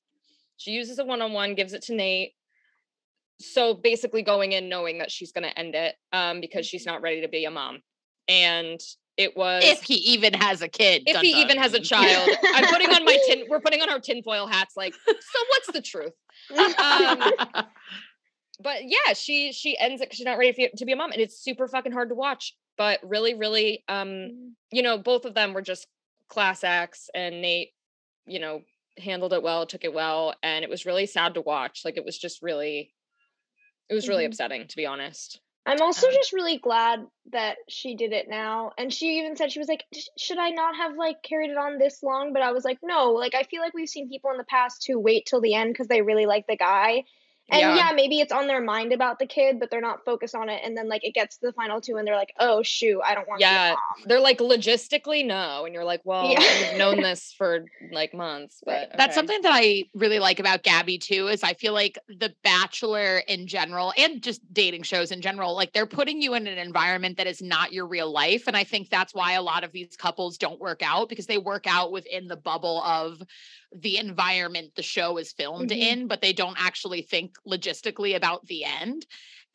She 0.57 0.69
uses 0.69 0.99
a 0.99 1.03
one-on-one, 1.03 1.55
gives 1.55 1.73
it 1.73 1.81
to 1.83 1.95
Nate. 1.95 2.33
So 3.51 3.73
basically 3.73 4.21
going 4.21 4.51
in 4.51 4.69
knowing 4.69 4.99
that 4.99 5.11
she's 5.11 5.31
gonna 5.31 5.51
end 5.55 5.75
it 5.75 5.95
um 6.11 6.41
because 6.41 6.65
she's 6.65 6.85
not 6.85 7.01
ready 7.01 7.21
to 7.21 7.27
be 7.27 7.45
a 7.45 7.51
mom. 7.51 7.79
And 8.27 8.79
it 9.17 9.37
was 9.37 9.63
if 9.65 9.83
he 9.83 9.95
even 9.95 10.33
has 10.33 10.61
a 10.61 10.67
kid, 10.67 11.03
if 11.05 11.13
dun, 11.13 11.23
he 11.23 11.33
dun. 11.33 11.41
even 11.41 11.57
has 11.57 11.73
a 11.73 11.79
child. 11.91 12.29
I'm 12.53 12.65
putting 12.65 12.89
on 12.89 13.05
my 13.05 13.17
tin 13.27 13.45
we're 13.49 13.59
putting 13.59 13.81
on 13.81 13.89
our 13.89 13.99
tinfoil 13.99 14.47
hats 14.47 14.75
like, 14.75 14.93
so 14.93 15.39
what's 15.49 15.71
the 15.71 15.81
truth? 15.81 16.13
Um, 16.51 17.65
but 18.59 18.83
yeah, 18.83 19.13
she 19.13 19.51
she 19.51 19.77
ends 19.77 20.01
it 20.01 20.05
because 20.05 20.17
she's 20.17 20.25
not 20.25 20.37
ready 20.37 20.69
to 20.75 20.85
be 20.85 20.91
a 20.91 20.95
mom, 20.95 21.11
and 21.11 21.21
it's 21.21 21.41
super 21.41 21.67
fucking 21.67 21.91
hard 21.91 22.09
to 22.09 22.15
watch. 22.15 22.55
But 22.77 22.99
really, 23.03 23.35
really, 23.35 23.83
um, 23.87 24.55
you 24.71 24.81
know, 24.81 24.97
both 24.97 25.25
of 25.25 25.35
them 25.35 25.53
were 25.53 25.61
just 25.61 25.87
class 26.27 26.63
acts, 26.63 27.09
and 27.13 27.41
Nate, 27.41 27.69
you 28.25 28.39
know, 28.39 28.61
handled 28.97 29.33
it 29.33 29.43
well, 29.43 29.65
took 29.65 29.83
it 29.83 29.93
well, 29.93 30.33
and 30.41 30.63
it 30.63 30.69
was 30.69 30.85
really 30.85 31.05
sad 31.05 31.35
to 31.35 31.41
watch. 31.41 31.81
Like 31.85 31.97
it 31.97 32.05
was 32.05 32.17
just 32.17 32.41
really, 32.41 32.93
it 33.89 33.93
was 33.93 34.07
really 34.07 34.25
Mhm. 34.25 34.27
upsetting 34.27 34.67
to 34.67 34.75
be 34.75 34.85
honest. 34.85 35.41
I'm 35.65 35.81
also 35.81 36.07
Um, 36.07 36.13
just 36.13 36.33
really 36.33 36.57
glad 36.57 37.07
that 37.31 37.57
she 37.69 37.95
did 37.95 38.11
it 38.11 38.27
now. 38.27 38.73
And 38.77 38.93
she 38.93 39.19
even 39.19 39.37
said 39.37 39.51
she 39.51 39.59
was 39.59 39.69
like, 39.69 39.85
should 40.17 40.37
I 40.37 40.49
not 40.49 40.75
have 40.75 40.97
like 40.97 41.23
carried 41.23 41.51
it 41.51 41.57
on 41.57 41.77
this 41.77 42.03
long? 42.03 42.33
But 42.33 42.41
I 42.41 42.51
was 42.51 42.65
like, 42.65 42.79
no. 42.83 43.11
Like 43.11 43.33
I 43.33 43.43
feel 43.43 43.61
like 43.61 43.73
we've 43.73 43.87
seen 43.87 44.09
people 44.09 44.31
in 44.31 44.37
the 44.37 44.43
past 44.43 44.85
who 44.85 44.99
wait 44.99 45.25
till 45.25 45.39
the 45.39 45.53
end 45.53 45.71
because 45.73 45.87
they 45.87 46.01
really 46.01 46.25
like 46.25 46.47
the 46.47 46.57
guy. 46.57 47.05
And 47.49 47.59
Yeah. 47.59 47.75
yeah. 47.75 47.91
maybe 47.93 48.19
it's 48.21 48.31
on 48.31 48.47
their 48.47 48.61
mind 48.61 48.93
about 48.93 49.19
the 49.19 49.25
kid, 49.25 49.59
but 49.59 49.69
they're 49.69 49.81
not 49.81 50.05
focused 50.05 50.33
on 50.33 50.49
it. 50.49 50.61
And 50.63 50.77
then 50.77 50.87
like 50.87 51.03
it 51.03 51.13
gets 51.13 51.37
to 51.37 51.47
the 51.47 51.53
final 51.53 51.81
two, 51.81 51.97
and 51.97 52.07
they're 52.07 52.15
like, 52.15 52.33
oh 52.39 52.63
shoot, 52.63 53.01
I 53.05 53.13
don't 53.15 53.27
want 53.27 53.41
to 53.41 53.45
Yeah. 53.45 53.75
They're 54.05 54.21
like 54.21 54.37
logistically 54.39 55.25
no, 55.25 55.65
and 55.65 55.73
you're 55.73 55.83
like, 55.83 56.01
well, 56.05 56.31
Yeah. 56.31 56.39
you've 56.69 56.77
known 56.77 57.01
this 57.01 57.33
for 57.37 57.65
like 57.91 58.13
months, 58.13 58.63
Right. 58.65 58.87
but 58.89 58.97
That's 58.97 59.13
something 59.15 59.41
that 59.41 59.51
I 59.53 59.83
really 59.93 60.19
like 60.19 60.39
about 60.39 60.63
Gabby 60.63 60.97
too 60.97 61.27
is 61.27 61.43
I 61.43 61.53
feel 61.53 61.73
like 61.73 61.99
The 62.07 62.33
Bachelor 62.43 63.17
in 63.27 63.45
general 63.47 63.93
and 63.97 64.21
just 64.23 64.41
dating 64.53 64.83
shows 64.83 65.11
in 65.11 65.21
general, 65.21 65.53
like 65.55 65.73
they're 65.73 65.85
putting 65.85 66.21
you 66.21 66.35
in 66.35 66.47
an 66.47 66.57
environment 66.57 67.17
that 67.17 67.27
is 67.27 67.41
not 67.41 67.73
your 67.73 67.85
real 67.87 68.11
life. 68.11 68.43
And 68.47 68.55
I 68.55 68.63
think 68.63 68.89
that's 68.89 69.13
why 69.13 69.33
a 69.33 69.41
lot 69.41 69.63
of 69.65 69.71
these 69.73 69.97
couples 69.97 70.37
don't 70.37 70.59
work 70.61 70.81
out 70.81 71.09
because 71.09 71.25
they 71.27 71.37
work 71.37 71.65
out 71.67 71.91
within 71.91 72.27
the 72.27 72.37
bubble 72.37 72.81
of 72.83 73.21
the 73.75 73.97
environment 73.97 74.71
the 74.75 74.83
show 74.83 75.17
is 75.17 75.31
filmed 75.33 75.69
Mhm. 75.71 75.77
in, 75.77 76.07
but 76.07 76.21
they 76.21 76.33
don't 76.33 76.57
actually 76.59 77.01
think 77.01 77.35
logistically 77.47 78.15
about 78.15 78.45
the 78.47 78.63
end. 78.65 79.05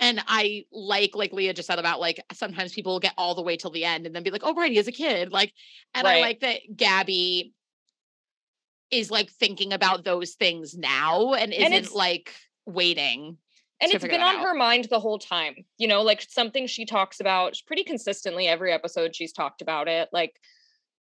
And 0.01 0.23
I 0.27 0.65
like, 0.71 1.15
like 1.15 1.33
Leah 1.33 1.55
just 1.55 1.67
said 1.67 1.79
about 1.79 2.01
like 2.01 2.21
sometimes 2.33 2.73
people 2.73 2.93
will 2.93 3.01
get 3.01 3.15
all 3.19 3.35
the 3.35 3.43
way 3.43 3.57
till 3.57 3.71
the 3.71 3.85
end 3.85 4.07
and 4.07 4.15
then 4.15 4.23
be 4.23 4.31
like, 4.31 4.43
oh, 4.45 4.55
right, 4.55 4.71
he 4.71 4.77
has 4.77 4.89
a 4.89 4.93
kid. 4.93 5.33
Like, 5.33 5.53
and 5.95 6.07
I 6.07 6.21
like 6.21 6.41
that 6.41 6.61
Gabby 6.77 7.53
is 8.91 9.11
like 9.11 9.31
thinking 9.31 9.73
about 9.73 10.05
those 10.05 10.35
things 10.35 10.75
now 10.77 11.35
and 11.35 11.53
isn't 11.53 11.73
it's- 11.73 11.93
like 11.93 12.35
waiting. 12.67 13.39
and 13.81 13.93
it's 13.93 14.05
been 14.05 14.21
on 14.21 14.37
out. 14.37 14.43
her 14.43 14.55
mind 14.55 14.87
the 14.91 14.99
whole 14.99 15.19
time 15.21 15.55
you 15.79 15.87
know 15.87 16.03
like 16.03 16.21
something 16.23 16.67
she 16.67 16.85
talks 16.85 17.21
about 17.21 17.55
pretty 17.67 17.85
consistently 17.85 18.49
every 18.49 18.73
episode 18.73 19.15
she's 19.15 19.33
talked 19.33 19.63
about 19.63 19.87
it 19.87 20.09
like 20.13 20.41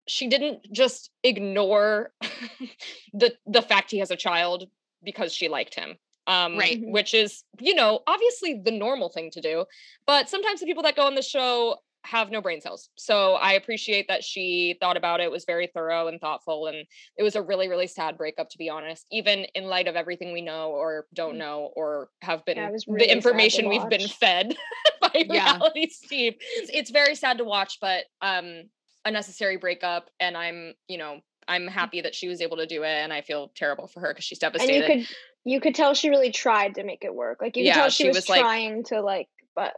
she 0.08 0.28
didn't 0.28 0.72
just 0.72 1.10
ignore 1.24 2.12
the 3.14 3.34
the 3.46 3.62
fact 3.62 3.92
he 3.92 4.00
has 4.00 4.12
a 4.12 4.16
child 4.16 4.66
because 5.04 5.34
she 5.34 5.48
liked 5.48 5.76
him 5.76 5.96
um 6.28 6.58
Right. 6.58 6.80
Which 6.84 7.14
is 7.14 7.44
you 7.60 7.76
know 7.76 8.02
obviously 8.08 8.62
the 8.64 8.72
normal 8.72 9.10
thing 9.10 9.30
to 9.32 9.42
do 9.42 9.66
but 10.08 10.30
sometimes 10.30 10.60
the 10.60 10.66
people 10.66 10.84
that 10.84 10.96
go 10.96 11.06
on 11.06 11.16
the 11.16 11.22
show 11.22 11.78
have 12.04 12.30
no 12.30 12.40
brain 12.40 12.62
cells 12.62 12.90
so 12.96 13.34
i 13.34 13.54
appreciate 13.54 14.08
that 14.10 14.24
she 14.24 14.78
thought 14.80 14.96
about 14.96 15.20
it 15.22 15.32
was 15.32 15.44
very 15.46 15.66
thorough 15.74 16.08
and 16.08 16.22
thoughtful 16.22 16.68
and 16.68 16.86
it 17.18 17.24
was 17.24 17.36
a 17.36 17.42
really 17.42 17.68
really 17.68 17.88
sad 17.88 18.16
breakup 18.16 18.48
to 18.48 18.60
be 18.60 18.70
honest 18.70 19.08
even 19.12 19.46
in 19.56 19.64
light 19.66 19.88
of 19.88 19.96
everything 19.96 20.32
we 20.32 20.42
know 20.42 20.70
or 20.70 21.08
don't 21.16 21.36
know 21.36 21.72
or 21.76 22.10
have 22.22 22.46
been 22.46 22.58
Mm. 22.60 22.72
was 22.72 22.88
really 22.88 23.08
the 23.08 23.12
information 23.12 23.68
we've 23.68 23.90
been 23.90 24.08
fed 24.08 24.56
by 25.02 25.10
Yeah. 25.28 25.54
reality 25.54 25.90
steve 25.90 26.36
it's, 26.58 26.70
it's 26.72 26.90
very 26.92 27.16
sad 27.16 27.40
to 27.40 27.44
watch 27.44 27.80
but 27.82 28.06
um 28.22 28.66
a 29.06 29.12
necessary 29.12 29.58
breakup 29.58 30.10
and 30.20 30.36
i'm 30.36 30.74
you 30.88 30.98
know 30.98 31.20
i'm 31.48 31.68
happy 31.68 32.02
that 32.02 32.16
she 32.16 32.28
was 32.28 32.42
able 32.42 32.58
to 32.58 32.66
do 32.66 32.84
it 32.84 32.88
and 32.90 33.14
i 33.14 33.22
feel 33.22 33.52
terrible 33.56 33.88
for 33.88 34.00
her 34.00 34.10
because 34.12 34.26
she's 34.26 34.40
devastated. 34.40 34.84
and 34.84 35.00
you 35.02 35.06
could 35.06 35.16
you 35.48 35.62
could 35.62 35.76
tell 35.76 35.94
she 35.94 36.10
really 36.10 36.32
tried 36.32 36.74
to 36.74 36.84
make 36.84 37.04
it 37.04 37.14
work. 37.14 37.40
Like 37.40 37.56
you 37.56 37.62
could 37.62 37.68
Yeah, 37.68 37.76
tell 37.76 37.90
she, 37.92 38.04
she 38.06 38.08
was, 38.08 38.16
was, 38.18 38.30
like- 38.30 38.42
trying 38.42 38.84
to 38.86 39.00
like, 39.02 39.28
but 39.56 39.74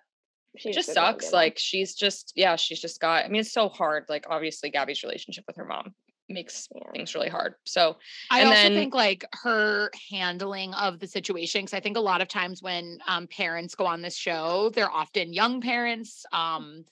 she 0.55 0.69
it 0.69 0.73
just 0.73 0.93
sucks 0.93 1.33
like 1.33 1.57
she's 1.57 1.93
just 1.93 2.31
yeah 2.37 2.55
she's 2.55 2.79
just 2.79 2.99
got 3.01 3.25
i 3.25 3.27
mean 3.27 3.41
it's 3.41 3.51
so 3.51 3.67
hard 3.69 4.05
like 4.09 4.25
obviously 4.29 4.69
gabby's 4.71 5.03
relationship 5.03 5.43
with 5.45 5.57
her 5.57 5.65
mom 5.65 5.93
makes 6.29 6.67
Yeah. 6.73 6.89
things 6.93 7.13
really 7.13 7.27
hard 7.29 7.55
so 7.65 7.97
I 8.31 8.43
also 8.43 8.53
then- 8.55 8.73
think 8.73 8.95
like 8.95 9.25
her 9.43 9.91
handling 10.09 10.73
of 10.73 10.99
the 10.99 11.07
situation, 11.07 11.61
because 11.61 11.73
I 11.73 11.79
think 11.81 11.95
a 11.97 12.01
lot 12.01 12.21
of 12.21 12.27
times 12.29 12.63
when 12.63 12.99
um, 13.07 13.27
parents 13.27 13.75
go 13.75 13.85
on 13.85 14.01
this 14.01 14.15
show, 14.15 14.71
they're 14.73 14.91
often 14.91 15.31
young 15.33 15.59
parents. 15.61 16.25
Um, 16.33 16.85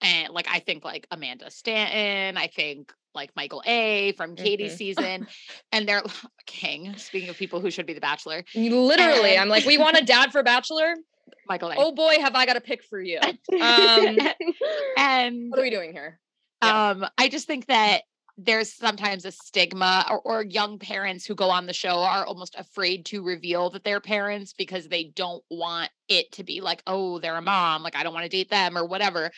and 0.00 0.32
like 0.32 0.46
I 0.50 0.60
think 0.60 0.84
like 0.84 1.06
Amanda 1.10 1.50
Stanton, 1.50 2.36
I 2.36 2.46
think 2.48 2.92
like 3.14 3.30
Michael 3.34 3.62
A 3.66 4.12
from 4.12 4.36
Katie's 4.36 4.74
Mhm. 4.74 4.78
season, 4.78 5.26
and 5.72 5.88
they're 5.88 6.02
King. 6.46 6.96
Speaking 6.96 7.28
of 7.28 7.36
people 7.36 7.60
who 7.60 7.70
should 7.70 7.86
be 7.86 7.94
the 7.94 8.00
Bachelor, 8.00 8.44
literally 8.54 9.32
And- 9.32 9.40
i'm 9.40 9.48
like 9.48 9.64
we 9.64 9.78
want 9.78 9.96
a 9.98 10.04
dad 10.04 10.30
for 10.32 10.42
bachelor 10.42 10.94
Michael 11.48 11.70
A. 11.70 11.74
oh 11.78 11.92
boy 11.92 12.16
have 12.20 12.34
i 12.34 12.46
got 12.46 12.56
a 12.56 12.60
pick 12.60 12.82
for 12.84 13.00
you 13.00 13.18
um 13.20 13.32
and 14.96 15.50
what 15.50 15.58
are 15.58 15.62
we 15.62 15.70
doing 15.70 15.92
here 15.92 16.18
Yeah. 16.62 16.90
um 16.90 17.06
i 17.18 17.28
just 17.28 17.46
think 17.46 17.66
that 17.66 18.02
there's 18.40 18.72
sometimes 18.72 19.24
a 19.24 19.32
stigma 19.32 20.06
or, 20.08 20.20
or 20.20 20.44
young 20.44 20.78
parents 20.78 21.26
who 21.26 21.34
go 21.34 21.50
on 21.50 21.66
the 21.66 21.72
show 21.72 21.98
are 21.98 22.24
almost 22.24 22.54
afraid 22.56 23.04
to 23.06 23.22
reveal 23.22 23.68
that 23.70 23.82
they're 23.84 24.00
parents 24.00 24.52
because 24.56 24.86
they 24.88 25.04
don't 25.16 25.42
want 25.50 25.90
it 26.08 26.30
to 26.32 26.44
be 26.44 26.60
like 26.60 26.82
oh 26.86 27.18
they're 27.18 27.36
a 27.36 27.42
mom 27.42 27.82
like 27.82 27.96
i 27.96 28.02
don't 28.02 28.14
want 28.14 28.24
to 28.24 28.28
date 28.30 28.48
them 28.50 28.76
or 28.78 28.86
whatever 28.86 29.30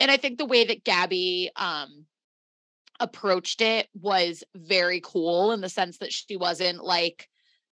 and 0.00 0.10
i 0.10 0.16
think 0.16 0.38
the 0.38 0.46
way 0.46 0.64
that 0.64 0.84
gabby 0.84 1.50
um 1.56 2.06
approached 3.00 3.60
it 3.60 3.88
was 3.94 4.42
very 4.54 5.00
cool 5.04 5.52
in 5.52 5.60
the 5.60 5.68
sense 5.68 5.98
that 5.98 6.12
she 6.12 6.36
wasn't 6.36 6.82
like 6.82 7.28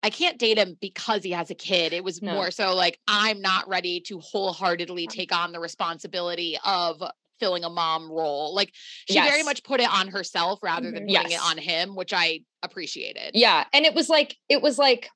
I 0.03 0.09
can't 0.09 0.39
date 0.39 0.57
him 0.57 0.77
because 0.81 1.23
he 1.23 1.29
has 1.29 1.51
a 1.51 1.55
kid. 1.55 1.93
It 1.93 2.03
was 2.03 2.23
No. 2.23 2.33
more 2.33 2.49
so 2.49 2.73
like 2.73 2.99
I'm 3.07 3.39
not 3.39 3.67
ready 3.67 3.99
to 4.07 4.19
wholeheartedly 4.19 5.07
take 5.07 5.31
on 5.31 5.51
the 5.51 5.59
responsibility 5.59 6.57
of 6.65 7.03
filling 7.39 7.63
a 7.63 7.69
mom 7.69 8.11
role. 8.11 8.55
Like 8.55 8.73
she 9.07 9.19
very 9.19 9.43
much 9.43 9.63
put 9.63 9.79
it 9.79 9.93
on 9.93 10.07
herself 10.07 10.59
rather 10.63 10.89
than 10.89 11.03
Mhm. 11.03 11.13
putting 11.13 11.31
Yes. 11.31 11.33
it 11.33 11.45
on 11.51 11.57
him, 11.59 11.95
which 11.95 12.13
I 12.13 12.39
appreciated. 12.63 13.35
Yeah, 13.35 13.65
and 13.73 13.85
it 13.85 13.93
was 13.93 14.09
like 14.09 14.37
it 14.49 14.63
was 14.63 14.79
like 14.79 15.09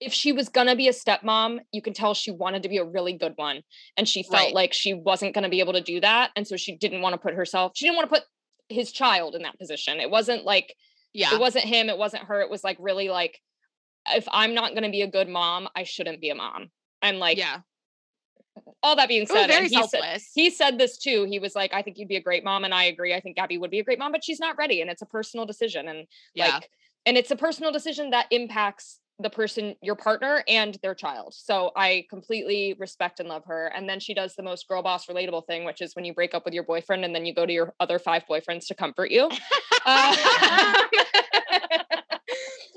if 0.00 0.12
she 0.12 0.32
was 0.32 0.48
gonna 0.48 0.76
be 0.76 0.88
a 0.88 0.92
stepmom, 0.92 1.60
you 1.72 1.80
can 1.80 1.94
tell 1.94 2.14
she 2.14 2.30
wanted 2.30 2.62
to 2.64 2.68
be 2.68 2.78
a 2.78 2.84
really 2.84 3.12
good 3.12 3.34
one, 3.36 3.62
and 3.96 4.08
she 4.08 4.22
felt 4.22 4.46
Right. 4.46 4.54
like 4.54 4.72
she 4.72 4.94
wasn't 4.94 5.34
gonna 5.34 5.48
be 5.48 5.60
able 5.60 5.72
to 5.74 5.80
do 5.80 6.00
that, 6.00 6.30
and 6.36 6.46
so 6.46 6.56
she 6.56 6.76
didn't 6.76 7.00
want 7.00 7.14
to 7.14 7.18
put 7.18 7.34
herself. 7.34 7.72
She 7.74 7.86
didn't 7.86 7.96
want 7.96 8.10
to 8.10 8.14
put 8.16 8.24
his 8.68 8.92
child 8.92 9.34
in 9.34 9.42
that 9.42 9.58
position. 9.58 10.00
It 10.00 10.10
wasn't 10.10 10.44
like 10.44 10.74
Yeah. 11.12 11.34
it 11.34 11.40
wasn't 11.40 11.64
him. 11.64 11.88
It 11.88 11.98
wasn't 11.98 12.24
her. 12.24 12.40
It 12.40 12.50
was 12.50 12.64
like 12.64 12.76
really 12.80 13.08
like 13.08 13.40
if 14.08 14.28
I'm 14.30 14.54
not 14.54 14.74
gonna 14.74 14.90
be 14.90 15.02
a 15.02 15.06
good 15.06 15.28
mom, 15.28 15.68
I 15.74 15.84
shouldn't 15.84 16.20
be 16.20 16.30
a 16.30 16.34
mom. 16.34 16.70
And 17.00 17.18
like 17.18 17.38
yeah. 17.38 17.60
all 18.82 18.96
that 18.96 19.08
being 19.08 19.26
said, 19.26 19.46
very 19.46 19.68
he 19.68 19.74
said 19.74 19.88
selfless. 19.90 20.30
he 20.34 20.50
said 20.50 20.78
this 20.78 20.98
too. 20.98 21.24
He 21.24 21.38
was 21.38 21.54
like, 21.54 21.72
I 21.72 21.82
think 21.82 21.98
you'd 21.98 22.08
be 22.08 22.16
a 22.16 22.22
great 22.22 22.44
mom, 22.44 22.64
and 22.64 22.74
I 22.74 22.84
agree. 22.84 23.14
I 23.14 23.20
think 23.20 23.36
Gabby 23.36 23.58
would 23.58 23.70
be 23.70 23.78
a 23.80 23.84
great 23.84 23.98
mom, 23.98 24.12
but 24.12 24.24
she's 24.24 24.40
not 24.40 24.56
ready, 24.58 24.80
and 24.80 24.90
it's 24.90 25.02
a 25.02 25.06
personal 25.06 25.46
decision. 25.46 25.88
And 25.88 26.06
yeah. 26.34 26.54
like 26.56 26.70
and 27.06 27.16
it's 27.16 27.30
a 27.30 27.36
personal 27.36 27.70
decision 27.72 28.10
that 28.10 28.26
impacts 28.30 28.98
the 29.20 29.30
person 29.30 29.76
your 29.80 29.94
partner 29.94 30.42
and 30.48 30.76
their 30.82 30.94
child 30.94 31.32
so 31.32 31.70
i 31.76 32.04
completely 32.10 32.74
respect 32.80 33.20
and 33.20 33.28
love 33.28 33.44
her 33.46 33.66
and 33.74 33.88
then 33.88 34.00
she 34.00 34.12
does 34.12 34.34
the 34.34 34.42
most 34.42 34.66
girl 34.66 34.82
boss 34.82 35.06
relatable 35.06 35.46
thing 35.46 35.64
which 35.64 35.80
is 35.80 35.94
when 35.94 36.04
you 36.04 36.12
break 36.12 36.34
up 36.34 36.44
with 36.44 36.52
your 36.52 36.64
boyfriend 36.64 37.04
and 37.04 37.14
then 37.14 37.24
you 37.24 37.32
go 37.32 37.46
to 37.46 37.52
your 37.52 37.72
other 37.78 37.98
five 38.00 38.24
boyfriends 38.28 38.66
to 38.66 38.74
comfort 38.74 39.10
you 39.12 39.28
Uh, 39.86 40.16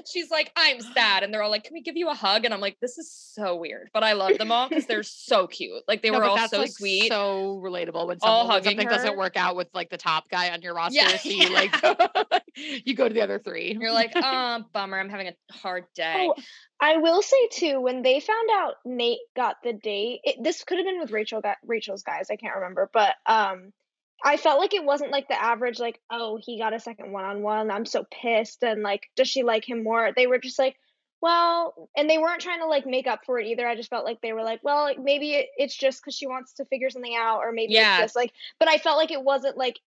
she's 0.06 0.30
like 0.30 0.52
i'm 0.56 0.80
sad 0.80 1.24
and 1.24 1.34
they're 1.34 1.42
all 1.42 1.50
like 1.50 1.64
can 1.64 1.74
we 1.74 1.82
give 1.82 1.98
you 1.98 2.10
a 2.10 2.14
hug 2.14 2.46
and 2.46 2.54
i'm 2.54 2.60
like 2.62 2.78
this 2.82 2.98
is 2.98 3.12
so 3.12 3.56
weird 3.56 3.90
but 3.94 4.04
i 4.04 4.14
love 4.14 4.38
them 4.38 4.52
all 4.52 4.70
because 4.70 4.86
they're 4.86 5.04
so 5.04 5.48
cute 5.48 5.82
like 5.88 6.02
they 6.02 6.12
No, 6.12 6.20
were 6.20 6.26
all 6.26 6.36
that's 6.36 6.52
so 6.52 6.60
like 6.60 6.72
sweet 6.72 7.10
so 7.10 7.60
relatable 7.64 8.08
when, 8.08 8.18
All 8.22 8.42
someone, 8.44 8.56
when 8.56 8.64
something 8.64 8.88
her. 8.88 8.94
doesn't 8.94 9.18
work 9.18 9.36
out 9.38 9.56
with 9.56 9.70
like 9.74 9.90
the 9.90 9.98
top 9.98 10.30
guy 10.30 10.52
on 10.52 10.62
your 10.62 10.76
roster. 10.76 10.96
Yeah, 11.00 11.18
So 11.18 11.30
you 11.30 11.50
like 11.54 11.74
you 12.86 12.96
go 12.96 13.08
to 13.08 13.14
the 13.14 13.22
other 13.22 13.40
three. 13.40 13.78
you're 13.80 13.92
like 13.92 14.12
oh 14.16 14.64
bummer 14.74 15.00
i'm 15.00 15.10
having 15.10 15.28
a 15.28 15.54
hard 15.54 15.86
day 15.96 16.30
Oh, 16.30 16.36
I 16.80 16.98
will 16.98 17.24
say 17.24 17.48
too, 17.52 17.82
when 17.82 18.04
they 18.04 18.20
found 18.20 18.50
out 18.54 18.76
Nate 18.86 19.18
got 19.36 19.56
the 19.64 19.74
date, 19.74 20.20
it, 20.24 20.44
this 20.44 20.64
could 20.64 20.78
have 20.78 20.86
been 20.86 21.00
with 21.00 21.10
Rachel 21.10 21.42
got 21.42 21.58
Rachel's 21.66 22.04
guys, 22.04 22.28
I 22.30 22.36
can't 22.36 22.54
remember, 22.56 22.88
but 22.94 23.16
um 23.26 23.74
I 24.24 24.38
felt 24.38 24.60
like 24.60 24.74
it 24.76 24.84
wasn't 24.84 25.12
like 25.12 25.28
the 25.28 25.42
average 25.42 25.80
like, 25.80 26.00
oh, 26.12 26.40
he 26.42 26.58
got 26.60 26.74
a 26.74 26.80
second 26.80 27.12
one 27.12 27.24
on 27.26 27.42
one. 27.42 27.72
I'm 27.72 27.86
so 27.86 28.06
pissed 28.12 28.64
and 28.64 28.84
like 28.84 29.08
does 29.16 29.28
she 29.28 29.42
like 29.44 29.68
him 29.68 29.84
more? 29.84 30.12
They 30.16 30.28
were 30.28 30.38
just 30.40 30.60
like, 30.60 30.76
well, 31.22 31.90
and 31.98 32.08
they 32.08 32.20
weren't 32.20 32.42
trying 32.42 32.60
to 32.60 32.68
like 32.68 32.86
make 32.86 33.08
up 33.08 33.22
for 33.26 33.40
it 33.40 33.48
either. 33.48 33.68
I 33.68 33.76
just 33.76 33.90
felt 33.90 34.06
like 34.06 34.22
they 34.22 34.34
were 34.34 34.44
like, 34.44 34.60
well, 34.64 34.84
like, 34.84 35.00
maybe 35.02 35.32
it, 35.34 35.48
it's 35.58 35.76
just 35.76 36.04
cuz 36.04 36.16
she 36.16 36.28
wants 36.28 36.54
to 36.54 36.66
figure 36.66 36.92
something 36.92 37.16
out 37.16 37.40
or 37.40 37.52
maybe 37.52 37.74
Yeah. 37.74 37.96
it's 37.98 38.04
just 38.04 38.16
like 38.16 38.34
but 38.60 38.68
I 38.70 38.78
felt 38.78 38.98
like 38.98 39.12
it 39.12 39.24
wasn't 39.24 39.58
like 39.58 39.80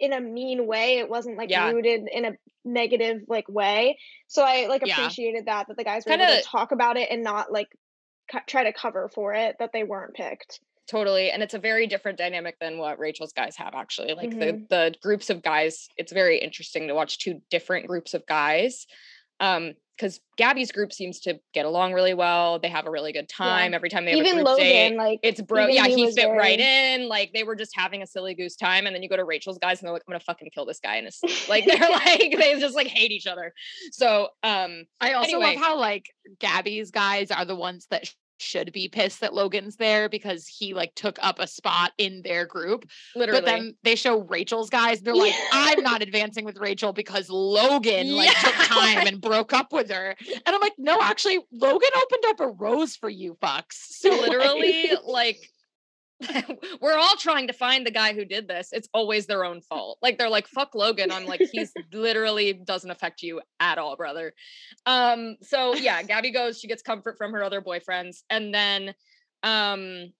in 0.00 0.12
a 0.12 0.20
mean 0.20 0.66
way. 0.66 0.98
It 0.98 1.08
wasn't 1.08 1.36
like 1.38 1.50
Yeah. 1.50 1.70
rooted 1.70 2.08
in 2.12 2.24
a 2.24 2.32
negative 2.64 3.22
like 3.28 3.48
way. 3.48 3.98
So 4.26 4.42
I 4.42 4.66
like 4.66 4.82
Yeah. 4.84 4.94
appreciated 4.94 5.46
that 5.46 5.68
that 5.68 5.76
the 5.76 5.84
guys 5.84 6.04
were 6.06 6.12
able 6.12 6.24
Kinda- 6.26 6.42
to 6.42 6.48
talk 6.48 6.72
about 6.72 6.96
it 6.96 7.10
and 7.10 7.22
not 7.22 7.52
like 7.52 7.68
co- 8.30 8.40
try 8.46 8.64
to 8.64 8.72
cover 8.72 9.08
for 9.14 9.34
it 9.34 9.56
that 9.58 9.72
they 9.72 9.84
weren't 9.84 10.14
picked. 10.14 10.60
totally 10.86 11.30
and 11.30 11.42
it's 11.42 11.54
a 11.54 11.58
very 11.58 11.86
different 11.86 12.18
dynamic 12.18 12.58
than 12.58 12.76
what 12.76 12.98
rachel's 12.98 13.32
guys 13.32 13.56
have 13.56 13.74
actually 13.74 14.12
like 14.12 14.28
Mhm. 14.28 14.38
the 14.38 14.66
the 14.68 14.94
groups 15.00 15.30
of 15.30 15.40
guys 15.40 15.88
it's 15.96 16.12
very 16.12 16.36
interesting 16.38 16.88
to 16.88 16.94
watch 16.94 17.16
two 17.18 17.40
different 17.48 17.86
groups 17.86 18.12
of 18.12 18.26
guys 18.26 18.86
um 19.40 19.72
because 19.96 20.20
gabby's 20.36 20.72
group 20.72 20.92
seems 20.92 21.20
to 21.20 21.38
get 21.52 21.64
along 21.66 21.92
really 21.92 22.14
well 22.14 22.58
they 22.58 22.68
have 22.68 22.86
a 22.86 22.90
really 22.90 23.12
good 23.12 23.28
time 23.28 23.74
every 23.74 23.88
time 23.88 24.04
they 24.04 24.10
have 24.10 24.20
a 24.20 24.22
Even 24.22 24.36
group 24.36 24.46
Logan, 24.46 24.64
date 24.64 24.96
like 24.96 25.20
it's 25.22 25.40
bro 25.40 25.66
yeah 25.66 25.86
he 25.86 25.94
he 25.94 26.04
was 26.06 26.14
fit 26.14 26.28
right 26.30 26.58
in 26.58 27.08
like 27.08 27.32
they 27.32 27.44
were 27.44 27.54
just 27.54 27.72
having 27.76 28.02
a 28.02 28.06
silly 28.06 28.34
goose 28.34 28.56
time 28.56 28.86
and 28.86 28.94
then 28.94 29.02
you 29.02 29.08
go 29.08 29.16
to 29.16 29.24
rachel's 29.24 29.58
guys 29.58 29.80
and 29.80 29.86
they're 29.86 29.92
like 29.92 30.02
i'm 30.08 30.12
gonna 30.12 30.20
fucking 30.20 30.50
kill 30.54 30.64
this 30.66 30.80
guy 30.80 30.96
in 30.96 31.04
his 31.04 31.20
like 31.48 31.64
they're 31.66 31.78
like 31.90 32.34
they 32.38 32.58
just 32.58 32.74
like 32.74 32.88
hate 32.88 33.10
each 33.12 33.26
other. 33.26 33.52
So 33.92 34.28
um 34.42 34.84
I 35.00 35.12
also 35.14 35.36
Anyway. 35.36 35.54
love 35.54 35.64
how 35.64 35.78
like 35.78 36.10
Gabby's 36.40 36.90
guys 36.90 37.30
are 37.30 37.44
the 37.44 37.54
ones 37.56 37.86
that 37.90 38.06
sh- 38.06 38.12
should 38.38 38.72
be 38.72 38.88
pissed 38.88 39.20
that 39.20 39.34
Logan's 39.34 39.76
there 39.76 40.08
because 40.08 40.46
he 40.46 40.74
like 40.74 40.94
took 40.94 41.18
up 41.22 41.38
a 41.38 41.46
spot 41.46 41.92
in 41.98 42.22
their 42.22 42.46
group. 42.46 42.88
literally 43.14 43.40
But 43.40 43.46
then 43.46 43.74
they 43.82 43.94
show 43.94 44.22
Rachel's 44.22 44.70
guys. 44.70 45.00
They're 45.00 45.14
like, 45.14 45.34
I'm 45.52 45.82
not 45.82 46.02
advancing 46.02 46.44
with 46.44 46.58
Rachel 46.58 46.92
because 46.92 47.30
Logan 47.30 48.14
like 48.16 48.36
took 48.40 48.54
time 48.54 49.06
and 49.06 49.20
broke 49.20 49.52
up 49.52 49.72
with 49.72 49.90
her. 49.90 50.16
And 50.46 50.54
I'm 50.54 50.60
like, 50.60 50.74
no, 50.78 50.98
actually, 51.00 51.38
Logan 51.52 51.88
opened 51.96 52.24
up 52.26 52.40
a 52.40 52.48
rose 52.48 52.96
for 52.96 53.08
you 53.08 53.36
fucks. 53.40 53.74
So 54.04 54.10
like- 54.10 54.20
literally 54.20 54.90
like 55.06 55.50
we're 56.80 56.96
all 56.96 57.16
trying 57.18 57.46
to 57.48 57.52
find 57.52 57.86
the 57.86 57.90
guy 57.90 58.14
who 58.14 58.24
did 58.24 58.48
this. 58.48 58.68
It's 58.72 58.88
always 58.94 59.26
their 59.26 59.44
own 59.44 59.60
fault. 59.60 59.98
Like 60.02 60.18
they're 60.18 60.30
like 60.30 60.46
fuck 60.46 60.74
logan. 60.74 61.10
I'm 61.10 61.26
like 61.26 61.42
he's 61.52 61.72
literally 61.92 62.52
doesn't 62.52 62.90
affect 62.90 63.22
you 63.22 63.40
at 63.60 63.78
all 63.78 63.96
brother. 63.96 64.32
Um 64.86 65.36
so 65.42 65.74
yeah 65.74 66.02
gabby 66.02 66.30
goes 66.30 66.58
she 66.58 66.68
gets 66.68 66.82
comfort 66.82 67.16
from 67.18 67.32
her 67.32 67.42
other 67.42 67.60
boyfriends 67.60 68.22
and 68.30 68.54
then 68.54 68.94
um 69.42 70.12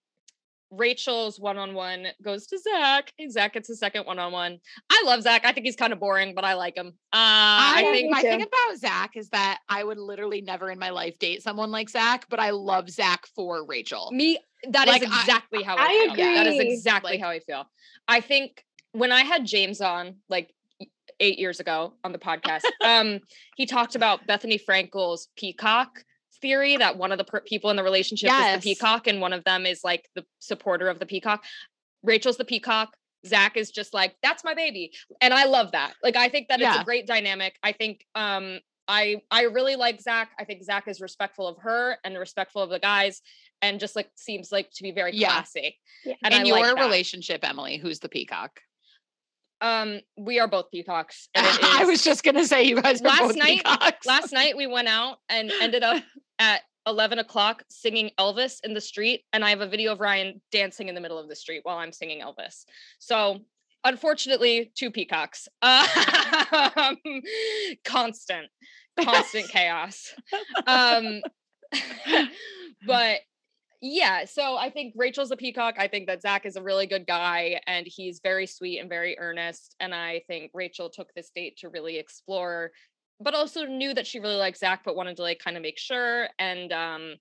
Rachel's 0.77 1.39
one-on-one 1.39 2.07
goes 2.23 2.47
to 2.47 2.57
Zach. 2.57 3.11
Zach 3.29 3.53
gets 3.53 3.69
a 3.69 3.75
second 3.75 4.05
one-on-one. 4.05 4.59
I 4.89 5.03
love 5.05 5.21
Zach. 5.23 5.45
I 5.45 5.51
think 5.51 5.65
he's 5.65 5.75
kind 5.75 5.93
of 5.93 5.99
boring, 5.99 6.33
but 6.35 6.43
I 6.43 6.53
like 6.53 6.75
him. 6.75 6.87
Uh, 6.87 6.91
I, 7.13 7.73
I, 7.77 7.81
think 7.91 8.05
me 8.07 8.11
my 8.11 8.21
thing 8.21 8.41
about 8.41 8.77
Zach 8.77 9.11
is 9.15 9.29
that 9.29 9.59
I 9.69 9.83
would 9.83 9.97
literally 9.97 10.41
never 10.41 10.69
in 10.69 10.79
my 10.79 10.89
life 10.89 11.17
date 11.19 11.43
someone 11.43 11.71
like 11.71 11.89
Zach, 11.89 12.25
but 12.29 12.39
I 12.39 12.51
love 12.51 12.89
Zach 12.89 13.25
for 13.35 13.65
Rachel. 13.65 14.09
Me, 14.11 14.37
that 14.69 14.87
is 14.87 14.93
Like, 14.93 15.07
I- 15.09 15.21
exactly 15.21 15.63
how 15.63 15.75
I, 15.75 16.09
I 16.11 16.15
feel. 16.15 16.25
That 16.25 16.47
is 16.47 16.59
exactly 16.59 17.13
Like- 17.13 17.21
how 17.21 17.29
I 17.29 17.39
feel. 17.39 17.65
I 18.07 18.21
think 18.21 18.63
when 18.91 19.11
I 19.11 19.21
had 19.21 19.45
James 19.45 19.81
on, 19.81 20.17
like 20.29 20.53
eight 21.19 21.39
years 21.39 21.59
ago 21.59 21.93
on 22.03 22.11
the 22.11 22.19
podcast, 22.19 22.63
um, 22.83 23.19
he 23.55 23.65
talked 23.65 23.95
about 23.95 24.27
Bethenny 24.27 24.59
Frankel's 24.63 25.29
peacock 25.35 26.03
theory 26.45 26.77
that 26.77 26.95
one 26.95 27.11
of 27.11 27.17
the 27.17 27.23
per- 27.23 27.41
people 27.41 27.71
in 27.71 27.75
the 27.75 27.83
relationship 27.83 28.29
is 28.31 28.55
the 28.55 28.61
peacock 28.61 29.07
and 29.07 29.19
one 29.19 29.33
of 29.33 29.43
them 29.45 29.65
is 29.65 29.83
like 29.83 30.07
the 30.13 30.23
supporter 30.37 30.89
of 30.89 30.99
the 30.99 31.05
peacock. 31.07 31.43
Rachel's 32.03 32.37
the 32.37 32.45
peacock. 32.45 32.95
Zach 33.25 33.57
is 33.57 33.71
just 33.71 33.95
like, 33.95 34.15
that's 34.21 34.43
my 34.43 34.53
baby. 34.53 34.91
And 35.21 35.33
I 35.33 35.45
love 35.45 35.71
that. 35.71 35.95
Like 36.03 36.15
I 36.15 36.29
think 36.29 36.49
that 36.49 36.61
it's 36.61 36.77
a 36.77 36.83
great 36.83 37.07
dynamic. 37.07 37.57
I 37.63 37.71
think 37.71 38.05
um 38.13 38.59
I 38.87 39.21
I 39.31 39.45
really 39.45 39.75
like 39.75 39.99
Zach. 39.99 40.29
I 40.39 40.43
think 40.43 40.63
Zach 40.63 40.87
is 40.87 41.01
respectful 41.01 41.47
of 41.47 41.57
her 41.63 41.97
and 42.03 42.15
respectful 42.19 42.61
of 42.61 42.69
the 42.69 42.77
guys 42.77 43.23
and 43.63 43.79
just 43.79 43.95
like 43.95 44.11
seems 44.13 44.51
like 44.51 44.69
to 44.75 44.83
be 44.83 44.91
very 44.91 45.17
classy. 45.17 45.79
Yeah. 46.05 46.13
And 46.23 46.33
in 46.35 46.41
I 46.41 46.43
your 46.43 46.75
like 46.75 46.79
relationship, 46.79 47.39
Emily, 47.43 47.77
who's 47.77 47.99
the 47.99 48.09
peacock? 48.09 48.59
Um, 49.65 49.99
we 50.17 50.39
are 50.39 50.47
both 50.47 50.69
peacocks. 50.71 51.27
I 51.35 51.85
was 51.87 52.03
just 52.03 52.23
gonna 52.23 52.45
say 52.45 52.63
you 52.63 52.81
guys 52.81 53.01
Last 53.01 53.19
both 53.19 53.35
night- 53.35 53.63
peacocks. 53.65 54.05
last 54.05 54.31
night 54.31 54.55
we 54.55 54.67
went 54.67 54.87
out 54.87 55.17
and 55.29 55.51
ended 55.61 55.81
up 55.83 56.03
at 56.39 56.61
11 56.87 57.17
o'clock 57.17 57.63
singing 57.69 58.11
Elvis 58.19 58.59
in 58.63 58.73
the 58.75 58.81
street. 58.81 59.23
And 59.33 59.43
I 59.43 59.49
have 59.49 59.61
a 59.61 59.67
video 59.67 59.91
of 59.93 59.99
Ryan 59.99 60.39
dancing 60.51 60.87
in 60.87 60.93
the 60.93 61.01
middle 61.01 61.17
of 61.17 61.27
the 61.27 61.35
street 61.35 61.61
while 61.63 61.77
I'm 61.77 61.91
singing 61.91 62.21
Elvis. 62.21 62.65
So 62.99 63.39
unfortunately, 63.83 64.71
two 64.75 64.91
peacocks. 64.91 65.47
Um, 66.51 66.97
constant, 67.83 68.47
constant 69.01 69.49
chaos. 69.49 70.13
Um, 70.67 71.21
but 72.85 73.19
yeah, 73.81 74.25
so 74.25 74.57
I 74.57 74.69
think 74.69 74.93
Rachel's 74.95 75.31
a 75.31 75.37
peacock. 75.37 75.75
I 75.77 75.87
think 75.87 76.07
that 76.07 76.21
Zach 76.21 76.45
is 76.45 76.55
a 76.55 76.63
really 76.63 76.87
good 76.87 77.05
guy 77.05 77.59
and 77.67 77.85
he's 77.87 78.19
very 78.23 78.47
sweet 78.47 78.79
and 78.79 78.89
very 78.89 79.17
earnest. 79.19 79.75
And 79.79 79.93
I 79.93 80.21
think 80.27 80.51
Rachel 80.53 80.89
took 80.89 81.13
this 81.13 81.31
date 81.35 81.57
to 81.57 81.69
really 81.69 81.97
explore, 81.97 82.71
but 83.19 83.33
also 83.33 83.65
knew 83.65 83.93
that 83.93 84.07
she 84.07 84.19
really 84.19 84.35
liked 84.35 84.57
Zach, 84.57 84.81
but 84.83 84.95
wanted 84.95 85.17
to 85.17 85.23
like 85.23 85.39
kind 85.39 85.57
of 85.57 85.63
make 85.63 85.77
sure. 85.77 86.27
And 86.39 86.71
um 86.71 87.15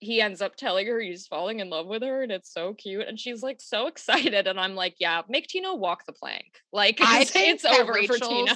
he 0.00 0.20
ends 0.20 0.40
up 0.40 0.54
telling 0.54 0.86
her 0.86 1.00
he's 1.00 1.26
falling 1.26 1.58
in 1.58 1.70
love 1.70 1.86
with 1.88 2.02
her 2.02 2.22
and 2.22 2.30
it's 2.30 2.52
so 2.52 2.72
cute. 2.74 3.08
And 3.08 3.18
she's 3.18 3.42
like 3.42 3.60
so 3.60 3.88
excited. 3.88 4.46
And 4.46 4.58
I'm 4.58 4.76
like, 4.76 4.94
yeah, 5.00 5.22
make 5.28 5.48
Tino 5.48 5.74
walk 5.74 6.06
the 6.06 6.12
plank. 6.12 6.44
Like 6.70 7.00
I 7.00 7.22
it's, 7.22 7.30
think 7.30 7.54
it's 7.54 7.62
that 7.62 7.80
over 7.80 7.94
for 8.04 8.18
Tino. 8.18 8.52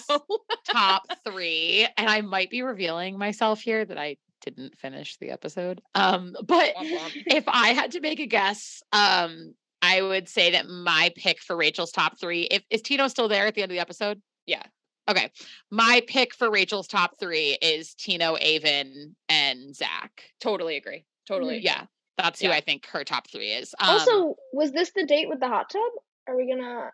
Top 0.71 1.03
three, 1.27 1.89
and 1.97 2.09
I 2.09 2.21
might 2.21 2.51
be 2.51 2.63
revealing 2.63 3.19
myself 3.19 3.63
here 3.63 3.85
that 3.87 3.97
I 3.97 4.17
didn't 4.43 4.79
finish 4.79 5.17
the 5.19 5.31
episode. 5.31 5.81
Um, 5.95 6.35
but 6.45 6.75
Womp 6.75 6.99
womp. 6.99 7.23
if 7.27 7.45
I 7.49 7.69
had 7.69 7.93
to 7.93 8.01
make 8.01 8.21
a 8.21 8.27
guess, 8.27 8.83
um, 8.93 9.55
I 9.81 10.03
would 10.03 10.29
say 10.29 10.53
that 10.53 10.67
my 10.69 11.13
pick 11.17 11.41
for 11.41 11.57
Rachel's 11.57 11.91
top 11.91 12.21
three. 12.21 12.43
If 12.43 12.63
is 12.71 12.83
Tino 12.83 13.09
still 13.09 13.29
there 13.29 13.47
at 13.47 13.55
the 13.55 13.63
end 13.63 13.73
of 13.73 13.75
the 13.77 13.81
episode? 13.81 14.21
yeah. 14.47 14.63
Okay, 15.11 15.33
my 15.69 16.01
pick 16.07 16.33
for 16.33 16.49
Rachel's 16.49 16.87
top 16.87 17.19
three 17.19 17.59
is 17.61 17.93
Tino, 17.95 18.37
Aven, 18.37 19.17
and 19.29 19.75
Zach. 19.75 20.31
Totally 20.41 20.77
agree. 20.77 21.05
Totally. 21.27 21.57
agree. 21.57 21.65
Yeah, 21.65 21.87
that's 22.17 22.41
who 22.41 22.47
Yeah. 22.47 22.55
I 22.55 22.61
think 22.61 22.87
her 22.87 23.03
top 23.03 23.29
three 23.29 23.51
is. 23.51 23.75
Um, 23.81 23.91
also, 23.91 24.37
was 24.53 24.71
this 24.71 24.93
the 24.95 25.05
date 25.05 25.29
with 25.29 25.41
the 25.41 25.49
hot 25.49 25.71
tub? 25.71 25.91
Are 26.29 26.37
we 26.37 26.47
gonna 26.49 26.91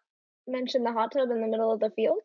mention 0.47 0.85
the 0.85 0.93
hot 0.93 1.13
tub 1.13 1.31
in 1.31 1.43
the 1.43 1.47
middle 1.47 1.71
of 1.71 1.81
the 1.81 1.91
field? 1.91 2.21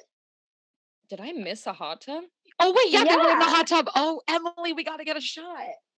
Did 1.09 1.19
I 1.19 1.33
miss 1.33 1.67
a 1.67 1.73
hot 1.73 1.99
tub? 1.99 2.23
Oh 2.59 2.71
wait, 2.75 2.91
yeah, 2.93 3.03
they 3.03 3.15
were 3.15 3.29
in 3.31 3.39
the 3.39 3.45
hot 3.45 3.67
tub. 3.67 3.89
Oh, 3.95 4.21
Emily, 4.27 4.73
we 4.73 4.83
got 4.83 4.97
to 4.97 5.03
get 5.05 5.17
a 5.17 5.21
shot. 5.21 5.45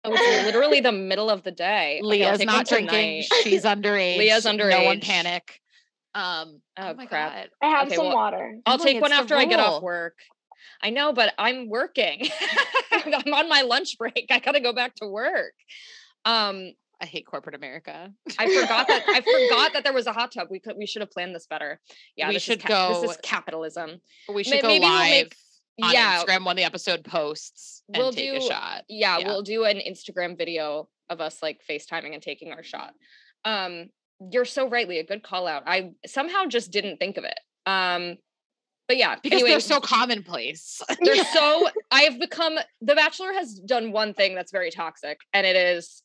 Oh, 0.04 0.12
it's 0.14 0.46
literally 0.46 0.82
the 0.82 0.92
middle 0.92 1.30
of 1.30 1.44
the 1.44 1.52
day. 1.52 2.00
Leah's 2.04 2.38
take 2.38 2.48
not 2.48 2.68
drinking. 2.68 3.24
tonight. 3.30 3.44
She's 3.44 3.64
underage. 3.64 4.18
Leah's 4.18 4.46
underage. 4.46 4.70
No 4.72 4.84
one 4.84 5.00
panic. 5.00 5.60
Um. 6.14 6.62
Oh, 6.78 6.90
Oh, 6.90 6.94
my 6.94 7.06
crap. 7.08 7.34
god. 7.34 7.50
I 7.62 7.70
have 7.72 7.88
Okay, 7.88 7.96
some 7.96 8.06
well, 8.08 8.16
water. 8.16 8.56
I'll 8.66 8.76
Emily, 8.76 8.94
take 8.94 9.02
one 9.02 9.12
after 9.12 9.36
I 9.36 9.46
get 9.46 9.60
off 9.60 9.82
work. 9.82 10.18
I 10.82 10.90
know, 10.92 11.12
but 11.14 11.34
I'm 11.38 11.68
working. 11.70 12.28
I'm 12.92 13.34
on 13.34 13.50
my 13.50 13.62
lunch 13.62 13.98
break. 13.98 14.28
I 14.30 14.40
gotta 14.40 14.60
go 14.60 14.74
back 14.74 14.96
to 14.96 15.08
work. 15.08 15.54
Um, 16.24 16.72
I 17.02 17.06
hate 17.06 17.26
corporate 17.26 17.56
America. 17.56 18.12
I 18.40 18.48
forgot 18.62 18.88
that 18.88 19.04
I 19.08 19.22
forgot 19.22 19.74
that 19.74 19.84
there 19.84 19.94
was 19.94 20.08
a 20.08 20.14
hot 20.14 20.32
tub. 20.32 20.48
We 20.50 20.60
could 20.60 20.76
we 20.78 20.86
should 20.86 21.02
have 21.02 21.12
planned 21.12 21.36
this 21.36 21.48
better. 21.48 21.80
Yeah, 22.16 22.30
We 22.30 22.36
this 22.36 22.44
should 22.44 22.60
is 22.60 22.64
ca- 22.64 22.92
go- 22.94 23.02
This 23.02 23.12
is 23.12 23.18
capitalism. 23.24 24.00
We 24.34 24.44
should 24.44 24.56
May- 24.56 24.62
go 24.62 24.68
maybe 24.68 24.86
we'll 24.86 25.00
make- 25.00 25.36
on 25.82 25.92
yeah, 25.94 26.24
Instagram 26.24 26.46
when 26.46 26.56
the 26.56 26.64
episode 26.64 27.04
posts 27.04 27.84
and 27.94 27.98
We'll 27.98 28.12
take 28.14 28.32
do- 28.32 28.38
a 28.38 28.42
shot. 28.42 28.84
yeah, 28.88 29.18
Yeah. 29.20 29.28
we'll 29.28 29.42
do 29.42 29.66
an 29.66 29.78
Instagram 29.78 30.38
video 30.38 30.88
of 31.10 31.22
us 31.22 31.42
like 31.44 31.62
FaceTiming 31.70 32.14
and 32.14 32.22
taking 32.22 32.52
our 32.54 32.64
shot. 32.64 32.94
Um, 33.44 33.90
you're 34.32 34.46
so 34.46 34.70
rightly 34.70 35.00
a 35.00 35.04
good 35.04 35.24
call 35.24 35.48
out. 35.48 35.64
I 35.68 35.92
somehow 36.06 36.46
just 36.46 36.72
didn't 36.72 36.98
think 36.98 37.18
of 37.18 37.26
it. 37.26 37.40
Um, 37.66 38.18
but 38.88 38.98
yeah, 38.98 39.16
Because 39.22 39.38
anyway, 39.42 39.50
they're 39.50 39.60
so 39.60 39.80
commonplace. 39.82 40.82
they're 41.02 41.24
so 41.34 41.70
I 41.92 42.04
have 42.04 42.20
become 42.20 42.56
the 42.82 42.96
Bachelor 42.96 43.34
has 43.34 43.56
done 43.56 43.92
one 43.92 44.14
thing 44.14 44.36
that's 44.36 44.52
very 44.52 44.72
toxic, 44.72 45.20
and 45.34 45.46
it 45.46 45.56
is 45.56 46.02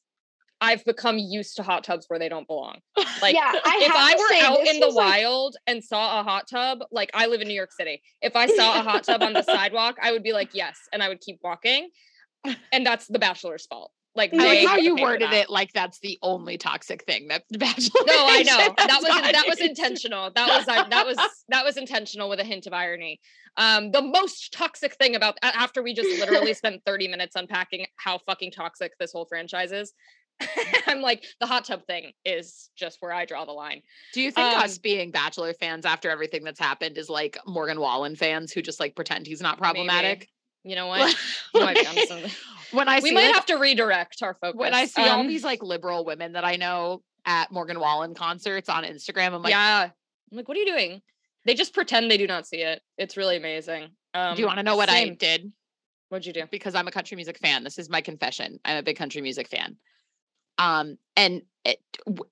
I've 0.61 0.85
become 0.85 1.19
used 1.19 1.57
to 1.57 1.63
hot 1.63 1.85
tubs 1.85 2.07
where 2.09 2.19
they 2.19 2.29
don't 2.29 2.47
belong. 2.47 2.79
Like 3.23 3.35
yeah, 3.35 3.53
I 3.53 3.81
if 3.83 3.93
I 3.95 4.15
were 4.17 4.47
out 4.47 4.67
in 4.67 4.81
the 4.81 4.87
like- 4.87 4.95
wild 4.95 5.57
and 5.67 5.85
saw 5.85 6.21
a 6.21 6.23
hot 6.23 6.49
tub, 6.49 6.79
like 6.91 7.11
I 7.13 7.27
live 7.27 7.43
in 7.43 7.49
New 7.49 7.55
York 7.55 7.73
City, 7.73 8.03
if 8.23 8.35
I 8.35 8.47
saw 8.47 8.81
a 8.81 8.83
hot 8.83 9.05
tub 9.05 9.23
on 9.23 9.35
the 9.35 9.43
sidewalk, 9.43 9.97
I 10.01 10.13
would 10.13 10.23
be 10.23 10.33
like, 10.33 10.55
yes, 10.55 10.79
and 10.91 11.03
I 11.03 11.09
would 11.11 11.21
keep 11.21 11.39
walking. 11.45 11.91
And 12.73 12.87
that's 12.87 13.07
the 13.09 13.19
Bachelor's 13.19 13.67
fault. 13.67 13.93
Like 14.17 14.35
I 14.35 14.37
like 14.39 14.67
how 14.67 14.77
you 14.77 14.97
worded 14.97 15.33
it 15.33 15.51
like 15.51 15.73
that's 15.73 16.01
the 16.01 16.19
only 16.21 16.59
toxic 16.59 17.05
thing 17.05 17.29
that 17.29 17.45
the 17.49 17.59
Bachelor. 17.59 18.01
No, 18.07 18.27
I 18.27 18.43
know 18.47 18.75
that 18.77 19.01
was 19.03 19.33
that 19.33 19.45
was 19.49 19.61
intentional. 19.61 20.31
That 20.35 20.49
was 20.49 20.67
that 20.67 21.07
was 21.07 21.17
that 21.49 21.65
was 21.65 21.77
intentional 21.77 22.29
with 22.29 22.41
a 22.41 22.45
hint 22.45 22.67
of 22.67 22.73
irony. 22.73 23.21
Um, 23.57 23.93
the 23.93 24.03
most 24.03 24.53
toxic 24.53 24.95
thing 24.97 25.15
about 25.15 25.37
after 25.43 25.83
we 25.83 25.95
just 25.95 26.09
literally 26.19 26.55
spent 26.55 26.83
thirty 26.85 27.07
minutes 27.07 27.37
unpacking 27.37 27.87
how 27.97 28.19
fucking 28.19 28.51
toxic 28.51 28.93
this 28.99 29.13
whole 29.13 29.27
franchise 29.27 29.71
is. 29.71 29.93
I'm 30.87 31.01
like 31.01 31.25
the 31.41 31.47
hot 31.47 31.65
tub 31.65 31.87
thing 31.87 32.13
is 32.25 32.71
just 32.77 32.99
where 33.01 33.13
I 33.13 33.25
draw 33.25 33.45
the 33.45 33.53
line. 33.53 33.83
Do 34.15 34.21
you 34.21 34.31
think 34.31 34.47
us 34.57 34.77
Um, 34.77 34.81
being 34.83 35.11
Bachelor 35.11 35.53
fans 35.55 35.85
after 35.87 36.11
everything 36.11 36.45
that's 36.45 36.61
happened 36.61 36.99
is 36.99 37.09
like 37.09 37.39
Morgan 37.47 37.81
Wallen 37.81 38.17
fans 38.17 38.53
who 38.53 38.63
just 38.63 38.81
like 38.81 38.95
pretend 38.97 39.27
he's 39.27 39.41
not 39.41 39.59
problematic? 39.59 40.29
You 40.65 40.77
know 40.77 40.89
what? 40.89 41.17
You 41.55 41.61
might 41.63 41.77
be 41.77 41.87
onto 41.87 42.07
something. 42.07 42.31
when 42.73 42.89
I 42.89 43.01
we 43.01 43.13
might 43.13 43.27
like, 43.27 43.35
have 43.35 43.47
to 43.47 43.57
redirect 43.57 44.23
our 44.23 44.35
focus. 44.35 44.59
when 44.59 44.75
I 44.75 44.85
see 44.87 45.03
all 45.03 45.21
Um, 45.21 45.27
these 45.29 45.45
like 45.45 45.63
liberal 45.63 46.05
women 46.05 46.33
that 46.33 46.45
I 46.45 46.57
know 46.57 47.03
at 47.25 47.51
Morgan 47.51 47.81
Wallen 47.81 48.15
concerts 48.15 48.69
on 48.69 48.85
Instagram, 48.85 49.33
I'm 49.35 49.43
like, 49.43 49.51
yeah, 49.53 49.89
I'm 50.31 50.37
like, 50.37 50.49
what 50.49 50.57
are 50.57 50.61
you 50.61 50.67
doing? 50.67 51.01
They 51.47 51.55
just 51.55 51.73
pretend 51.73 52.11
they 52.11 52.19
do 52.19 52.27
not 52.27 52.47
see 52.47 52.59
it. 52.59 52.83
It's 52.99 53.17
really 53.17 53.37
amazing. 53.37 53.89
Um, 54.13 54.35
do 54.37 54.43
you 54.43 54.47
want 54.47 54.59
to 54.59 54.63
know 54.63 54.77
what 54.77 54.91
I 54.91 55.09
did? 55.09 55.51
What'd 56.11 56.27
you 56.27 56.33
do? 56.33 56.45
because 56.51 56.75
I'm 56.75 56.89
a 56.89 56.91
country 56.91 57.15
music 57.15 57.39
fan. 57.39 57.63
This 57.65 57.79
is 57.79 57.89
my 57.89 58.01
confession. 58.01 58.59
I'm 58.65 58.79
a 58.79 58.83
big 58.83 58.97
country 58.97 59.23
music 59.23 59.49
fan. 59.49 59.77
Um, 60.59 60.99
and 61.17 61.43
it, 61.65 61.79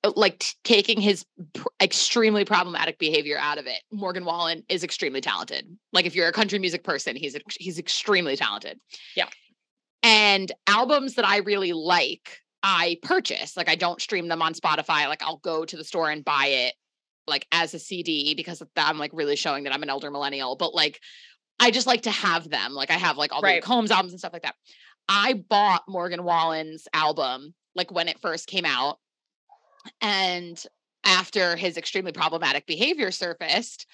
uh, 0.04 0.12
like 0.16 0.38
t- 0.38 0.56
taking 0.64 1.00
his 1.00 1.24
pr- 1.54 1.68
extremely 1.80 2.44
problematic 2.44 2.98
behavior 2.98 3.36
out 3.38 3.58
of 3.58 3.66
it, 3.66 3.80
Morgan 3.92 4.24
Wallen 4.24 4.64
is 4.68 4.84
extremely 4.84 5.20
talented. 5.20 5.66
Like 5.92 6.06
if 6.06 6.14
you're 6.14 6.28
a 6.28 6.32
country 6.32 6.58
music 6.58 6.84
person, 6.84 7.16
he's 7.16 7.34
ex- 7.34 7.56
he's 7.58 7.78
extremely 7.78 8.36
talented. 8.36 8.78
Yeah. 9.16 9.28
And 10.02 10.50
albums 10.66 11.14
that 11.14 11.26
I 11.26 11.38
really 11.38 11.72
like, 11.72 12.38
I 12.62 12.98
purchase. 13.02 13.56
Like 13.56 13.68
I 13.68 13.74
don't 13.74 14.00
stream 14.00 14.28
them 14.28 14.42
on 14.42 14.54
Spotify. 14.54 15.08
Like 15.08 15.22
I'll 15.22 15.38
go 15.38 15.64
to 15.64 15.76
the 15.76 15.84
store 15.84 16.10
and 16.10 16.24
buy 16.24 16.46
it 16.46 16.74
like 17.26 17.46
as 17.52 17.74
a 17.74 17.78
CD 17.78 18.34
because 18.34 18.62
I'm 18.76 18.98
like 18.98 19.10
really 19.12 19.36
showing 19.36 19.64
that 19.64 19.74
I'm 19.74 19.82
an 19.82 19.90
elder 19.90 20.10
millennial. 20.10 20.56
But 20.56 20.74
like 20.74 21.00
I 21.60 21.70
just 21.70 21.86
like 21.86 22.02
to 22.02 22.10
have 22.10 22.48
them. 22.48 22.72
Like 22.72 22.90
I 22.90 22.94
have 22.94 23.16
like 23.16 23.32
all 23.32 23.42
the. 23.42 23.60
Combs 23.60 23.90
albums 23.90 24.12
and 24.12 24.18
stuff 24.18 24.32
like 24.32 24.42
that. 24.42 24.54
I 25.08 25.34
bought 25.34 25.82
Morgan 25.88 26.24
Wallen's 26.24 26.86
album 26.92 27.54
like 27.78 27.90
when 27.90 28.08
it 28.08 28.20
first 28.20 28.46
came 28.46 28.66
out. 28.66 28.98
And 30.02 30.62
after 31.04 31.56
his 31.56 31.78
extremely 31.78 32.12
problematic 32.12 32.66
behavior 32.66 33.10
surfaced, 33.10 33.86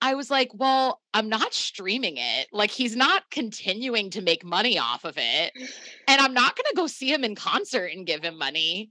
I 0.00 0.14
was 0.14 0.30
like, 0.30 0.50
well, 0.54 1.00
I'm 1.12 1.28
not 1.28 1.52
streaming 1.52 2.16
it. 2.16 2.46
Like 2.52 2.70
he's 2.70 2.96
not 2.96 3.28
continuing 3.30 4.10
to 4.10 4.22
make 4.22 4.44
money 4.44 4.78
off 4.78 5.04
of 5.04 5.14
it. 5.16 5.52
And 6.06 6.20
I'm 6.20 6.32
not 6.32 6.56
going 6.56 6.66
to 6.70 6.76
go 6.76 6.86
see 6.86 7.12
him 7.12 7.24
in 7.24 7.34
concert 7.34 7.90
and 7.94 8.06
give 8.06 8.22
him 8.22 8.38
money. 8.38 8.90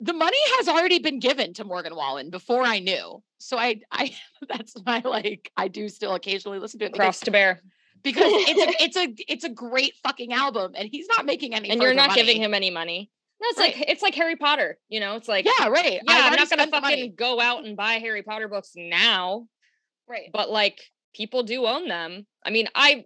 The 0.00 0.12
money 0.12 0.36
has 0.56 0.68
already 0.68 0.98
been 0.98 1.20
given 1.20 1.54
to 1.54 1.64
Morgan 1.64 1.94
Wallen 1.94 2.30
before 2.30 2.62
I 2.62 2.80
knew. 2.80 3.22
So 3.38 3.56
I 3.56 3.80
I 3.90 4.14
that's 4.48 4.74
my 4.84 5.00
like 5.04 5.50
I 5.56 5.68
do 5.68 5.88
still 5.88 6.14
occasionally 6.14 6.58
listen 6.58 6.80
to 6.80 6.86
it 6.86 6.94
Cross 6.94 7.20
to 7.20 7.30
bear, 7.30 7.62
because 8.02 8.32
it's 8.32 8.60
a 8.60 8.82
it's 8.84 8.96
a 8.96 9.32
it's 9.32 9.44
a 9.44 9.48
great 9.48 9.94
fucking 10.02 10.32
album 10.32 10.72
and 10.74 10.88
he's 10.90 11.06
not 11.06 11.24
making 11.24 11.54
any 11.54 11.70
and 11.70 11.80
you're 11.80 11.94
not 11.94 12.14
giving 12.14 12.42
him 12.42 12.54
any 12.54 12.70
money. 12.70 13.10
It's 13.50 13.58
Right. 13.58 13.76
like 13.76 13.84
it's 13.88 14.02
like 14.02 14.14
Harry 14.14 14.36
Potter. 14.36 14.78
You 14.88 15.00
know, 15.00 15.16
it's 15.16 15.28
like 15.28 15.44
yeah 15.44 15.68
right 15.68 15.92
yeah, 15.94 16.00
I'm 16.06 16.34
not 16.36 16.50
gonna 16.50 16.66
fucking 16.68 17.14
go 17.16 17.40
out 17.40 17.64
and 17.64 17.76
buy 17.76 17.94
Harry 17.94 18.22
Potter 18.22 18.48
books 18.48 18.72
now, 18.76 19.46
right 20.08 20.30
but 20.32 20.50
like 20.50 20.80
people 21.14 21.42
do 21.42 21.66
own 21.66 21.88
them. 21.88 22.26
I 22.44 22.50
mean, 22.50 22.68
I 22.74 23.04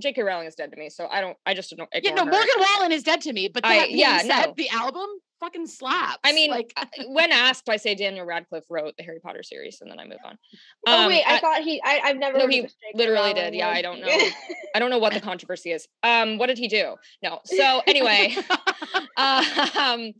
J.K. 0.00 0.22
Rowling 0.22 0.46
is 0.46 0.54
dead 0.54 0.70
to 0.70 0.76
me, 0.78 0.88
so 0.88 1.06
I 1.08 1.20
don't. 1.20 1.36
I 1.44 1.54
just 1.54 1.74
don't. 1.76 1.88
yeah 2.02 2.12
no 2.14 2.24
her. 2.24 2.30
Morgan 2.30 2.54
Wallen 2.58 2.92
is 2.92 3.02
dead 3.02 3.20
to 3.22 3.32
me 3.32 3.48
but 3.48 3.62
that 3.64 3.68
I- 3.72 3.86
being 3.86 3.98
yeah, 3.98 4.18
said, 4.18 4.46
no. 4.46 4.54
the 4.56 4.68
album 4.70 5.06
fucking 5.40 5.66
slaps. 5.66 6.18
I 6.22 6.32
mean, 6.32 6.50
like 6.50 6.72
uh, 6.76 6.84
when 7.08 7.32
asked, 7.32 7.68
I 7.68 7.76
say 7.76 7.94
Daniel 7.94 8.24
Radcliffe 8.26 8.64
wrote 8.70 8.94
the 8.96 9.02
Harry 9.02 9.18
Potter 9.20 9.42
series, 9.42 9.80
and 9.80 9.90
then 9.90 9.98
I 9.98 10.04
move 10.04 10.18
on. 10.24 10.38
oh 10.86 11.02
Um, 11.04 11.08
wait, 11.08 11.22
I, 11.26 11.36
I- 11.36 11.40
thought 11.40 11.62
he. 11.62 11.80
I, 11.84 12.00
I've 12.04 12.16
never. 12.18 12.38
No, 12.38 12.46
he 12.46 12.58
of 12.60 12.64
this 12.66 12.74
J.K. 12.74 12.98
literally 12.98 13.34
did. 13.34 13.54
Yeah. 13.54 13.68
I 13.68 13.82
don't 13.82 14.00
know. 14.04 14.08
I 14.74 14.78
don't 14.78 14.90
know 14.90 14.98
what 14.98 15.12
the 15.14 15.20
controversy 15.20 15.72
is. 15.72 15.88
Um, 16.02 16.38
what 16.38 16.46
did 16.46 16.58
he 16.58 16.68
do? 16.68 16.94
No. 17.22 17.40
So 17.44 17.82
anyway, 17.86 18.34
um, 19.16 20.12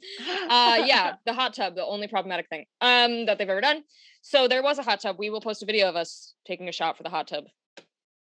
uh, 0.49 0.83
yeah, 0.85 1.15
the 1.27 1.33
hot 1.33 1.55
tub, 1.55 1.75
the 1.75 1.85
only 1.85 2.09
problematic 2.09 2.49
thing 2.49 2.65
um 2.81 3.27
that 3.27 3.39
they've 3.39 3.49
ever 3.49 3.61
done. 3.61 3.83
So 4.23 4.49
there 4.49 4.63
was 4.63 4.79
a 4.79 4.83
hot 4.83 5.01
tub. 5.01 5.17
We 5.19 5.31
will 5.31 5.41
post 5.41 5.63
a 5.63 5.67
video 5.67 5.89
of 5.89 5.97
us 5.97 6.35
taking 6.47 6.69
a 6.69 6.73
shot 6.73 6.97
for 6.97 7.03
the 7.03 7.09
hot 7.11 7.29
tub 7.29 7.45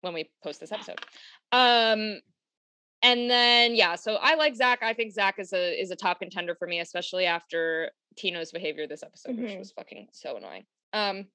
when 0.02 0.14
we 0.14 0.30
post 0.44 0.60
this 0.60 0.72
episode. 0.72 1.00
Um, 1.52 2.20
and 3.12 3.30
then 3.30 3.76
yeah, 3.76 3.96
so 3.96 4.16
I 4.22 4.36
like 4.36 4.56
Zach. 4.56 4.80
I 4.82 4.94
think 4.94 5.12
Zach 5.14 5.40
is 5.40 5.54
a 5.54 5.80
is 5.82 5.92
a 5.92 5.96
top 5.96 6.20
contender 6.20 6.56
for 6.56 6.68
me, 6.68 6.80
especially 6.80 7.26
after 7.26 7.92
Tino's 8.18 8.52
behavior 8.52 8.88
this 8.88 9.04
episode, 9.04 9.38
which 9.38 9.52
Mhm. 9.52 9.60
was 9.60 9.72
fucking 9.72 10.08
so 10.12 10.38
annoying. 10.38 10.66
Um, 10.94 11.28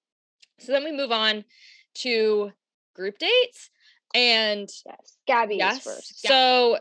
so 0.58 0.72
then 0.72 0.84
we 0.84 0.92
move 0.92 1.12
on 1.12 1.44
to 1.96 2.52
group 2.94 3.18
dates, 3.18 3.70
and 4.14 4.68
yes, 4.86 5.16
Gabby 5.26 5.56
yes, 5.56 5.82
first. 5.84 6.20
so 6.26 6.78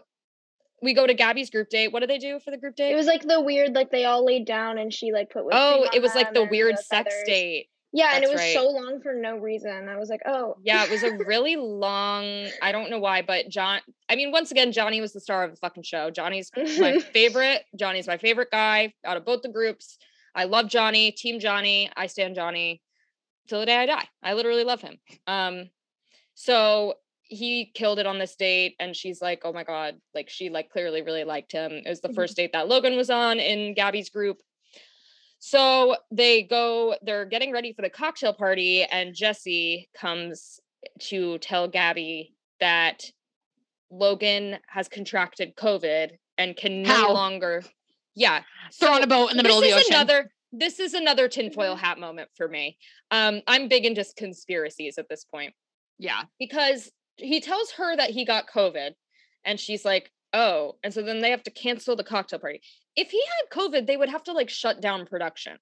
we 0.82 0.94
go 0.94 1.06
to 1.06 1.14
Gabby's 1.14 1.50
group 1.52 1.70
date. 1.70 1.90
What 1.90 2.00
do 2.00 2.08
they 2.08 2.18
do 2.18 2.40
for 2.40 2.50
the 2.52 2.58
group 2.58 2.76
date? 2.76 2.92
It 2.92 2.96
was 2.96 3.06
like 3.06 3.22
the 3.22 3.40
weird, 3.40 3.76
like 3.76 3.92
they 3.92 4.06
all 4.06 4.26
laid 4.26 4.46
down 4.46 4.78
and 4.80 4.92
she 4.94 5.12
like 5.14 5.30
put. 5.30 5.46
oh, 5.52 5.88
it 5.94 6.02
was 6.02 6.16
like 6.16 6.34
the 6.34 6.44
weird 6.46 6.78
sex 6.80 6.90
feathers. 7.14 7.24
date. 7.26 7.68
Yeah, 7.94 8.12
and 8.16 8.24
it 8.24 8.30
was 8.30 8.40
right. 8.40 8.54
so 8.54 8.70
long 8.70 9.02
for 9.02 9.14
no 9.14 9.36
reason. 9.38 9.90
I 9.90 9.98
was 9.98 10.10
like, 10.10 10.22
oh. 10.26 10.56
Yeah, 10.64 10.86
it 10.86 10.92
was 10.92 11.04
a 11.04 11.12
really 11.26 11.58
long. 11.58 12.48
I 12.62 12.72
don't 12.72 12.90
know 12.90 13.00
why, 13.00 13.22
but 13.22 13.50
John. 13.50 13.82
I 14.10 14.16
mean, 14.16 14.32
once 14.32 14.50
again, 14.52 14.72
Johnny 14.72 15.02
was 15.02 15.12
the 15.14 15.20
star 15.20 15.44
of 15.44 15.52
the 15.52 15.58
fucking 15.58 15.84
show. 15.84 16.10
Johnny's 16.10 16.50
my 16.80 17.00
favorite. 17.14 17.64
Johnny's 17.78 18.08
my 18.08 18.18
favorite 18.18 18.50
guy 18.52 18.94
out 19.06 19.18
of 19.18 19.26
both 19.26 19.42
the 19.42 19.50
groups. 19.50 19.98
I 20.34 20.46
love 20.46 20.70
Johnny. 20.70 21.12
Team 21.12 21.40
Johnny. 21.40 21.90
I 21.98 22.08
stand 22.08 22.36
Johnny 22.36 22.82
till 23.50 23.60
the 23.60 23.66
day 23.66 23.76
I 23.78 23.86
die. 23.86 24.08
I 24.24 24.34
literally 24.36 24.64
love 24.64 24.80
him. 24.82 24.98
Um, 25.28 25.70
so 26.34 26.94
he 27.24 27.72
killed 27.74 28.00
it 28.00 28.06
on 28.08 28.20
this 28.20 28.36
date, 28.36 28.76
and 28.80 28.96
she's 28.96 29.22
like, 29.22 29.42
"Oh 29.44 29.54
my 29.54 29.64
god!" 29.64 29.96
Like 30.14 30.30
she 30.30 30.50
like 30.50 30.70
clearly 30.70 31.02
really 31.02 31.24
liked 31.24 31.52
him. 31.52 31.72
It 31.72 31.90
was 31.90 32.02
the 32.02 32.10
Mhm. 32.10 32.16
first 32.16 32.36
date 32.38 32.52
that 32.54 32.68
Logan 32.68 32.96
was 32.96 33.10
on 33.10 33.40
in 33.40 33.74
Gabby's 33.74 34.10
group. 34.10 34.38
So 35.44 35.96
they 36.12 36.44
go, 36.44 36.96
they're 37.02 37.26
getting 37.26 37.52
ready 37.52 37.74
for 37.74 37.82
the 37.82 37.90
cocktail 37.90 38.32
party, 38.32 38.84
and 38.84 39.16
Jesse 39.16 39.90
comes 39.98 40.60
to 41.00 41.40
tell 41.40 41.68
Gabby 41.68 42.36
that 42.60 43.06
Logan 43.90 44.60
has 44.68 44.88
contracted 44.88 45.56
COVID 45.56 46.12
and 46.38 46.56
can 46.56 46.84
no 46.84 47.12
longer. 47.12 47.64
Yeah. 48.14 48.44
throw 48.72 48.92
on 48.92 48.98
so 48.98 49.04
a 49.04 49.08
boat 49.08 49.32
in 49.32 49.38
the 49.38 49.42
middle 49.42 49.58
of 49.58 49.64
this 49.64 49.74
the 49.74 49.80
is 49.80 49.86
ocean. 49.88 49.96
Another, 49.96 50.32
this 50.52 50.80
is 50.80 50.94
another 50.94 51.28
tinfoil 51.28 51.76
hat 51.76 51.98
moment 51.98 52.30
for 52.38 52.48
me. 52.48 52.78
Um, 53.10 53.42
I'm 53.48 53.68
big 53.68 53.84
into 53.84 54.06
conspiracies 54.16 55.00
at 55.00 55.10
this 55.10 55.26
point 55.26 55.56
yeah. 55.98 56.22
because 56.38 56.92
he 57.16 57.42
tells 57.42 57.72
her 57.72 57.98
that 57.98 58.12
he 58.12 58.26
got 58.26 58.48
COVID 58.48 58.92
and 59.44 59.60
she's 59.60 59.84
like, 59.86 60.12
oh. 60.34 60.76
And 60.84 60.94
so 60.94 61.02
then 61.02 61.20
they 61.20 61.32
have 61.32 61.44
to 61.44 61.52
cancel 61.52 61.96
the 61.96 62.04
cocktail 62.04 62.38
party. 62.38 62.62
If 62.96 63.12
he 63.12 63.22
had 63.22 63.58
COVID, 63.58 63.88
they 63.88 63.98
would 63.98 64.10
have 64.10 64.24
to 64.24 64.34
like 64.34 64.50
shut 64.50 64.82
down 64.82 65.06
production. 65.06 65.58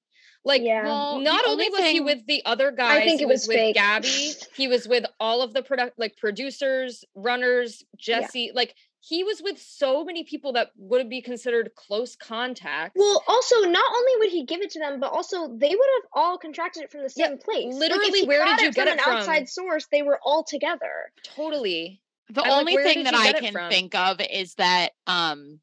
Like, 0.46 0.62
Yeah. 0.62 0.86
Well, 0.86 1.20
not 1.20 1.46
only 1.46 1.66
only 1.68 1.82
was 1.82 1.90
he 1.92 2.00
with 2.00 2.26
the 2.26 2.42
other 2.46 2.72
guys, 2.72 3.02
I 3.02 3.06
think 3.06 3.20
he 3.20 3.26
it 3.26 3.28
was 3.28 3.48
with 3.48 3.58
fake. 3.58 3.76
Gabby, 3.76 4.32
he 4.56 4.68
was 4.68 4.88
with 4.88 5.06
all 5.20 5.42
of 5.42 5.54
the 5.54 5.62
product 5.62 6.00
like 6.00 6.16
producers, 6.18 7.04
runners, 7.16 7.84
Yeah. 7.98 8.22
Jesse, 8.22 8.52
like 8.54 8.74
he 9.02 9.24
was 9.24 9.42
with 9.42 9.58
so 9.60 10.04
many 10.04 10.24
people 10.26 10.54
that 10.54 10.72
would 10.78 11.10
be 11.10 11.22
considered 11.22 11.72
close 11.76 12.16
contacts. 12.18 12.96
Well, 12.98 13.24
also, 13.28 13.62
not 13.62 13.86
only 13.98 14.12
would 14.20 14.30
he 14.30 14.44
give 14.46 14.62
it 14.62 14.72
to 14.72 14.80
them, 14.80 15.00
but 15.00 15.12
also 15.12 15.48
they 15.48 15.70
would 15.70 15.90
have 16.02 16.10
all 16.14 16.38
contracted 16.38 16.84
it 16.84 16.92
from 16.92 17.02
the 17.04 17.14
Yeah, 17.16 17.28
same 17.28 17.38
place. 17.38 17.74
Literally, 17.76 18.12
he 18.22 18.26
where 18.26 18.44
did 18.46 18.58
got 18.58 18.62
you 18.62 18.72
get 18.74 18.88
from 18.88 18.88
it 18.90 18.92
an 18.94 19.00
from? 19.04 19.14
outside 19.18 19.50
source, 19.50 19.88
they 19.92 20.02
were 20.02 20.20
all 20.24 20.44
together. 20.44 21.12
totally. 21.24 22.02
The 22.30 22.44
I'm 22.44 22.52
only 22.52 22.76
where 22.76 22.84
thing 22.84 23.04
that 23.06 23.16
I 23.16 23.34
can 23.34 23.54
from? 23.54 23.70
think 23.70 23.96
of 23.96 24.20
is 24.22 24.56
that 24.56 24.90
um 25.08 25.60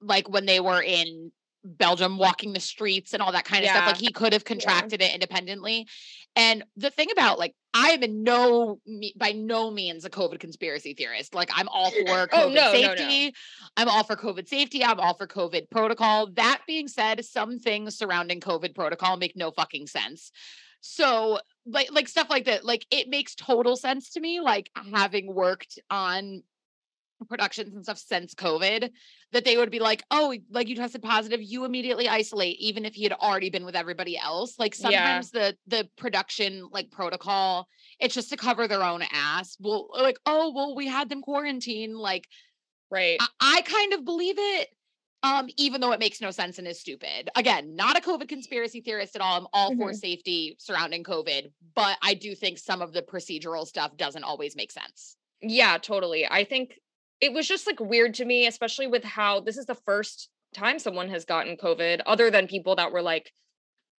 like 0.00 0.28
when 0.28 0.46
they 0.46 0.60
were 0.60 0.82
in 0.82 1.32
Belgium 1.62 2.16
walking 2.16 2.52
the 2.52 2.60
streets 2.60 3.12
and 3.12 3.22
all 3.22 3.32
that 3.32 3.44
kind 3.44 3.64
of 3.64 3.70
stuff, 3.70 3.86
like 3.86 3.96
he 3.98 4.12
could 4.12 4.32
have 4.32 4.44
contracted 4.44 5.02
it 5.02 5.12
independently. 5.12 5.86
And 6.36 6.64
the 6.76 6.90
thing 6.90 7.10
about 7.10 7.38
like 7.38 7.54
I 7.74 7.90
am 7.90 8.02
in 8.02 8.22
no 8.22 8.80
me- 8.86 9.14
by 9.16 9.32
no 9.32 9.70
means 9.70 10.04
a 10.04 10.10
COVID 10.10 10.40
conspiracy 10.40 10.94
theorist. 10.94 11.34
Like 11.34 11.50
I'm 11.54 11.68
all 11.68 11.90
for 12.06 12.08
oh, 12.08 12.26
COVID 12.26 12.32
Oh, 12.32 12.48
no, 12.48 12.54
no, 12.54 12.72
no. 12.72 12.72
safety. 12.72 13.34
I'm 13.76 13.88
all 13.88 14.04
for 14.04 14.16
COVID 14.16 14.48
safety. 14.48 14.84
I'm 14.84 15.00
all 15.00 15.14
for 15.14 15.26
COVID 15.26 15.70
protocol. 15.70 16.30
That 16.32 16.62
being 16.66 16.88
said, 16.88 17.24
some 17.24 17.58
things 17.58 17.96
surrounding 17.96 18.40
COVID 18.40 18.74
protocol 18.74 19.16
make 19.16 19.36
no 19.36 19.50
fucking 19.50 19.86
sense. 19.86 20.32
So 20.80 21.40
like 21.66 21.92
like 21.92 22.08
stuff 22.08 22.30
like 22.30 22.46
that, 22.46 22.64
like 22.64 22.86
it 22.90 23.08
makes 23.08 23.34
total 23.34 23.76
sense 23.76 24.10
to 24.12 24.20
me. 24.20 24.40
Like 24.40 24.70
having 24.94 25.32
worked 25.34 25.78
on 25.90 26.42
productions 27.26 27.74
and 27.74 27.84
stuff 27.84 27.98
since 27.98 28.34
COVID, 28.34 28.90
that 29.32 29.44
they 29.44 29.56
would 29.56 29.70
be 29.70 29.78
like, 29.78 30.02
oh, 30.10 30.34
like 30.50 30.68
you 30.68 30.76
tested 30.76 31.02
positive, 31.02 31.42
you 31.42 31.64
immediately 31.64 32.08
isolate, 32.08 32.56
even 32.58 32.84
if 32.84 32.94
he 32.94 33.02
had 33.04 33.12
already 33.12 33.50
been 33.50 33.64
with 33.64 33.76
everybody 33.76 34.18
else. 34.18 34.58
Like 34.58 34.74
Yeah. 34.78 35.20
sometimes 35.20 35.30
the 35.30 35.56
the 35.66 35.88
production 35.96 36.68
like 36.70 36.90
protocol, 36.90 37.68
it's 37.98 38.14
just 38.14 38.30
to 38.30 38.36
cover 38.36 38.66
their 38.68 38.82
own 38.82 39.02
ass. 39.12 39.56
Well, 39.60 39.88
like, 39.94 40.18
oh, 40.26 40.52
well, 40.54 40.74
we 40.74 40.86
had 40.86 41.08
them 41.08 41.22
quarantine. 41.22 41.94
Like 41.94 42.26
Right. 42.90 43.18
I, 43.20 43.28
I 43.40 43.62
kind 43.62 43.92
of 43.92 44.04
believe 44.04 44.36
it. 44.38 44.68
Um, 45.22 45.50
even 45.58 45.82
though 45.82 45.92
it 45.92 46.00
makes 46.00 46.22
no 46.22 46.30
sense 46.30 46.58
and 46.58 46.66
is 46.66 46.80
stupid. 46.80 47.28
Again, 47.36 47.76
not 47.76 47.98
a 47.98 48.00
COVID 48.00 48.26
conspiracy 48.26 48.80
theorist 48.80 49.14
at 49.14 49.20
all. 49.20 49.36
I'm 49.36 49.46
all 49.52 49.76
for 49.76 49.90
Mhm. 49.90 49.94
safety 49.94 50.56
surrounding 50.58 51.04
COVID, 51.04 51.52
but 51.74 51.98
I 52.00 52.14
do 52.14 52.34
think 52.34 52.58
some 52.58 52.80
of 52.80 52.94
the 52.94 53.02
procedural 53.02 53.66
stuff 53.66 53.98
doesn't 53.98 54.24
always 54.24 54.56
make 54.56 54.72
sense. 54.72 55.18
Yeah, 55.42 55.76
totally. 55.76 56.26
I 56.26 56.44
think 56.44 56.80
it 57.20 57.32
was 57.32 57.46
just 57.46 57.66
like 57.66 57.80
weird 57.80 58.14
to 58.14 58.24
me, 58.24 58.46
especially 58.46 58.86
with 58.86 59.04
how 59.04 59.40
this 59.40 59.56
is 59.56 59.66
the 59.66 59.74
first 59.74 60.28
time 60.54 60.78
someone 60.78 61.08
has 61.08 61.24
gotten 61.24 61.56
COVID, 61.56 62.00
other 62.06 62.30
than 62.30 62.46
people 62.46 62.76
that 62.76 62.92
were 62.92 63.02
like 63.02 63.32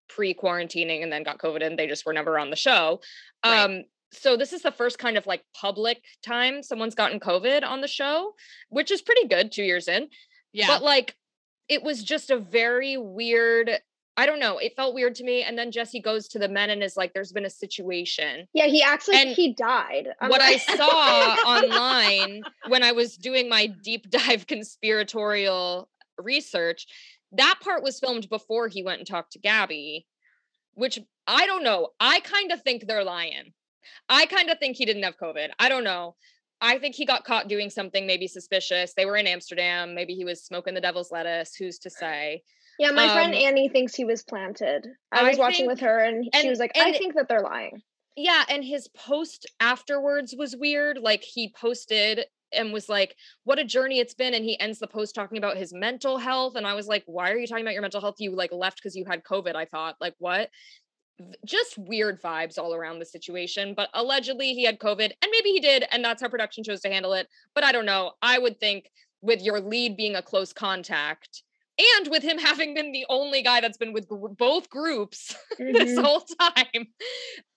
pre 0.09 0.33
quarantining 0.33 1.03
and 1.03 1.11
then 1.11 1.23
got 1.23 1.37
COVID 1.37 1.65
and 1.65 1.77
they 1.77 1.87
just 1.87 2.05
were 2.05 2.13
never 2.13 2.37
on 2.37 2.49
the 2.49 2.55
show. 2.55 2.99
Right. 3.45 3.63
Um, 3.63 3.83
so 4.13 4.35
this 4.35 4.51
is 4.51 4.61
the 4.61 4.71
first 4.71 4.99
kind 4.99 5.17
of 5.17 5.25
like 5.25 5.43
public 5.55 6.03
time 6.23 6.63
someone's 6.63 6.95
gotten 6.95 7.19
COVID 7.19 7.63
on 7.63 7.81
the 7.81 7.87
show, 7.87 8.33
which 8.69 8.91
is 8.91 9.01
pretty 9.01 9.27
good 9.27 9.51
two 9.51 9.63
years 9.63 9.87
in. 9.87 10.09
Yeah. 10.51 10.67
But 10.67 10.83
like 10.83 11.15
it 11.69 11.83
was 11.83 12.03
just 12.03 12.29
a 12.29 12.37
very 12.37 12.97
weird, 12.97 13.71
I 14.17 14.25
don't 14.25 14.39
know, 14.39 14.57
it 14.57 14.75
felt 14.75 14.93
weird 14.93 15.15
to 15.15 15.23
me. 15.23 15.43
And 15.43 15.57
then 15.57 15.71
Jesse 15.71 16.01
goes 16.01 16.27
to 16.29 16.39
the 16.39 16.49
men 16.49 16.69
and 16.69 16.83
is 16.83 16.97
like, 16.97 17.13
there's 17.13 17.31
been 17.31 17.45
a 17.45 17.49
situation 17.49 18.47
Yeah, 18.53 18.67
he 18.67 18.83
acts 18.83 19.07
like 19.07 19.17
And 19.17 19.29
he 19.29 19.53
died. 19.53 20.09
I'm 20.19 20.29
what 20.29 20.41
I 20.41 20.57
saw 20.57 21.35
online 21.45 22.43
when 22.67 22.83
I 22.83 22.91
was 22.91 23.15
doing 23.15 23.49
my 23.49 23.67
deep 23.67 24.09
dive 24.09 24.47
conspiratorial 24.47 25.89
research, 26.17 26.87
that 27.33 27.59
part 27.61 27.83
was 27.83 27.99
filmed 27.99 28.29
before 28.29 28.67
he 28.67 28.83
went 28.83 28.99
and 28.99 29.07
talked 29.07 29.33
to 29.33 29.39
Gabby, 29.39 30.05
which 30.73 30.99
I 31.25 31.45
don't 31.45 31.63
know. 31.63 31.89
I 31.99 32.19
kind 32.19 32.51
of 32.51 32.61
think 32.61 32.85
they're 32.85 33.03
lying. 33.03 33.53
I 34.09 34.25
kind 34.25 34.49
of 34.49 34.59
think 34.59 34.75
he 34.75 34.85
didn't 34.85 35.03
have 35.03 35.17
COVID. 35.17 35.49
I 35.57 35.69
don't 35.69 35.83
know. 35.83 36.15
I 36.59 36.77
think 36.77 36.93
he 36.93 37.05
got 37.05 37.23
caught 37.23 37.47
doing 37.47 37.69
something 37.69 38.05
maybe 38.05 38.27
suspicious. 38.27 38.93
They 38.93 39.05
were 39.05 39.17
in 39.17 39.25
Amsterdam. 39.25 39.95
Maybe 39.95 40.13
he 40.13 40.25
was 40.25 40.43
smoking 40.43 40.75
the 40.75 40.81
devil's 40.81 41.11
lettuce. 41.11 41.55
Who's 41.55 41.79
to 41.79 41.89
say? 41.89 42.43
Yeah, 42.81 42.91
my 42.91 43.13
friend 43.13 43.33
Um, 43.33 43.39
Annie 43.39 43.69
thinks 43.69 43.93
he 43.93 44.05
was 44.05 44.23
planted. 44.23 44.87
I 45.11 45.19
I 45.21 45.29
was 45.29 45.37
watching 45.37 45.67
with 45.67 45.79
her 45.81 45.99
and, 45.99 46.27
she 46.33 46.49
was 46.49 46.57
like, 46.57 46.71
I 46.75 46.93
think 46.93 47.13
that 47.13 47.27
they're 47.27 47.41
lying. 47.41 47.83
Yeah, 48.17 48.43
and 48.49 48.63
his 48.63 48.87
post 48.89 49.45
afterwards 49.59 50.33
was 50.35 50.55
weird. 50.55 50.97
Like 50.97 51.23
he 51.23 51.53
posted 51.55 52.25
and 52.51 52.73
was 52.73 52.89
like, 52.89 53.15
"What 53.43 53.59
a 53.59 53.63
journey 53.63 53.99
it's 53.99 54.15
been," 54.15 54.33
and 54.33 54.43
he 54.43 54.59
ends 54.59 54.79
the 54.79 54.87
post 54.87 55.15
talking 55.15 55.37
about 55.37 55.57
his 55.57 55.71
mental 55.73 56.17
health. 56.17 56.55
And 56.55 56.65
I 56.67 56.73
was 56.73 56.87
like, 56.87 57.03
"Why 57.05 57.31
are 57.31 57.37
you 57.37 57.47
talking 57.47 57.63
about 57.63 57.73
your 57.73 57.81
mental 57.83 58.01
health? 58.01 58.15
You 58.17 58.35
like 58.35 58.51
left 58.51 58.77
because 58.77 58.95
you 58.95 59.05
had 59.05 59.23
COVID." 59.23 59.55
I 59.55 59.65
thought, 59.65 59.95
like, 60.01 60.15
what? 60.17 60.49
Just 61.45 61.77
weird 61.77 62.21
vibes 62.21 62.57
all 62.57 62.73
around 62.73 62.99
the 62.99 63.05
situation. 63.05 63.73
But 63.75 63.89
allegedly 63.93 64.53
he 64.53 64.65
had 64.65 64.79
COVID, 64.79 65.11
and 65.21 65.31
maybe 65.31 65.51
he 65.51 65.59
did, 65.61 65.85
and 65.91 66.03
that's 66.03 66.21
how 66.21 66.27
production 66.27 66.63
chose 66.63 66.81
to 66.81 66.89
handle 66.89 67.13
it. 67.13 67.27
But 67.55 67.63
I 67.63 67.71
don't 67.71 67.85
know. 67.85 68.13
I 68.21 68.39
would 68.39 68.59
think 68.59 68.89
with 69.21 69.41
your 69.41 69.61
lead 69.61 69.95
being 69.95 70.15
a 70.15 70.21
close 70.21 70.51
contact. 70.51 71.43
And 71.79 72.09
with 72.09 72.21
him 72.23 72.37
having 72.37 72.73
been 72.73 72.91
the 72.91 73.05
only 73.09 73.41
guy 73.41 73.61
that's 73.61 73.77
been 73.77 73.93
with 73.93 74.07
gr- 74.07 74.27
both 74.29 74.69
groups 74.69 75.35
this 75.57 75.97
Mhm. 75.97 76.03
whole 76.03 76.21
time. 76.21 76.87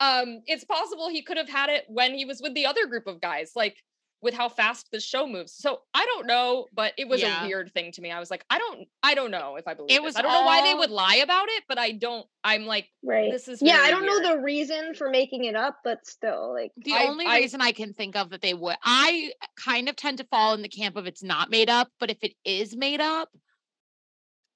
Um, 0.00 0.40
it's 0.46 0.64
possible 0.64 1.08
he 1.08 1.22
could 1.22 1.36
have 1.36 1.48
had 1.48 1.68
it 1.70 1.84
when 1.88 2.14
he 2.14 2.24
was 2.24 2.40
with 2.40 2.54
the 2.54 2.66
other 2.66 2.86
group 2.86 3.06
of 3.06 3.20
guys, 3.20 3.52
like 3.54 3.76
with 4.22 4.32
how 4.32 4.48
fast 4.48 4.88
the 4.90 5.00
show 5.00 5.26
moves. 5.26 5.52
So 5.54 5.80
I 5.92 6.06
don't 6.06 6.26
know, 6.26 6.66
but 6.72 6.94
it 6.96 7.06
was 7.08 7.20
Yeah. 7.20 7.44
a 7.44 7.46
weird 7.46 7.72
thing 7.74 7.92
to 7.92 8.00
me. 8.00 8.10
I 8.10 8.18
was 8.20 8.30
like, 8.30 8.42
I 8.48 8.56
don't, 8.56 8.88
I 9.02 9.14
don't 9.14 9.30
know 9.30 9.56
if 9.56 9.68
I 9.68 9.74
believe 9.74 9.90
It 9.90 9.96
this. 9.96 10.02
was 10.02 10.16
I 10.16 10.22
don't 10.22 10.32
know 10.32 10.46
why 10.46 10.62
they 10.62 10.74
would 10.74 10.88
lie 10.90 11.16
about 11.16 11.48
it, 11.50 11.64
but 11.68 11.76
I 11.78 11.90
don't. 11.92 12.26
I'm 12.42 12.64
like, 12.64 12.88
Right. 13.02 13.30
this 13.30 13.48
is 13.48 13.60
yeah, 13.60 13.80
I 13.82 13.90
don't 13.90 14.06
know 14.06 14.22
the 14.22 14.40
reason 14.40 14.94
for 14.94 15.10
making 15.10 15.44
it 15.44 15.56
up, 15.56 15.80
but 15.84 16.06
still, 16.06 16.54
like, 16.54 16.72
The 16.78 16.94
I- 16.94 17.06
only 17.06 17.26
I- 17.26 17.36
reason 17.40 17.60
I 17.60 17.72
can 17.72 17.92
think 17.92 18.16
of 18.16 18.30
that 18.30 18.40
they 18.40 18.54
would, 18.54 18.76
I 18.82 19.32
kind 19.62 19.90
of 19.90 19.96
tend 19.96 20.16
to 20.18 20.24
fall 20.24 20.54
in 20.54 20.62
the 20.62 20.68
camp 20.70 20.96
of 20.96 21.06
it's 21.06 21.22
not 21.22 21.50
made 21.50 21.68
up, 21.68 21.88
but 22.00 22.10
if 22.10 22.18
it 22.22 22.32
is 22.46 22.74
made 22.74 23.02
up, 23.02 23.28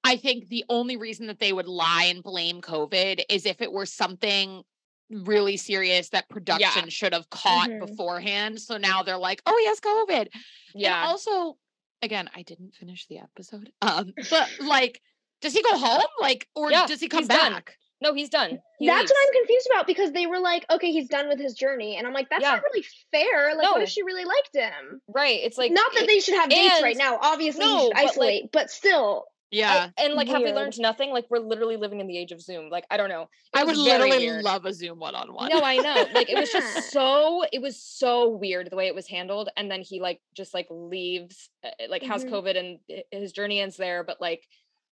I 0.03 0.15
think 0.15 0.47
the 0.47 0.63
only 0.69 0.97
reason 0.97 1.27
that 1.27 1.39
they 1.39 1.51
would 1.53 1.67
lie 1.67 2.05
and 2.05 2.23
blame 2.23 2.61
COVID 2.61 3.21
is 3.29 3.45
if 3.45 3.61
it 3.61 3.71
were 3.71 3.85
something 3.85 4.63
really 5.09 5.57
serious 5.57 6.09
that 6.09 6.29
production 6.29 6.89
should 6.89 7.13
have 7.13 7.29
caught 7.29 7.69
Mhm. 7.69 7.79
beforehand. 7.85 8.61
So 8.61 8.77
now 8.77 9.03
they're 9.03 9.17
like, 9.17 9.41
oh, 9.45 9.57
he 9.59 9.65
has 9.67 9.79
COVID. 9.79 10.29
Yeah. 10.75 11.01
And 11.01 11.09
also, 11.09 11.57
again, 12.01 12.29
I 12.35 12.43
didn't 12.43 12.75
finish 12.75 13.07
the 13.07 13.17
episode. 13.19 13.71
Um, 13.81 14.13
but 14.29 14.49
like, 14.61 15.01
does 15.41 15.53
he 15.53 15.63
go 15.63 15.77
home? 15.77 16.03
Like, 16.21 16.47
or 16.55 16.71
Yeah, 16.71 16.85
does 16.85 16.99
he 17.01 17.07
come 17.09 17.19
he's 17.21 17.27
done. 17.27 17.53
back? 17.53 17.75
no, 18.01 18.13
he's 18.13 18.29
done. 18.29 18.59
He 18.77 18.87
That's 18.87 18.99
leaves. 19.01 19.11
what 19.11 19.27
I'm 19.27 19.33
confused 19.41 19.67
about 19.71 19.85
because 19.87 20.11
they 20.13 20.25
were 20.25 20.39
like, 20.39 20.65
okay, 20.71 20.91
he's 20.91 21.09
done 21.09 21.27
with 21.27 21.39
his 21.39 21.53
journey. 21.55 21.97
And 21.97 22.07
I'm 22.07 22.13
like, 22.13 22.29
that's 22.29 22.41
Yeah. 22.43 22.51
not 22.51 22.63
really 22.63 22.85
fair. 23.11 23.55
Like, 23.55 23.69
what 23.71 23.77
No. 23.79 23.83
if 23.83 23.89
she 23.89 24.03
really 24.03 24.23
liked 24.25 24.51
him? 24.55 25.01
Right. 25.09 25.41
It's 25.43 25.57
like 25.57 25.71
not 25.73 25.91
that 25.95 26.03
it- 26.03 26.07
they 26.07 26.19
should 26.21 26.35
have 26.35 26.49
dates 26.49 26.81
right 26.81 26.95
now. 26.95 27.17
Obviously, 27.21 27.65
No, 27.65 27.73
you 27.75 27.79
should 27.87 27.93
but, 27.95 28.01
like- 28.03 28.09
isolate, 28.11 28.51
but 28.53 28.69
still. 28.71 29.25
Yeah. 29.51 29.89
I- 29.97 30.03
and 30.03 30.13
like 30.13 30.27
have 30.27 30.41
we 30.43 30.51
learned 30.53 30.77
nothing? 30.79 31.11
Like 31.11 31.25
we're 31.29 31.39
literally 31.39 31.75
living 31.77 31.99
in 31.99 32.07
the 32.07 32.17
age 32.17 32.31
of 32.31 32.41
Zoom. 32.41 32.69
Like 32.69 32.85
I 32.91 32.97
don't 32.97 33.09
know. 33.09 33.29
I 33.53 33.63
would 33.63 33.77
literally 33.77 34.17
weird. 34.19 34.43
love 34.43 34.65
a 34.65 34.73
Zoom 34.73 34.99
one 34.99 35.15
on 35.15 35.33
one. 35.33 35.49
No, 35.51 35.61
I 35.61 35.77
know. 35.77 36.05
Like 36.13 36.29
it 36.29 36.37
was 36.37 36.51
just 36.51 36.91
so 36.91 37.43
it 37.51 37.61
was 37.61 37.81
so 37.81 38.29
weird 38.29 38.69
the 38.69 38.75
way 38.75 38.87
it 38.87 38.95
was 38.95 39.07
handled. 39.07 39.49
And 39.57 39.69
then 39.71 39.81
he 39.81 39.99
like 40.01 40.21
just 40.35 40.53
like 40.53 40.67
leaves, 40.69 41.49
uh, 41.63 41.69
like 41.89 42.03
has 42.03 42.23
Mhm. 42.23 42.29
COVID 42.31 42.57
and 42.59 42.79
his 43.11 43.31
journey 43.31 43.59
ends 43.59 43.77
there. 43.77 44.03
But 44.03 44.21
like 44.21 44.43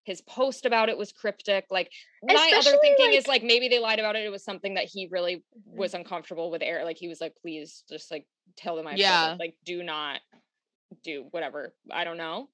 his 0.04 0.22
post 0.22 0.64
about 0.64 0.88
it 0.88 0.96
was 0.96 1.12
cryptic. 1.12 1.66
Like 1.70 1.92
my 2.22 2.52
other 2.56 2.78
thinking 2.80 3.12
is 3.12 3.26
like- 3.28 3.42
like 3.42 3.46
maybe 3.46 3.68
they 3.68 3.78
lied 3.78 3.98
about 3.98 4.16
it. 4.16 4.24
It 4.24 4.30
was 4.30 4.42
something 4.42 4.74
that 4.74 4.84
he 4.84 5.06
really 5.10 5.44
was 5.66 5.92
uncomfortable 5.94 6.50
with 6.50 6.62
air. 6.62 6.84
Like 6.84 6.96
he 6.96 7.08
was 7.08 7.20
like, 7.20 7.34
please 7.42 7.84
just 7.90 8.10
like 8.10 8.26
tell 8.56 8.74
them 8.74 8.86
I 8.86 8.94
Yeah. 8.94 9.36
Like 9.38 9.54
do 9.64 9.82
not 9.82 10.20
do 11.04 11.26
whatever. 11.30 11.74
I 11.92 12.04
don't 12.04 12.16
know. 12.16 12.48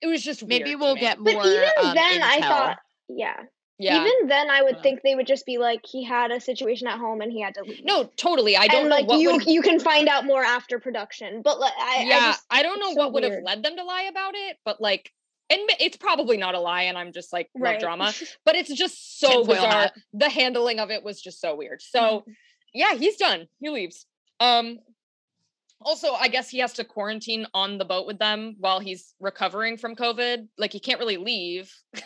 It 0.00 0.06
was 0.06 0.22
just 0.22 0.46
Maybe 0.46 0.70
weird 0.70 0.80
we'll 0.80 0.94
me. 0.94 1.00
get 1.00 1.18
But 1.22 1.34
more. 1.34 1.44
even 1.44 1.68
um, 1.82 1.94
then, 1.94 2.22
I 2.22 2.40
thought, 2.40 2.76
yeah. 3.08 3.36
yeah. 3.78 4.00
Even 4.00 4.28
then, 4.28 4.50
I 4.50 4.62
would 4.62 4.76
Yeah. 4.76 4.82
think 4.82 5.00
they 5.02 5.14
would 5.14 5.26
just 5.26 5.44
be 5.46 5.58
like, 5.58 5.80
he 5.84 6.04
had 6.04 6.30
a 6.30 6.40
situation 6.40 6.86
at 6.86 6.98
home 6.98 7.20
and 7.20 7.32
he 7.32 7.40
had 7.40 7.54
to 7.54 7.62
leave. 7.64 7.84
no, 7.84 8.04
totally. 8.16 8.56
I 8.56 8.68
don't 8.68 8.82
and 8.82 8.90
know 8.90 8.96
like 8.96 9.06
what 9.08 9.20
you, 9.20 9.32
would 9.32 9.46
you 9.46 9.62
can 9.62 9.80
find 9.80 10.08
out 10.08 10.24
more 10.24 10.42
after 10.44 10.78
production. 10.78 11.42
But 11.42 11.58
like, 11.58 11.72
I, 11.78 12.04
yeah, 12.06 12.16
I 12.16 12.20
just, 12.20 12.44
I 12.50 12.62
don't 12.62 12.78
know 12.78 12.86
it's 12.86 12.94
so 12.94 13.00
what 13.00 13.12
would 13.14 13.24
have 13.24 13.42
led 13.42 13.62
them 13.62 13.76
to 13.76 13.84
lie 13.84 14.02
about 14.02 14.34
it, 14.34 14.56
but 14.64 14.80
like, 14.80 15.12
and 15.50 15.60
it's 15.80 15.96
probably 15.96 16.36
not 16.36 16.54
a 16.54 16.60
lie, 16.60 16.82
and 16.82 16.98
I'm 16.98 17.10
just 17.12 17.32
like 17.32 17.48
love 17.54 17.62
right. 17.62 17.80
drama, 17.80 18.12
but 18.44 18.54
it's 18.54 18.72
just 18.72 19.18
so 19.18 19.28
Tinfoil 19.38 19.46
bizarre. 19.56 19.90
The 20.12 20.28
handling 20.28 20.78
of 20.78 20.90
it 20.90 21.02
was 21.02 21.20
just 21.22 21.40
so 21.40 21.54
weird. 21.56 21.80
So 21.80 21.98
Mm-hmm. 22.20 22.30
yeah, 22.74 22.94
he's 22.94 23.16
done. 23.16 23.48
He 23.58 23.70
leaves. 23.70 24.04
Um, 24.40 24.78
also, 25.80 26.12
I 26.12 26.28
guess 26.28 26.48
he 26.48 26.58
has 26.58 26.72
to 26.74 26.84
quarantine 26.84 27.46
on 27.54 27.78
the 27.78 27.84
boat 27.84 28.06
with 28.06 28.18
them 28.18 28.56
while 28.58 28.80
he's 28.80 29.14
recovering 29.20 29.76
from 29.76 29.94
COVID. 29.94 30.48
Like 30.58 30.72
he 30.72 30.80
can't 30.80 30.98
really 30.98 31.16
leave. 31.16 31.72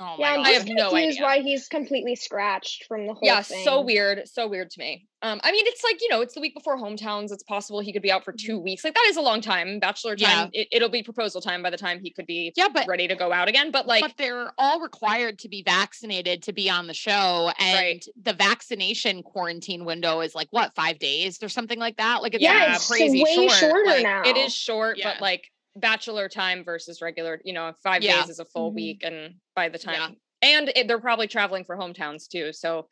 Oh 0.00 0.04
my 0.04 0.16
yeah, 0.18 0.26
I'm 0.32 0.36
god. 0.36 0.46
I 0.46 0.52
just 0.54 0.68
have 0.68 0.76
no 0.76 0.90
confused 0.90 1.18
idea. 1.18 1.22
why 1.26 1.38
he's 1.40 1.68
completely 1.68 2.16
scratched 2.16 2.84
from 2.86 3.06
the 3.06 3.14
whole 3.14 3.20
yeah, 3.22 3.42
thing. 3.42 3.64
so 3.64 3.80
weird, 3.80 4.28
so 4.28 4.46
weird 4.46 4.70
to 4.70 4.78
me. 4.78 5.06
Um, 5.22 5.38
I 5.44 5.52
mean, 5.52 5.66
it's 5.66 5.84
like 5.84 6.00
you 6.00 6.08
know, 6.08 6.20
it's 6.22 6.34
the 6.34 6.40
week 6.40 6.54
before 6.54 6.78
hometowns. 6.78 7.30
It's 7.30 7.42
possible 7.42 7.80
he 7.80 7.92
could 7.92 8.00
be 8.02 8.10
out 8.10 8.24
for 8.24 8.32
two 8.32 8.58
weeks. 8.58 8.84
Like 8.84 8.94
that 8.94 9.06
is 9.08 9.16
a 9.16 9.20
long 9.20 9.40
time. 9.40 9.78
Bachelor 9.78 10.14
Yeah. 10.16 10.28
time. 10.34 10.50
It, 10.52 10.68
it'll 10.72 10.88
be 10.88 11.02
proposal 11.02 11.40
time 11.40 11.62
by 11.62 11.70
the 11.70 11.76
time 11.76 12.00
he 12.02 12.10
could 12.10 12.26
be 12.26 12.52
yeah, 12.56 12.68
but 12.72 12.86
ready 12.86 13.06
to 13.08 13.14
go 13.16 13.32
out 13.32 13.48
again. 13.48 13.70
But 13.70 13.86
like, 13.86 14.02
but 14.02 14.14
they're 14.16 14.52
all 14.58 14.80
required 14.80 15.38
to 15.40 15.48
be 15.48 15.62
vaccinated 15.62 16.42
to 16.44 16.52
be 16.52 16.70
on 16.70 16.86
the 16.86 16.94
show 16.94 17.50
and 17.58 17.74
Right. 17.74 18.04
the 18.22 18.32
vaccination 18.32 19.22
quarantine 19.22 19.84
window 19.84 20.20
is 20.20 20.34
like 20.34 20.48
what 20.50 20.74
five 20.74 20.98
days 20.98 21.42
or 21.42 21.48
something 21.48 21.78
like 21.78 21.96
that 21.98 22.22
like 22.22 22.34
it's 22.34 22.42
Yeah, 22.42 22.74
it's 22.74 22.88
crazy 22.88 23.22
way 23.22 23.34
short 23.34 23.50
shorter 23.52 23.84
like, 23.86 24.02
now. 24.02 24.22
it 24.24 24.36
is 24.36 24.54
short, 24.54 24.98
Yeah. 24.98 25.12
but 25.12 25.20
like 25.20 25.50
bachelor 25.76 26.28
time 26.28 26.64
versus 26.64 27.00
regular. 27.00 27.40
You 27.44 27.52
know, 27.52 27.72
five 27.82 28.02
Yeah. 28.02 28.20
days 28.20 28.30
is 28.30 28.38
a 28.40 28.44
full 28.44 28.70
Mhm. 28.70 28.74
week, 28.74 29.02
and 29.02 29.34
by 29.54 29.68
the 29.68 29.78
time. 29.78 29.94
Yeah. 29.94 30.10
And 30.58 30.72
it, 30.74 30.88
they're 30.88 31.00
probably 31.00 31.26
traveling 31.28 31.64
for 31.64 31.76
hometowns 31.76 32.28
too, 32.28 32.52
so 32.52 32.88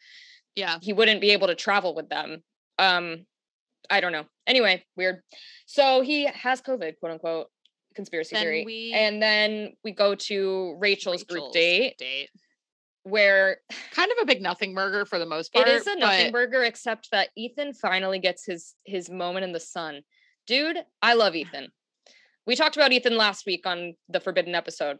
yeah 0.56 0.78
he 0.82 0.92
wouldn't 0.92 1.20
be 1.20 1.30
able 1.30 1.46
to 1.46 1.54
travel 1.54 1.94
with 1.94 2.08
them. 2.08 2.42
Um, 2.78 3.26
I 3.90 4.00
don't 4.00 4.12
know. 4.12 4.26
Anyway, 4.46 4.84
weird. 4.96 5.22
So 5.66 6.00
he 6.02 6.24
has 6.26 6.60
COVID, 6.60 6.98
quote 6.98 7.12
unquote, 7.12 7.50
conspiracy 7.94 8.34
Then 8.34 8.42
theory. 8.42 8.64
we- 8.64 8.92
And 8.92 9.22
then 9.22 9.76
we 9.84 9.92
go 9.92 10.14
to 10.14 10.74
Rachel's, 10.78 11.24
group 11.24 11.52
date, 11.52 11.96
date 11.98 12.30
where 13.04 13.60
kind 13.92 14.10
of 14.12 14.18
a 14.20 14.26
big 14.26 14.42
nothing 14.42 14.74
burger 14.74 15.06
for 15.06 15.18
the 15.18 15.26
most 15.26 15.52
part 15.52 15.66
It 15.68 15.74
is 15.74 15.86
a 15.86 15.94
nothing 15.96 16.26
but 16.26 16.32
burger, 16.32 16.64
except 16.64 17.10
that 17.12 17.30
Ethan 17.36 17.72
finally 17.74 18.18
gets 18.18 18.44
his 18.44 18.74
his 18.84 19.08
moment 19.08 19.44
in 19.44 19.52
the 19.52 19.60
sun. 19.60 20.02
Dude, 20.46 20.78
I 21.02 21.14
love 21.14 21.34
Ethan. 21.36 21.72
We 22.48 22.56
talked 22.56 22.76
about 22.76 22.92
Ethan 22.92 23.16
last 23.18 23.44
week 23.44 23.66
on 23.66 23.94
the 24.08 24.20
Forbidden 24.20 24.54
episode. 24.54 24.98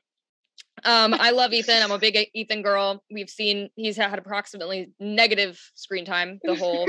Um, 0.85 1.15
I 1.15 1.31
love 1.31 1.55
Ethan. 1.55 1.83
I'm 1.83 1.91
a 1.91 1.99
big 1.99 2.29
Ethan 2.35 2.61
girl. 2.61 3.03
We've 3.11 3.31
seen 3.31 3.71
he's 3.75 3.97
had 3.97 4.19
approximately 4.19 4.93
negative 5.01 5.59
screen 5.75 6.05
time 6.05 6.41
the 6.45 6.55
whole 6.63 6.87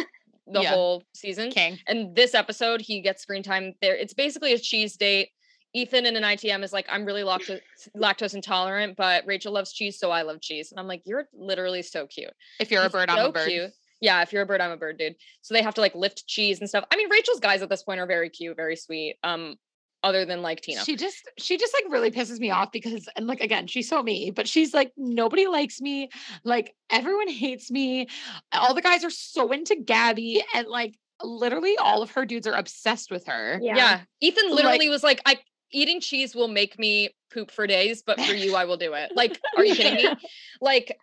the 0.51 0.61
Yeah. 0.61 0.71
whole 0.71 1.03
season. 1.15 1.49
king 1.49 1.79
And 1.87 2.13
this 2.13 2.35
episode, 2.35 2.81
he 2.81 2.99
gets 2.99 3.21
screen 3.21 3.41
time 3.41 3.73
there. 3.81 3.95
It's 3.95 4.13
basically 4.13 4.51
a 4.51 4.59
cheese 4.59 4.97
date. 4.97 5.29
Ethan 5.73 6.05
in 6.05 6.17
an 6.17 6.23
ITM 6.23 6.61
is 6.63 6.73
like, 6.73 6.87
I'm 6.89 7.05
really 7.05 7.21
lactose 7.21 7.61
lactose 7.95 8.33
intolerant, 8.33 8.97
but 8.97 9.23
Rachel 9.25 9.53
loves 9.53 9.71
cheese, 9.71 9.97
so 9.97 10.11
I 10.11 10.23
love 10.23 10.41
cheese. 10.41 10.71
And 10.71 10.79
I'm 10.79 10.87
like, 10.87 11.03
you're 11.05 11.29
literally 11.33 11.83
so 11.83 12.05
cute. 12.05 12.33
if 12.59 12.69
you're 12.69 12.81
a 12.81 12.85
He's 12.85 12.91
bird 12.91 13.09
i'm 13.09 13.25
a 13.27 13.31
bird 13.31 13.47
cute. 13.47 13.71
Yeah, 14.01 14.21
if 14.23 14.33
you're 14.33 14.41
a 14.41 14.45
bird, 14.45 14.59
I'm 14.61 14.71
a 14.71 14.77
bird, 14.77 14.97
dude. 14.97 15.15
So 15.41 15.53
they 15.53 15.61
have 15.61 15.75
to 15.75 15.81
like 15.81 15.95
lift 15.95 16.27
cheese 16.27 16.59
and 16.59 16.67
stuff. 16.67 16.83
I 16.91 16.97
mean, 16.97 17.09
Rachel's 17.09 17.39
guys 17.39 17.61
at 17.61 17.69
this 17.69 17.83
point 17.83 18.01
are 18.01 18.07
very 18.07 18.29
cute, 18.29 18.57
very 18.57 18.75
sweet. 18.75 19.15
Um, 19.23 19.55
other 20.03 20.25
than 20.25 20.41
like 20.41 20.61
Tina. 20.61 20.83
She 20.83 20.95
just 20.95 21.29
she 21.37 21.57
just 21.57 21.73
like 21.73 21.91
really 21.91 22.11
pisses 22.11 22.39
me 22.39 22.51
off 22.51 22.71
because 22.71 23.07
and 23.15 23.27
like 23.27 23.41
again 23.41 23.67
she's 23.67 23.89
so 23.89 24.01
me 24.01 24.31
but 24.31 24.47
she's 24.47 24.73
like 24.73 24.91
nobody 24.95 25.47
likes 25.47 25.81
me 25.81 26.09
like 26.43 26.73
everyone 26.89 27.27
hates 27.27 27.69
me 27.69 28.07
all 28.53 28.73
the 28.73 28.81
guys 28.81 29.03
are 29.03 29.09
so 29.09 29.51
into 29.51 29.75
Gabby 29.75 30.43
and 30.55 30.67
like 30.67 30.97
literally 31.21 31.75
all 31.77 32.01
of 32.01 32.11
her 32.11 32.25
dudes 32.25 32.47
are 32.47 32.53
obsessed 32.53 33.11
with 33.11 33.25
her 33.27 33.59
Yeah. 33.61 33.75
yeah. 33.75 34.01
Ethan 34.21 34.49
Like- 34.49 34.55
literally 34.55 34.89
was 34.89 35.03
like, 35.03 35.21
I 35.25 35.37
eating 35.71 35.99
cheese 36.01 36.33
will 36.35 36.47
make 36.47 36.79
me 36.79 37.09
poop 37.31 37.51
for 37.51 37.67
days, 37.67 38.01
but 38.01 38.19
for 38.19 38.33
you, 38.33 38.55
I 38.55 38.65
will 38.65 38.77
do 38.77 38.93
it. 38.93 39.11
Like, 39.15 39.39
are 39.55 39.63
you 39.63 39.75
kidding 39.75 40.03
me? 40.11 40.15
Like, 40.61 40.97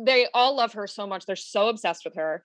they 0.00 0.26
all 0.32 0.56
love 0.56 0.72
her 0.72 0.86
so 0.86 1.06
much. 1.06 1.26
They're 1.26 1.36
so 1.36 1.68
obsessed 1.68 2.04
with 2.04 2.14
her. 2.16 2.42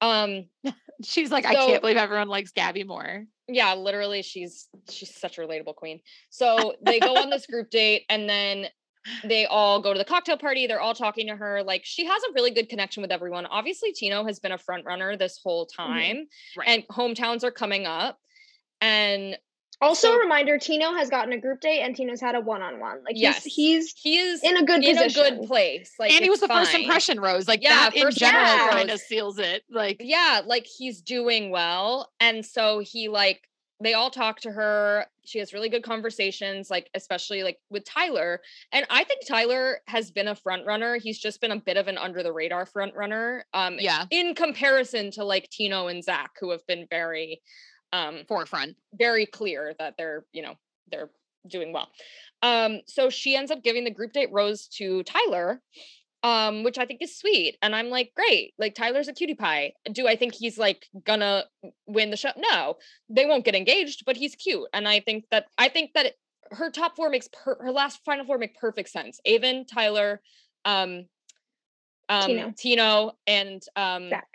Um, 0.00 0.46
she's 1.04 1.30
like 1.30 1.46
I 1.46 1.54
can't 1.54 1.80
believe 1.80 1.96
everyone 1.96 2.28
likes 2.28 2.50
Gabby 2.52 2.84
more 2.84 3.24
yeah, 3.48 3.74
literally, 3.74 4.22
she's 4.22 4.68
she's 4.90 5.14
such 5.14 5.38
a 5.38 5.42
relatable 5.42 5.74
queen. 5.74 6.00
So 6.30 6.74
they 6.82 7.00
go 7.00 7.16
on 7.16 7.30
this 7.30 7.46
group 7.46 7.70
date, 7.70 8.04
and 8.08 8.28
then 8.28 8.66
they 9.22 9.44
all 9.46 9.82
go 9.82 9.92
to 9.92 9.98
the 9.98 10.04
cocktail 10.04 10.38
party. 10.38 10.66
They're 10.66 10.80
all 10.80 10.94
talking 10.94 11.26
to 11.28 11.36
her. 11.36 11.62
Like, 11.62 11.82
she 11.84 12.06
has 12.06 12.22
a 12.24 12.32
really 12.34 12.50
good 12.50 12.68
connection 12.68 13.02
with 13.02 13.12
everyone. 13.12 13.46
Obviously, 13.46 13.92
Tino 13.92 14.24
has 14.24 14.40
been 14.40 14.52
a 14.52 14.58
front 14.58 14.86
runner 14.86 15.16
this 15.16 15.38
whole 15.42 15.66
mm-hmm. 15.66 15.82
time, 15.82 16.26
Right. 16.56 16.68
and 16.68 16.88
hometowns 16.88 17.44
are 17.44 17.50
coming 17.50 17.86
up. 17.86 18.18
And 18.80 19.38
Also, 19.84 20.08
So- 20.08 20.14
a 20.16 20.18
reminder: 20.20 20.58
Tino 20.58 20.94
has 20.94 21.10
gotten 21.10 21.32
a 21.32 21.38
group 21.38 21.60
date, 21.60 21.80
and 21.80 21.94
Tino's 21.94 22.20
had 22.20 22.34
a 22.34 22.40
one-on-one. 22.40 23.04
Like, 23.04 23.14
Yes. 23.16 23.44
he's 23.44 23.54
he's 23.54 23.94
he 24.02 24.18
is 24.18 24.42
in 24.42 24.56
a 24.56 24.64
good 24.64 24.82
in 24.84 24.96
position. 24.96 25.24
a 25.26 25.30
good 25.38 25.46
place. 25.46 25.92
Like 25.98 26.12
and 26.12 26.22
he 26.24 26.30
was 26.30 26.40
it's 26.42 26.48
the 26.48 26.54
first 26.54 26.74
impression 26.74 27.20
rose 27.20 27.46
like 27.48 27.62
Yeah, 27.62 27.70
that 27.70 27.94
in 27.96 28.02
first 28.02 28.18
general 28.18 28.42
impression 28.44 28.70
kind 28.78 28.90
of 28.90 29.00
seals 29.00 29.38
it 29.38 29.62
like 29.70 29.98
Yeah, 30.00 30.42
like 30.44 30.66
he's 30.66 31.00
doing 31.02 31.50
well. 31.50 32.10
And 32.20 32.44
so 32.44 32.80
he 32.80 33.08
like 33.08 33.42
they 33.80 33.92
all 33.92 34.08
talk 34.10 34.40
to 34.40 34.52
her. 34.52 35.04
She 35.24 35.40
has 35.40 35.52
really 35.52 35.68
good 35.68 35.82
conversations, 35.82 36.70
like 36.70 36.88
especially 36.94 37.42
like 37.42 37.58
with 37.70 37.84
Tyler. 37.84 38.40
And 38.72 38.86
I 38.88 39.04
think 39.04 39.26
Tyler 39.26 39.80
has 39.88 40.10
been 40.10 40.28
a 40.28 40.34
front 40.34 40.64
runner. 40.64 40.96
He's 40.96 41.18
just 41.18 41.40
been 41.40 41.50
a 41.50 41.58
bit 41.60 41.76
of 41.76 41.88
an 41.88 41.98
under 41.98 42.22
the 42.22 42.32
radar 42.32 42.66
front 42.66 42.94
runner. 42.94 43.44
Um 43.52 43.76
yeah 43.80 44.06
in 44.10 44.34
comparison 44.34 45.10
to 45.12 45.24
like 45.24 45.50
Tino 45.50 45.88
and 45.88 46.02
Zach, 46.04 46.30
who 46.40 46.50
have 46.52 46.66
been 46.66 46.86
very 46.88 47.42
um 47.94 48.24
forefront 48.26 48.74
very 48.92 49.24
clear 49.26 49.74
that 49.78 49.94
they're, 49.96 50.24
you 50.32 50.42
know, 50.42 50.54
they're 50.90 51.10
doing 51.46 51.72
well. 51.72 51.88
Um, 52.42 52.80
so 52.86 53.08
she 53.10 53.36
ends 53.36 53.50
up 53.50 53.62
giving 53.62 53.84
the 53.84 53.90
group 53.98 54.12
date 54.12 54.30
rose 54.32 54.66
to 54.78 55.02
Tyler, 55.04 55.62
um, 56.22 56.64
which 56.64 56.78
I 56.78 56.86
think 56.86 57.00
is 57.02 57.16
sweet. 57.16 57.56
And 57.62 57.74
I'm 57.74 57.90
like, 57.90 58.12
great, 58.16 58.54
like 58.58 58.74
Tyler's 58.74 59.08
a 59.08 59.12
cutie 59.12 59.34
pie. 59.34 59.74
Do 59.92 60.08
I 60.08 60.16
think 60.16 60.34
he's 60.34 60.58
like 60.58 60.86
gonna 61.04 61.44
win 61.86 62.10
the 62.10 62.16
show? 62.16 62.30
No, 62.36 62.76
they 63.08 63.26
won't 63.26 63.44
get 63.44 63.54
engaged, 63.54 64.04
but 64.06 64.16
he's 64.16 64.34
cute. 64.34 64.66
And 64.72 64.88
I 64.88 65.00
think 65.00 65.24
that 65.30 65.46
I 65.56 65.68
think 65.68 65.92
that 65.94 66.06
it- 66.06 66.18
her 66.50 66.70
top 66.70 66.94
four 66.96 67.08
makes 67.10 67.28
per- 67.32 67.62
her 67.62 67.72
last 67.72 68.00
final 68.04 68.24
four 68.26 68.38
make 68.38 68.54
perfect 68.58 68.90
sense. 68.90 69.18
Aven, 69.26 69.64
Tyler, 69.66 70.20
um, 70.64 71.06
um, 72.08 72.26
Tino. 72.26 72.52
Tino, 72.56 73.12
and 73.26 73.62
um, 73.76 74.10
Zach. 74.10 74.28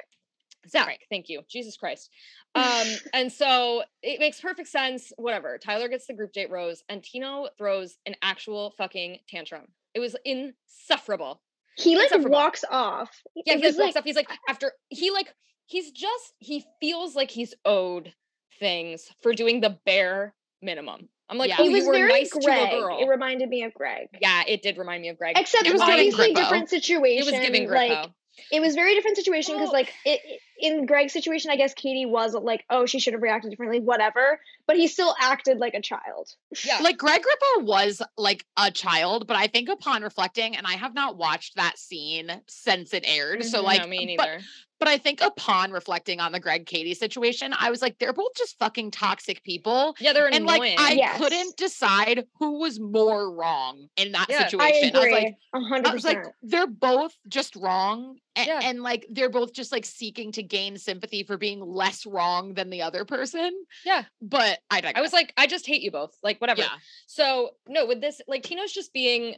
Zach, 0.69 0.99
thank 1.09 1.29
you. 1.29 1.41
Jesus 1.49 1.77
Christ. 1.77 2.09
Um, 2.55 2.87
and 3.13 3.31
so 3.31 3.83
it 4.01 4.19
makes 4.19 4.39
perfect 4.39 4.69
sense. 4.69 5.11
Whatever. 5.17 5.57
Tyler 5.57 5.87
gets 5.87 6.07
the 6.07 6.13
group 6.13 6.33
date 6.33 6.49
rose, 6.49 6.83
and 6.89 7.03
Tino 7.03 7.47
throws 7.57 7.97
an 8.05 8.15
actual 8.21 8.73
fucking 8.77 9.19
tantrum. 9.27 9.65
It 9.93 9.99
was 9.99 10.15
insufferable. 10.25 11.41
He 11.77 11.95
like 11.95 12.05
Insufferable. 12.05 12.31
walks 12.31 12.63
off. 12.69 13.09
Yeah, 13.35 13.55
he 13.55 13.59
like 13.59 13.63
was 13.63 13.77
walks 13.77 13.95
up. 13.95 14.03
He's 14.03 14.15
like, 14.15 14.29
after 14.49 14.71
he 14.89 15.11
like, 15.11 15.33
he's 15.65 15.91
just 15.91 16.33
he 16.39 16.65
feels 16.81 17.15
like 17.15 17.31
he's 17.31 17.53
owed 17.65 18.13
things 18.59 19.09
for 19.21 19.33
doing 19.33 19.61
the 19.61 19.77
bare 19.85 20.33
minimum 20.61 21.07
I'm 21.29 21.37
like, 21.37 21.49
Yeah. 21.49 21.57
oh, 21.59 21.63
He 21.63 21.77
you 21.77 21.87
were 21.87 21.93
very 21.93 22.09
nice 22.11 22.31
to 22.31 22.39
a 22.39 22.69
girl. 22.81 22.97
It 22.99 23.07
reminded 23.07 23.47
me 23.49 23.63
of 23.63 23.73
Greg. 23.73 24.07
yeah, 24.19 24.43
it 24.47 24.61
did 24.63 24.77
remind 24.77 25.01
me 25.03 25.09
of 25.09 25.17
Greg. 25.17 25.37
Except 25.37 25.65
It 25.65 25.71
was 25.71 25.81
obviously 25.81 26.33
different 26.33 26.63
it 26.65 26.69
situation. 26.69 27.31
was 27.31 27.39
giving 27.45 27.69
like 27.69 28.09
it 28.51 28.59
was 28.61 28.73
very 28.75 28.95
different 28.95 29.15
situation 29.17 29.55
because 29.55 29.67
Well- 29.67 29.73
like 29.73 29.93
it, 30.05 30.19
it- 30.25 30.41
in 30.59 30.85
Greg's 30.85 31.13
situation, 31.13 31.51
I 31.51 31.55
guess 31.55 31.73
Katie 31.73 32.05
was 32.05 32.33
like, 32.33 32.65
oh, 32.69 32.85
she 32.85 32.99
should 32.99 33.13
have 33.13 33.21
reacted 33.21 33.49
differently, 33.51 33.79
whatever. 33.79 34.39
But 34.67 34.77
he 34.77 34.87
still 34.87 35.15
acted 35.19 35.57
like 35.59 35.73
a 35.73 35.81
child. 35.81 36.35
yeah. 36.65 36.79
Like 36.81 36.97
Greg 36.97 37.21
Grippo 37.21 37.63
was 37.63 38.01
like 38.17 38.45
a 38.57 38.69
child, 38.71 39.25
but 39.27 39.35
I 39.37 39.47
think 39.47 39.69
upon 39.69 40.03
reflecting, 40.03 40.55
and 40.55 40.67
I 40.67 40.73
have 40.73 40.93
not 40.93 41.17
watched 41.17 41.55
that 41.55 41.77
scene 41.79 42.29
since 42.47 42.93
it 42.93 43.03
aired. 43.07 43.43
So 43.45 43.61
Mhm, 43.61 43.63
like, 43.63 43.81
no, 43.81 43.87
me 43.87 44.05
neither. 44.05 44.39
But 44.79 44.87
I 44.87 44.97
think 44.97 45.19
upon 45.21 45.71
reflecting 45.71 46.21
on 46.21 46.31
the 46.31 46.39
Greg 46.39 46.65
Katie 46.65 46.93
situation, 46.93 47.53
I 47.59 47.69
was 47.69 47.81
like, 47.81 47.99
they're 47.99 48.13
both 48.13 48.33
just 48.37 48.57
fucking 48.59 48.91
toxic 48.91 49.43
people. 49.43 49.93
yeah, 49.99 50.13
they're 50.13 50.27
And 50.27 50.35
annoying. 50.35 50.77
like, 50.77 50.79
I 50.79 50.93
Yes. 50.93 51.17
couldn't 51.17 51.57
decide 51.57 52.25
who 52.39 52.59
was 52.59 52.79
more 52.79 53.29
wrong 53.35 53.87
in 53.97 54.13
that 54.13 54.27
Yeah. 54.29 54.37
I 54.37 54.39
I 54.43 54.71
situation. 54.71 54.95
I, 54.95 54.99
was 54.99 55.11
like, 55.11 55.23
agree, 55.23 55.35
a 55.53 55.59
hundred 55.59 55.87
I 55.87 55.93
was 55.93 56.05
like, 56.05 56.23
they're 56.43 56.67
both 56.67 57.17
just 57.27 57.57
wrong. 57.57 58.19
And, 58.39 58.47
Yeah. 58.47 58.59
and 58.63 58.81
like, 58.83 59.05
they're 59.09 59.29
both 59.29 59.53
just 59.53 59.71
like 59.71 59.85
seeking 59.85 60.31
to 60.33 60.43
gain 60.43 60.77
sympathy 60.77 61.23
for 61.23 61.37
being 61.37 61.59
less 61.61 62.05
wrong 62.05 62.53
than 62.53 62.69
the 62.69 62.81
other 62.81 63.05
person. 63.05 63.51
Yeah. 63.85 64.03
But 64.21 64.59
I 64.69 64.81
digress. 64.81 64.97
I 64.97 65.01
was 65.01 65.13
like, 65.13 65.33
I 65.37 65.47
just 65.47 65.65
hate 65.67 65.81
you 65.81 65.91
both. 65.91 66.15
Like, 66.23 66.39
whatever. 66.41 66.61
yeah. 66.61 66.69
So 67.07 67.51
no, 67.67 67.85
with 67.85 68.01
this, 68.01 68.21
like 68.27 68.43
Tino's 68.43 68.71
just 68.71 68.93
being 68.93 69.35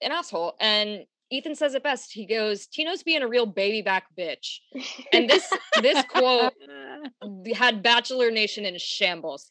an 0.00 0.12
asshole, 0.12 0.54
and 0.60 1.04
Ethan 1.30 1.54
says 1.54 1.74
it 1.74 1.82
best. 1.82 2.12
He 2.12 2.26
goes, 2.26 2.66
"Tino's 2.66 3.02
being 3.02 3.22
a 3.22 3.28
real 3.28 3.46
baby 3.46 3.80
back 3.80 4.04
bitch," 4.18 4.58
and 5.12 5.30
this 5.30 5.50
this 5.80 6.04
quote 6.06 6.52
had 7.54 7.82
Bachelor 7.82 8.30
Nation 8.30 8.66
in 8.66 8.76
shambles. 8.78 9.50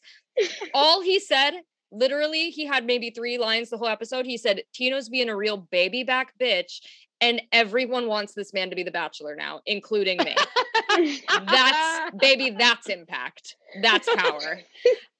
All 0.74 1.00
he 1.02 1.18
said, 1.18 1.54
literally, 1.90 2.50
he 2.50 2.66
had 2.66 2.84
maybe 2.86 3.10
three 3.10 3.38
lines 3.38 3.70
the 3.70 3.78
whole 3.78 3.88
episode. 3.88 4.26
He 4.26 4.36
said, 4.36 4.62
"Tino's 4.72 5.08
being 5.08 5.28
a 5.28 5.36
real 5.36 5.56
baby 5.56 6.04
back 6.04 6.32
bitch." 6.40 6.80
And 7.22 7.40
everyone 7.52 8.08
wants 8.08 8.34
this 8.34 8.52
man 8.52 8.68
to 8.70 8.76
be 8.76 8.82
the 8.82 8.90
bachelor 8.90 9.34
now, 9.34 9.60
including 9.64 10.18
me. 10.18 10.34
That's 11.46 12.16
baby, 12.18 12.50
that's 12.50 12.88
impact. 12.88 13.56
That's 13.80 14.08
power. 14.14 14.60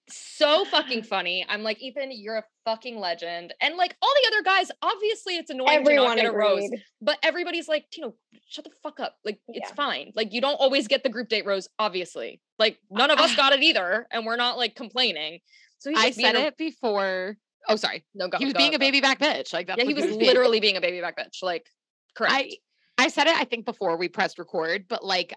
so 0.08 0.64
fucking 0.66 1.04
funny. 1.04 1.46
I'm 1.48 1.62
like, 1.62 1.80
Ethan, 1.80 2.10
you're 2.12 2.36
a 2.36 2.44
fucking 2.64 2.98
legend. 2.98 3.54
And 3.60 3.76
like 3.76 3.96
all 4.02 4.12
the 4.22 4.28
other 4.34 4.42
guys, 4.42 4.70
obviously 4.82 5.36
it's 5.36 5.50
annoying 5.50 5.70
Everyone 5.70 6.16
to 6.16 6.16
not 6.16 6.16
get 6.16 6.34
a 6.34 6.36
rose, 6.36 6.68
but 7.00 7.18
everybody's 7.22 7.68
like, 7.68 7.86
Tino, 7.90 8.14
shut 8.48 8.64
the 8.64 8.70
fuck 8.82 9.00
up. 9.00 9.16
Like 9.24 9.38
it's 9.48 9.70
Yeah. 9.70 9.74
fine. 9.74 10.12
Like 10.14 10.32
you 10.32 10.40
don't 10.40 10.56
always 10.56 10.88
get 10.88 11.02
the 11.02 11.08
group 11.08 11.28
date 11.28 11.46
rose, 11.46 11.68
obviously. 11.78 12.40
Like 12.58 12.78
none 12.90 13.10
of 13.10 13.18
us 13.18 13.34
got 13.36 13.52
it 13.52 13.62
either, 13.62 14.06
and 14.10 14.26
we're 14.26 14.36
not 14.36 14.58
like 14.58 14.74
complaining. 14.74 15.38
So 15.78 15.90
he's 15.90 15.98
I 15.98 16.10
said 16.10 16.34
a- 16.36 16.46
it 16.48 16.56
before. 16.58 17.36
Oh, 17.68 17.76
sorry. 17.76 18.04
No, 18.14 18.26
go, 18.28 18.38
he 18.38 18.44
was 18.44 18.54
go, 18.54 18.58
being 18.58 18.70
a 18.74 18.78
go. 18.78 18.78
baby 18.78 19.00
back 19.00 19.20
bitch. 19.20 19.52
Like 19.52 19.68
that's 19.68 19.78
Yeah, 19.78 19.86
he 19.86 19.94
was 19.94 20.10
literally 20.10 20.58
being 20.60 20.76
a 20.76 20.80
baby 20.80 21.00
back 21.00 21.16
bitch. 21.16 21.42
Like 21.42 21.66
correct. 22.14 22.34
I 22.34 22.50
I 22.98 23.08
said 23.08 23.26
it, 23.26 23.36
I 23.36 23.44
think, 23.44 23.64
before 23.64 23.96
we 23.96 24.08
pressed 24.08 24.38
record, 24.38 24.86
but 24.88 25.04
like 25.04 25.34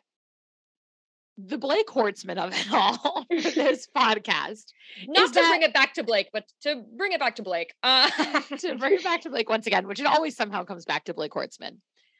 the 1.37 1.57
Blake 1.57 1.87
Horstmann 1.87 2.37
of 2.37 2.53
it 2.53 2.67
all 2.71 3.25
for 3.25 3.25
this 3.51 3.87
podcast. 3.95 4.65
not 5.07 5.27
to 5.27 5.33
that- 5.33 5.49
bring 5.49 5.61
it 5.63 5.73
back 5.73 5.93
to 5.95 6.03
Blake, 6.03 6.29
but 6.31 6.45
to 6.61 6.83
bring 6.97 7.11
it 7.11 7.19
back 7.19 7.35
to 7.37 7.43
Blake. 7.43 7.73
Uh, 7.83 8.09
to 8.59 8.75
bring 8.75 8.93
it 8.93 9.03
back 9.03 9.21
to 9.21 9.29
Blake 9.29 9.49
once 9.49 9.67
again, 9.67 9.87
which 9.87 9.99
it 9.99 10.05
always 10.05 10.35
somehow 10.35 10.63
comes 10.63 10.85
back 10.85 11.05
to 11.05 11.13
Blake 11.13 11.31
Horstmann. 11.33 11.77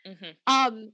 Mhm. 0.08 0.36
Um, 0.47 0.91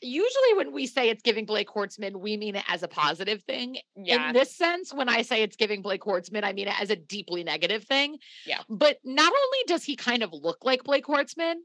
usually 0.00 0.54
when 0.56 0.72
we 0.72 0.86
say 0.86 1.10
it's 1.10 1.22
giving 1.22 1.44
Blake 1.44 1.68
Horstmann, 1.68 2.16
we 2.20 2.36
mean 2.36 2.56
it 2.56 2.64
as 2.68 2.82
a 2.82 2.88
positive 2.88 3.42
thing. 3.42 3.78
Yeah. 3.96 4.28
In 4.28 4.34
this 4.34 4.56
sense, 4.56 4.94
when 4.94 5.08
I 5.08 5.22
say 5.22 5.42
it's 5.42 5.56
giving 5.56 5.82
Blake 5.82 6.02
Horstmann, 6.02 6.44
I 6.44 6.52
mean 6.52 6.68
it 6.68 6.80
as 6.80 6.90
a 6.90 6.96
deeply 6.96 7.44
negative 7.44 7.84
thing. 7.84 8.16
Yeah. 8.46 8.60
But 8.68 8.98
not 9.04 9.26
only 9.32 9.58
does 9.66 9.84
he 9.84 9.96
kind 9.96 10.22
of 10.22 10.30
look 10.32 10.58
like 10.64 10.84
Blake 10.84 11.04
Horstmann, 11.04 11.56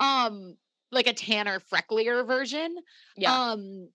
um, 0.00 0.56
like 0.92 1.06
a 1.06 1.12
tanner, 1.12 1.60
frecklier 1.72 2.26
version, 2.26 2.74
yeah. 3.16 3.50
um 3.52 3.88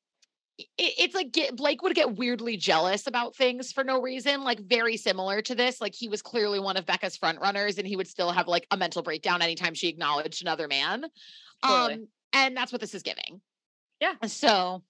it, 0.57 0.67
it's 0.77 1.15
like 1.15 1.31
get, 1.31 1.55
blake 1.55 1.81
would 1.81 1.95
get 1.95 2.15
weirdly 2.15 2.57
jealous 2.57 3.07
about 3.07 3.35
things 3.35 3.71
for 3.71 3.83
no 3.83 3.99
reason 3.99 4.43
like 4.43 4.59
very 4.59 4.97
similar 4.97 5.41
to 5.41 5.55
this 5.55 5.81
like 5.81 5.95
he 5.95 6.07
was 6.07 6.21
clearly 6.21 6.59
one 6.59 6.77
of 6.77 6.85
becca's 6.85 7.17
front 7.17 7.41
runners 7.41 7.79
and 7.79 7.87
he 7.87 7.95
would 7.95 8.07
still 8.07 8.31
have 8.31 8.47
like 8.47 8.67
a 8.69 8.77
mental 8.77 9.01
breakdown 9.01 9.41
anytime 9.41 9.73
she 9.73 9.87
acknowledged 9.87 10.43
another 10.43 10.67
man 10.67 11.05
Totally. 11.65 11.93
um 11.95 12.07
and 12.33 12.55
that's 12.55 12.71
what 12.71 12.81
this 12.81 12.93
is 12.93 13.01
giving 13.01 13.41
Yeah. 13.99 14.13
so 14.27 14.83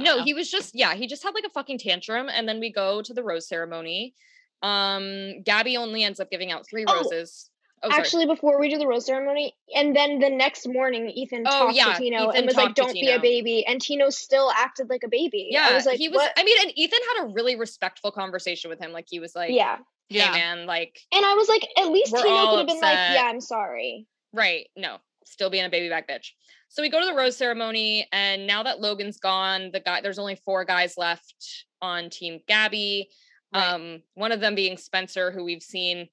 no 0.00 0.16
know. 0.18 0.24
he 0.24 0.34
was 0.34 0.50
just 0.50 0.74
yeah 0.74 0.94
he 0.94 1.06
just 1.06 1.22
had 1.22 1.32
like 1.34 1.44
a 1.46 1.50
fucking 1.50 1.78
tantrum 1.78 2.28
and 2.28 2.48
then 2.48 2.58
we 2.58 2.72
go 2.72 3.02
to 3.02 3.14
the 3.14 3.22
rose 3.22 3.46
ceremony 3.46 4.14
um 4.62 5.42
gabby 5.44 5.76
only 5.76 6.02
ends 6.02 6.18
up 6.18 6.28
giving 6.28 6.50
out 6.50 6.66
three 6.68 6.84
Oh, 6.88 6.96
roses 6.96 7.50
oh. 7.82 7.90
Actually, 7.90 8.26
before 8.26 8.60
we 8.60 8.68
do 8.68 8.78
the 8.78 8.86
rose 8.86 9.06
ceremony, 9.06 9.54
and 9.74 9.94
then 9.94 10.18
the 10.18 10.30
next 10.30 10.68
morning, 10.68 11.08
Ethan 11.10 11.44
Oh, 11.46 11.50
talked 11.50 11.74
yeah, 11.74 11.92
to 11.94 11.98
Tino 11.98 12.28
Ethan 12.30 12.36
and 12.36 12.46
was 12.46 12.56
like, 12.56 12.74
"Don't 12.74 12.92
be 12.92 13.10
a 13.10 13.18
baby," 13.20 13.64
and 13.66 13.80
Tino 13.80 14.10
still 14.10 14.50
acted 14.54 14.88
like 14.88 15.02
a 15.04 15.08
baby. 15.08 15.48
yeah 15.50 15.68
I 15.70 15.74
was 15.74 15.86
like, 15.86 15.98
he 15.98 16.08
was 16.08 16.16
"What?" 16.16 16.32
i 16.36 16.44
mean 16.44 16.56
and 16.62 16.72
ethan 16.76 16.98
had 17.16 17.24
a 17.24 17.32
really 17.32 17.56
respectful 17.56 18.10
conversation 18.12 18.70
with 18.70 18.80
him 18.80 18.92
like 18.92 19.06
he 19.08 19.18
was 19.20 19.34
like 19.34 19.50
yeah, 19.52 19.76
hey 20.08 20.18
yeah 20.18 20.32
man 20.32 20.66
like 20.66 20.98
and 21.12 21.24
I 21.24 21.34
was 21.34 21.48
like, 21.48 21.66
at 21.78 21.88
least 21.90 22.14
Tino 22.14 22.50
could 22.50 22.58
have 22.58 22.66
been 22.66 22.80
like, 22.80 22.94
"Yeah, 23.14 23.24
I'm 23.24 23.40
sorry." 23.40 24.06
Right. 24.32 24.68
No, 24.76 24.98
still 25.24 25.50
being 25.50 25.64
a 25.64 25.70
baby 25.70 25.88
back 25.88 26.08
bitch. 26.08 26.28
So 26.68 26.82
we 26.82 26.88
go 26.88 27.00
to 27.00 27.06
the 27.06 27.14
rose 27.14 27.36
ceremony, 27.36 28.06
and 28.12 28.46
now 28.46 28.62
that 28.62 28.80
Logan's 28.80 29.18
gone, 29.18 29.70
the 29.72 29.80
guy 29.80 30.00
there's 30.00 30.18
only 30.18 30.36
four 30.36 30.64
guys 30.64 30.94
left 30.96 31.66
on 31.82 32.08
Team 32.10 32.40
Gabby. 32.48 33.10
Right. 33.54 33.72
Um, 33.74 34.02
one 34.14 34.32
of 34.32 34.40
them 34.40 34.54
being 34.54 34.78
Spencer, 34.78 35.30
who 35.30 35.44
we've 35.44 35.62
seen 35.62 36.08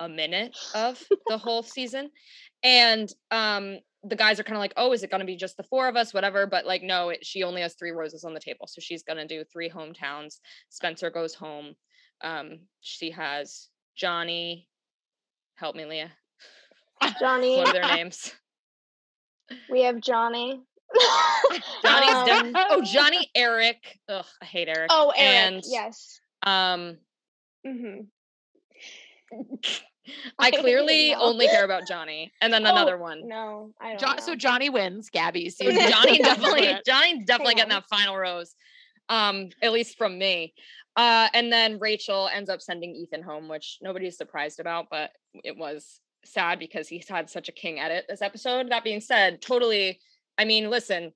a 0.00 0.08
minute 0.08 0.56
of 0.74 1.02
the 1.28 1.38
whole 1.38 1.62
season. 1.62 2.10
And 2.62 3.12
um, 3.30 3.78
the 4.04 4.16
guys 4.16 4.38
are 4.40 4.44
kind 4.44 4.56
of 4.56 4.60
like, 4.60 4.74
oh, 4.76 4.92
is 4.92 5.02
it 5.02 5.10
gonna 5.10 5.24
be 5.24 5.36
just 5.36 5.56
the 5.56 5.62
four 5.64 5.88
of 5.88 5.96
us? 5.96 6.12
Whatever. 6.14 6.46
But 6.46 6.66
like, 6.66 6.82
no, 6.82 7.10
it, 7.10 7.24
she 7.24 7.42
only 7.42 7.62
has 7.62 7.74
three 7.74 7.90
roses 7.90 8.24
on 8.24 8.34
the 8.34 8.40
table. 8.40 8.66
So 8.66 8.80
she's 8.80 9.02
gonna 9.02 9.26
do 9.26 9.44
three 9.44 9.70
hometowns. 9.70 10.36
Spencer 10.68 11.10
goes 11.10 11.34
home. 11.34 11.74
Um, 12.22 12.60
she 12.80 13.10
has 13.12 13.68
Johnny. 13.96 14.68
Help 15.56 15.76
me, 15.76 15.84
Leah. 15.84 16.12
Johnny, 17.20 17.56
What 17.58 17.68
are 17.68 17.72
their 17.72 17.96
names? 17.96 18.32
we 19.70 19.82
have 19.82 20.00
Johnny. 20.00 20.60
Johnny's 21.84 22.10
Um, 22.10 22.52
def- 22.52 22.62
oh 22.70 22.82
Johnny 22.82 23.30
Erich. 23.34 23.98
Ugh, 24.08 24.24
I 24.40 24.44
hate 24.44 24.68
Erich. 24.68 24.90
Oh, 24.90 25.12
Erich. 25.16 25.54
And 25.54 25.62
yes. 25.66 26.20
um, 26.44 26.98
hmm 27.64 28.00
I 30.38 30.50
clearly 30.50 31.10
No. 31.12 31.20
only 31.20 31.46
care 31.48 31.64
about 31.64 31.86
Johnny, 31.86 32.32
and 32.40 32.52
then 32.52 32.66
Oh, 32.66 32.70
another 32.70 32.96
one. 32.96 33.28
No, 33.28 33.72
I 33.80 33.90
don't. 33.90 34.00
Jo- 34.00 34.06
know. 34.12 34.16
so 34.20 34.34
johnny 34.34 34.70
wins 34.70 35.10
gabby 35.10 35.50
So 35.50 35.64
Johnny 35.70 36.18
definitely, 36.18 36.78
Johnny 36.86 37.24
definitely 37.24 37.54
getting 37.54 37.70
that 37.70 37.84
final 37.90 38.16
rose. 38.16 38.54
Um, 39.10 39.48
at 39.62 39.72
least 39.72 39.96
from 39.96 40.18
me. 40.18 40.54
Uh, 40.96 41.28
and 41.32 41.50
then 41.52 41.78
Rachel 41.78 42.28
ends 42.32 42.50
up 42.50 42.60
sending 42.60 42.94
Ethan 42.94 43.22
home, 43.22 43.48
which 43.48 43.78
nobody's 43.80 44.16
surprised 44.18 44.60
about, 44.60 44.86
but 44.90 45.10
it 45.44 45.56
was 45.56 46.00
sad 46.24 46.58
because 46.58 46.88
he's 46.88 47.08
had 47.08 47.30
such 47.30 47.48
a 47.48 47.52
king 47.52 47.78
edit 47.78 48.04
this 48.08 48.20
episode. 48.20 48.70
That 48.70 48.84
being 48.84 49.00
said, 49.00 49.40
totally. 49.40 50.00
I 50.36 50.44
mean, 50.44 50.68
listen, 50.70 51.12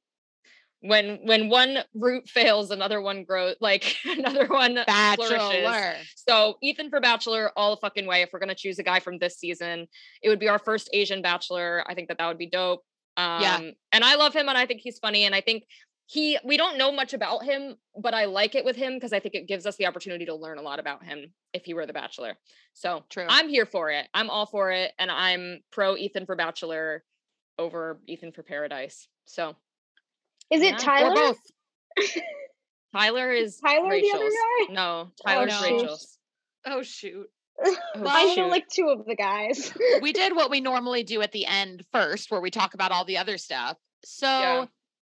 when 0.82 1.20
when 1.24 1.48
one 1.48 1.78
root 1.94 2.28
fails, 2.28 2.70
another 2.70 3.00
one 3.00 3.24
grows. 3.24 3.54
Like 3.60 3.96
another 4.04 4.46
one 4.46 4.78
flourishes. 4.84 4.86
bachelor 4.86 5.94
So 6.14 6.56
Ethan 6.62 6.90
for 6.90 7.00
Bachelor 7.00 7.52
all 7.56 7.70
the 7.74 7.80
fucking 7.80 8.06
way. 8.06 8.22
If 8.22 8.30
we're 8.32 8.40
gonna 8.40 8.54
choose 8.54 8.78
a 8.78 8.82
guy 8.82 9.00
from 9.00 9.18
this 9.18 9.38
season, 9.38 9.86
it 10.22 10.28
would 10.28 10.40
be 10.40 10.48
our 10.48 10.58
first 10.58 10.90
Asian 10.92 11.22
Bachelor. 11.22 11.84
I 11.86 11.94
think 11.94 12.08
that 12.08 12.18
that 12.18 12.26
would 12.26 12.38
be 12.38 12.50
dope. 12.50 12.80
Um, 13.16 13.42
Yeah. 13.42 13.60
And 13.92 14.04
I 14.04 14.16
love 14.16 14.34
him, 14.34 14.48
and 14.48 14.58
I 14.58 14.66
think 14.66 14.80
he's 14.82 14.98
funny, 14.98 15.24
and 15.24 15.34
I 15.34 15.40
think 15.40 15.64
he. 16.06 16.38
We 16.44 16.56
don't 16.56 16.78
know 16.78 16.90
much 16.90 17.14
about 17.14 17.44
him, 17.44 17.76
but 17.96 18.12
I 18.12 18.24
like 18.24 18.56
it 18.56 18.64
with 18.64 18.74
him 18.74 18.94
because 18.94 19.12
I 19.12 19.20
think 19.20 19.34
it 19.36 19.46
gives 19.46 19.66
us 19.66 19.76
the 19.76 19.86
opportunity 19.86 20.26
to 20.26 20.34
learn 20.34 20.58
a 20.58 20.62
lot 20.62 20.80
about 20.80 21.04
him 21.04 21.32
if 21.52 21.64
he 21.64 21.74
were 21.74 21.86
the 21.86 21.92
Bachelor. 21.92 22.36
So 22.72 23.04
True. 23.08 23.26
I'm 23.28 23.48
here 23.48 23.66
for 23.66 23.90
it. 23.90 24.08
I'm 24.14 24.30
all 24.30 24.46
for 24.46 24.72
it, 24.72 24.92
and 24.98 25.12
I'm 25.12 25.60
pro 25.70 25.96
Ethan 25.96 26.26
for 26.26 26.34
Bachelor 26.34 27.04
over 27.56 28.00
Ethan 28.08 28.32
for 28.32 28.42
Paradise. 28.42 29.06
So 29.26 29.54
Is 30.52 30.62
Yeah. 30.62 30.68
it 30.68 30.72
Or 30.72 30.76
or 30.76 30.78
Tyler? 30.78 31.14
both 31.14 31.38
Tyler 32.94 33.32
is 33.32 33.58
Tyler 33.58 34.00
the 34.00 34.10
other 34.14 34.24
Rachel's. 34.24 34.34
guy? 34.68 34.72
No, 34.74 35.10
Tyler's 35.26 35.60
no. 35.60 35.62
Rachel's. 35.62 36.18
oh 36.66 36.82
shoot 36.82 37.26
Oh, 37.64 37.76
I 37.96 38.24
know 38.24 38.34
shoot. 38.34 38.48
like 38.50 38.68
two 38.68 38.88
of 38.88 39.04
the 39.06 39.14
guys. 39.16 39.72
we 40.00 40.12
did 40.12 40.34
what 40.36 40.50
we 40.50 40.60
normally 40.60 41.02
do 41.02 41.22
at 41.22 41.32
the 41.32 41.46
end 41.46 41.84
first 41.92 42.30
where 42.30 42.40
we 42.40 42.50
talk 42.50 42.74
about 42.74 42.92
all 42.92 43.04
the 43.04 43.18
other 43.18 43.38
stuff 43.38 43.76
so 44.04 44.26
Yeah. 44.26 44.64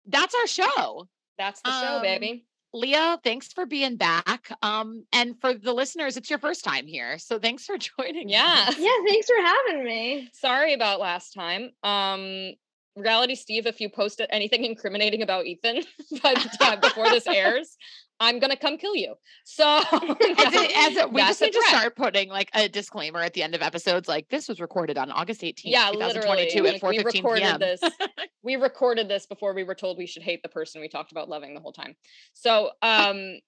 that's 0.08 0.36
our 0.36 0.48
show 0.48 1.08
That's 1.38 1.62
the 1.62 1.72
show, 1.72 1.96
Um, 1.98 2.02
baby. 2.04 2.46
Leah, 2.76 3.20
thanks 3.24 3.54
for 3.54 3.66
being 3.68 3.98
back. 3.98 4.50
Um, 4.64 5.06
and 5.14 5.40
for 5.40 5.54
the 5.54 5.74
listeners, 5.74 6.18
it's 6.18 6.30
your 6.32 6.40
first 6.40 6.64
time 6.64 6.88
here. 6.88 7.20
So 7.20 7.38
thanks 7.38 7.66
for 7.66 7.76
joining. 8.00 8.30
Yeah. 8.30 8.66
us. 8.68 8.78
yeah, 8.80 8.90
thanks 9.08 9.28
for 9.28 9.36
having 9.44 9.84
me. 9.84 10.30
Sorry 10.34 10.74
about 10.74 11.00
last 11.00 11.34
time. 11.34 11.70
Um, 11.84 12.54
reality 12.96 13.36
Steve, 13.36 13.66
if 13.66 13.82
you 13.82 13.90
post 13.90 14.22
anything 14.30 14.64
incriminating 14.66 15.22
about 15.22 15.46
Ethan 15.46 15.84
by 16.22 16.34
the 16.34 16.58
time 16.60 16.80
before 16.80 17.10
this 17.10 17.26
airs, 17.28 17.78
I'm 18.20 18.40
gonna 18.40 18.58
come 18.58 18.78
kill 18.78 18.96
you. 18.96 19.16
So 19.44 19.66
As 19.92 20.54
it, 20.54 20.78
as 20.78 20.98
it, 20.98 21.12
we 21.12 21.22
just 21.22 21.42
need 21.42 21.54
to 21.54 21.64
start 21.68 21.96
putting 21.96 22.30
like 22.30 22.50
a 22.54 22.70
disclaimer 22.70 23.20
at 23.20 23.34
the 23.34 23.44
end 23.44 23.56
of 23.56 23.62
episodes, 23.62 24.08
like 24.08 24.30
this 24.30 24.48
was 24.48 24.60
recorded 24.62 24.98
on 24.98 25.12
August 25.12 25.42
18th, 25.42 25.62
yeah, 25.66 25.92
2022 25.92 26.66
at 26.68 26.74
like, 26.74 26.84
we 26.84 27.00
4:15 27.00 27.06
recorded 27.06 27.42
p.m. 27.42 27.60
this. 27.60 27.82
we 28.44 28.56
recorded 28.56 29.10
this 29.10 29.26
before 29.26 29.54
we 29.54 29.64
were 29.64 29.76
told 29.76 29.98
we 29.98 30.08
should 30.08 30.24
hate 30.24 30.42
the 30.44 30.50
person 30.50 30.82
we 30.82 30.88
talked 30.88 31.12
about 31.12 31.30
loving 31.30 31.54
the 31.54 31.62
whole 31.62 31.74
time. 31.74 31.96
So 32.34 32.72
um 32.82 33.40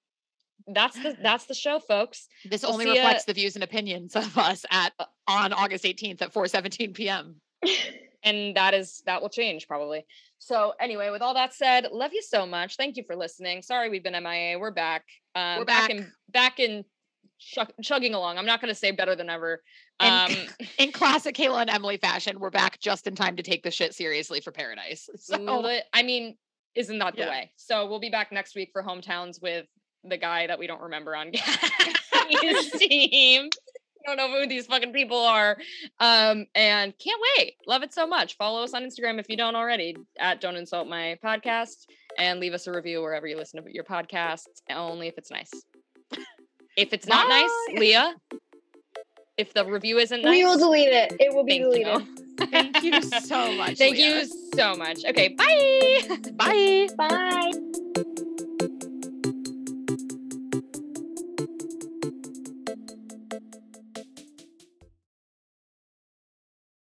that's 0.68 0.98
the 0.98 1.16
that's 1.22 1.46
the 1.46 1.54
show, 1.54 1.80
folks. 1.80 2.28
This 2.44 2.64
We'll 2.64 2.74
only 2.74 2.86
see 2.86 2.96
ya- 2.96 3.02
reflects 3.02 3.26
the 3.26 3.34
views 3.34 3.56
and 3.56 3.64
opinions 3.64 4.16
of 4.16 4.38
us 4.38 4.66
at 4.72 4.94
on 5.28 5.54
August 5.54 5.84
18th 5.84 6.22
at 6.22 6.34
4:17 6.34 6.94
p.m. 6.94 7.36
and 8.26 8.56
that 8.58 8.74
is 8.74 9.02
that 9.06 9.22
will 9.22 9.30
change 9.30 9.68
probably. 9.68 10.06
So 10.40 10.74
anyway, 10.80 11.10
with 11.12 11.22
all 11.22 11.34
that 11.36 11.54
said, 11.54 11.88
love 11.92 12.12
you 12.14 12.22
so 12.22 12.46
much. 12.46 12.76
Thank 12.76 12.98
you 12.98 13.04
for 13.08 13.16
listening. 13.16 13.62
Sorry 13.62 13.90
we've 13.90 14.04
been 14.04 14.22
MIA. 14.22 14.60
We're 14.60 14.72
back. 14.72 15.06
Um, 15.36 15.60
We're 15.60 15.66
back 15.66 15.90
back. 15.90 15.92
in 15.98 16.12
back 16.32 16.60
in 16.60 16.86
chugging 17.82 18.14
along. 18.14 18.38
I'm 18.38 18.46
not 18.46 18.62
going 18.62 18.72
to 18.74 18.76
say 18.80 18.92
better 18.92 19.16
than 19.16 19.30
ever. 19.30 19.62
Um, 20.00 20.10
And- 20.10 20.50
In 20.78 20.92
classic 20.92 21.36
Kayla 21.36 21.62
and 21.62 21.70
Emily 21.70 21.98
fashion, 21.98 22.40
we're 22.40 22.50
back 22.50 22.80
just 22.80 23.08
in 23.08 23.16
time 23.16 23.36
to 23.38 23.44
take 23.44 23.64
the 23.64 23.72
shit 23.72 23.94
seriously 23.94 24.42
for 24.42 24.52
Paradise. 24.52 25.10
So 25.18 25.80
I 25.94 26.04
mean, 26.04 26.36
isn't 26.76 26.98
that 27.00 27.16
the 27.16 27.22
Yeah. 27.24 27.30
way? 27.30 27.52
So 27.56 27.88
we'll 27.88 28.00
be 28.00 28.10
back 28.10 28.32
next 28.32 28.56
week 28.56 28.70
for 28.74 28.84
hometowns 28.84 29.42
with 29.42 29.66
the 30.04 30.18
guy 30.18 30.48
that 30.48 30.60
we 30.60 30.68
don't 30.68 30.82
remember 30.82 31.16
on 31.16 31.32
his 32.30 32.72
team. 32.72 33.50
Don't 34.06 34.18
know 34.18 34.30
who 34.32 34.48
these 34.48 34.68
fucking 34.68 34.94
people 34.94 35.18
are. 35.20 35.58
Um, 36.00 36.46
and 36.56 36.94
can't 36.98 37.22
wait. 37.38 37.56
Love 37.68 37.84
it 37.84 37.94
so 37.94 38.06
much. 38.08 38.38
Follow 38.38 38.64
us 38.64 38.74
on 38.74 38.84
Instagram 38.84 39.20
if 39.20 39.28
you 39.30 39.38
don't 39.38 39.56
already 39.56 39.96
at 40.20 40.42
Don't 40.42 40.56
Insult 40.56 40.88
My 40.88 41.18
Podcast 41.24 41.86
and 42.18 42.40
leave 42.40 42.54
us 42.54 42.68
a 42.68 42.72
review 42.72 43.02
wherever 43.02 43.28
you 43.28 43.36
listen 43.38 43.64
to 43.64 43.74
your 43.74 43.84
podcasts, 43.84 44.62
only 44.70 45.08
if 45.08 45.18
it's 45.18 45.32
nice. 45.32 45.52
If 46.78 46.92
it's 46.92 47.08
not 47.08 47.30
Bye. 47.30 47.48
nice, 47.70 47.80
Leah, 47.80 48.16
if 49.38 49.54
the 49.54 49.66
review 49.66 49.98
isn't 49.98 50.22
nice, 50.22 50.30
We 50.30 50.44
will 50.44 50.58
delete 50.58 50.90
it. 50.90 51.16
It 51.22 51.34
will 51.34 51.46
be 51.46 51.60
deleted. 51.60 51.88
you. 51.88 52.26
thank 52.48 52.84
you 52.84 53.02
so 53.02 53.54
much. 53.56 53.78
Thank 53.78 53.96
Leah. 53.96 54.24
you 54.24 54.26
so 54.56 54.76
much. 54.76 55.06
Okay, 55.06 55.30
bye. 55.30 56.20
Bye. 56.34 56.88
Bye. 56.98 57.85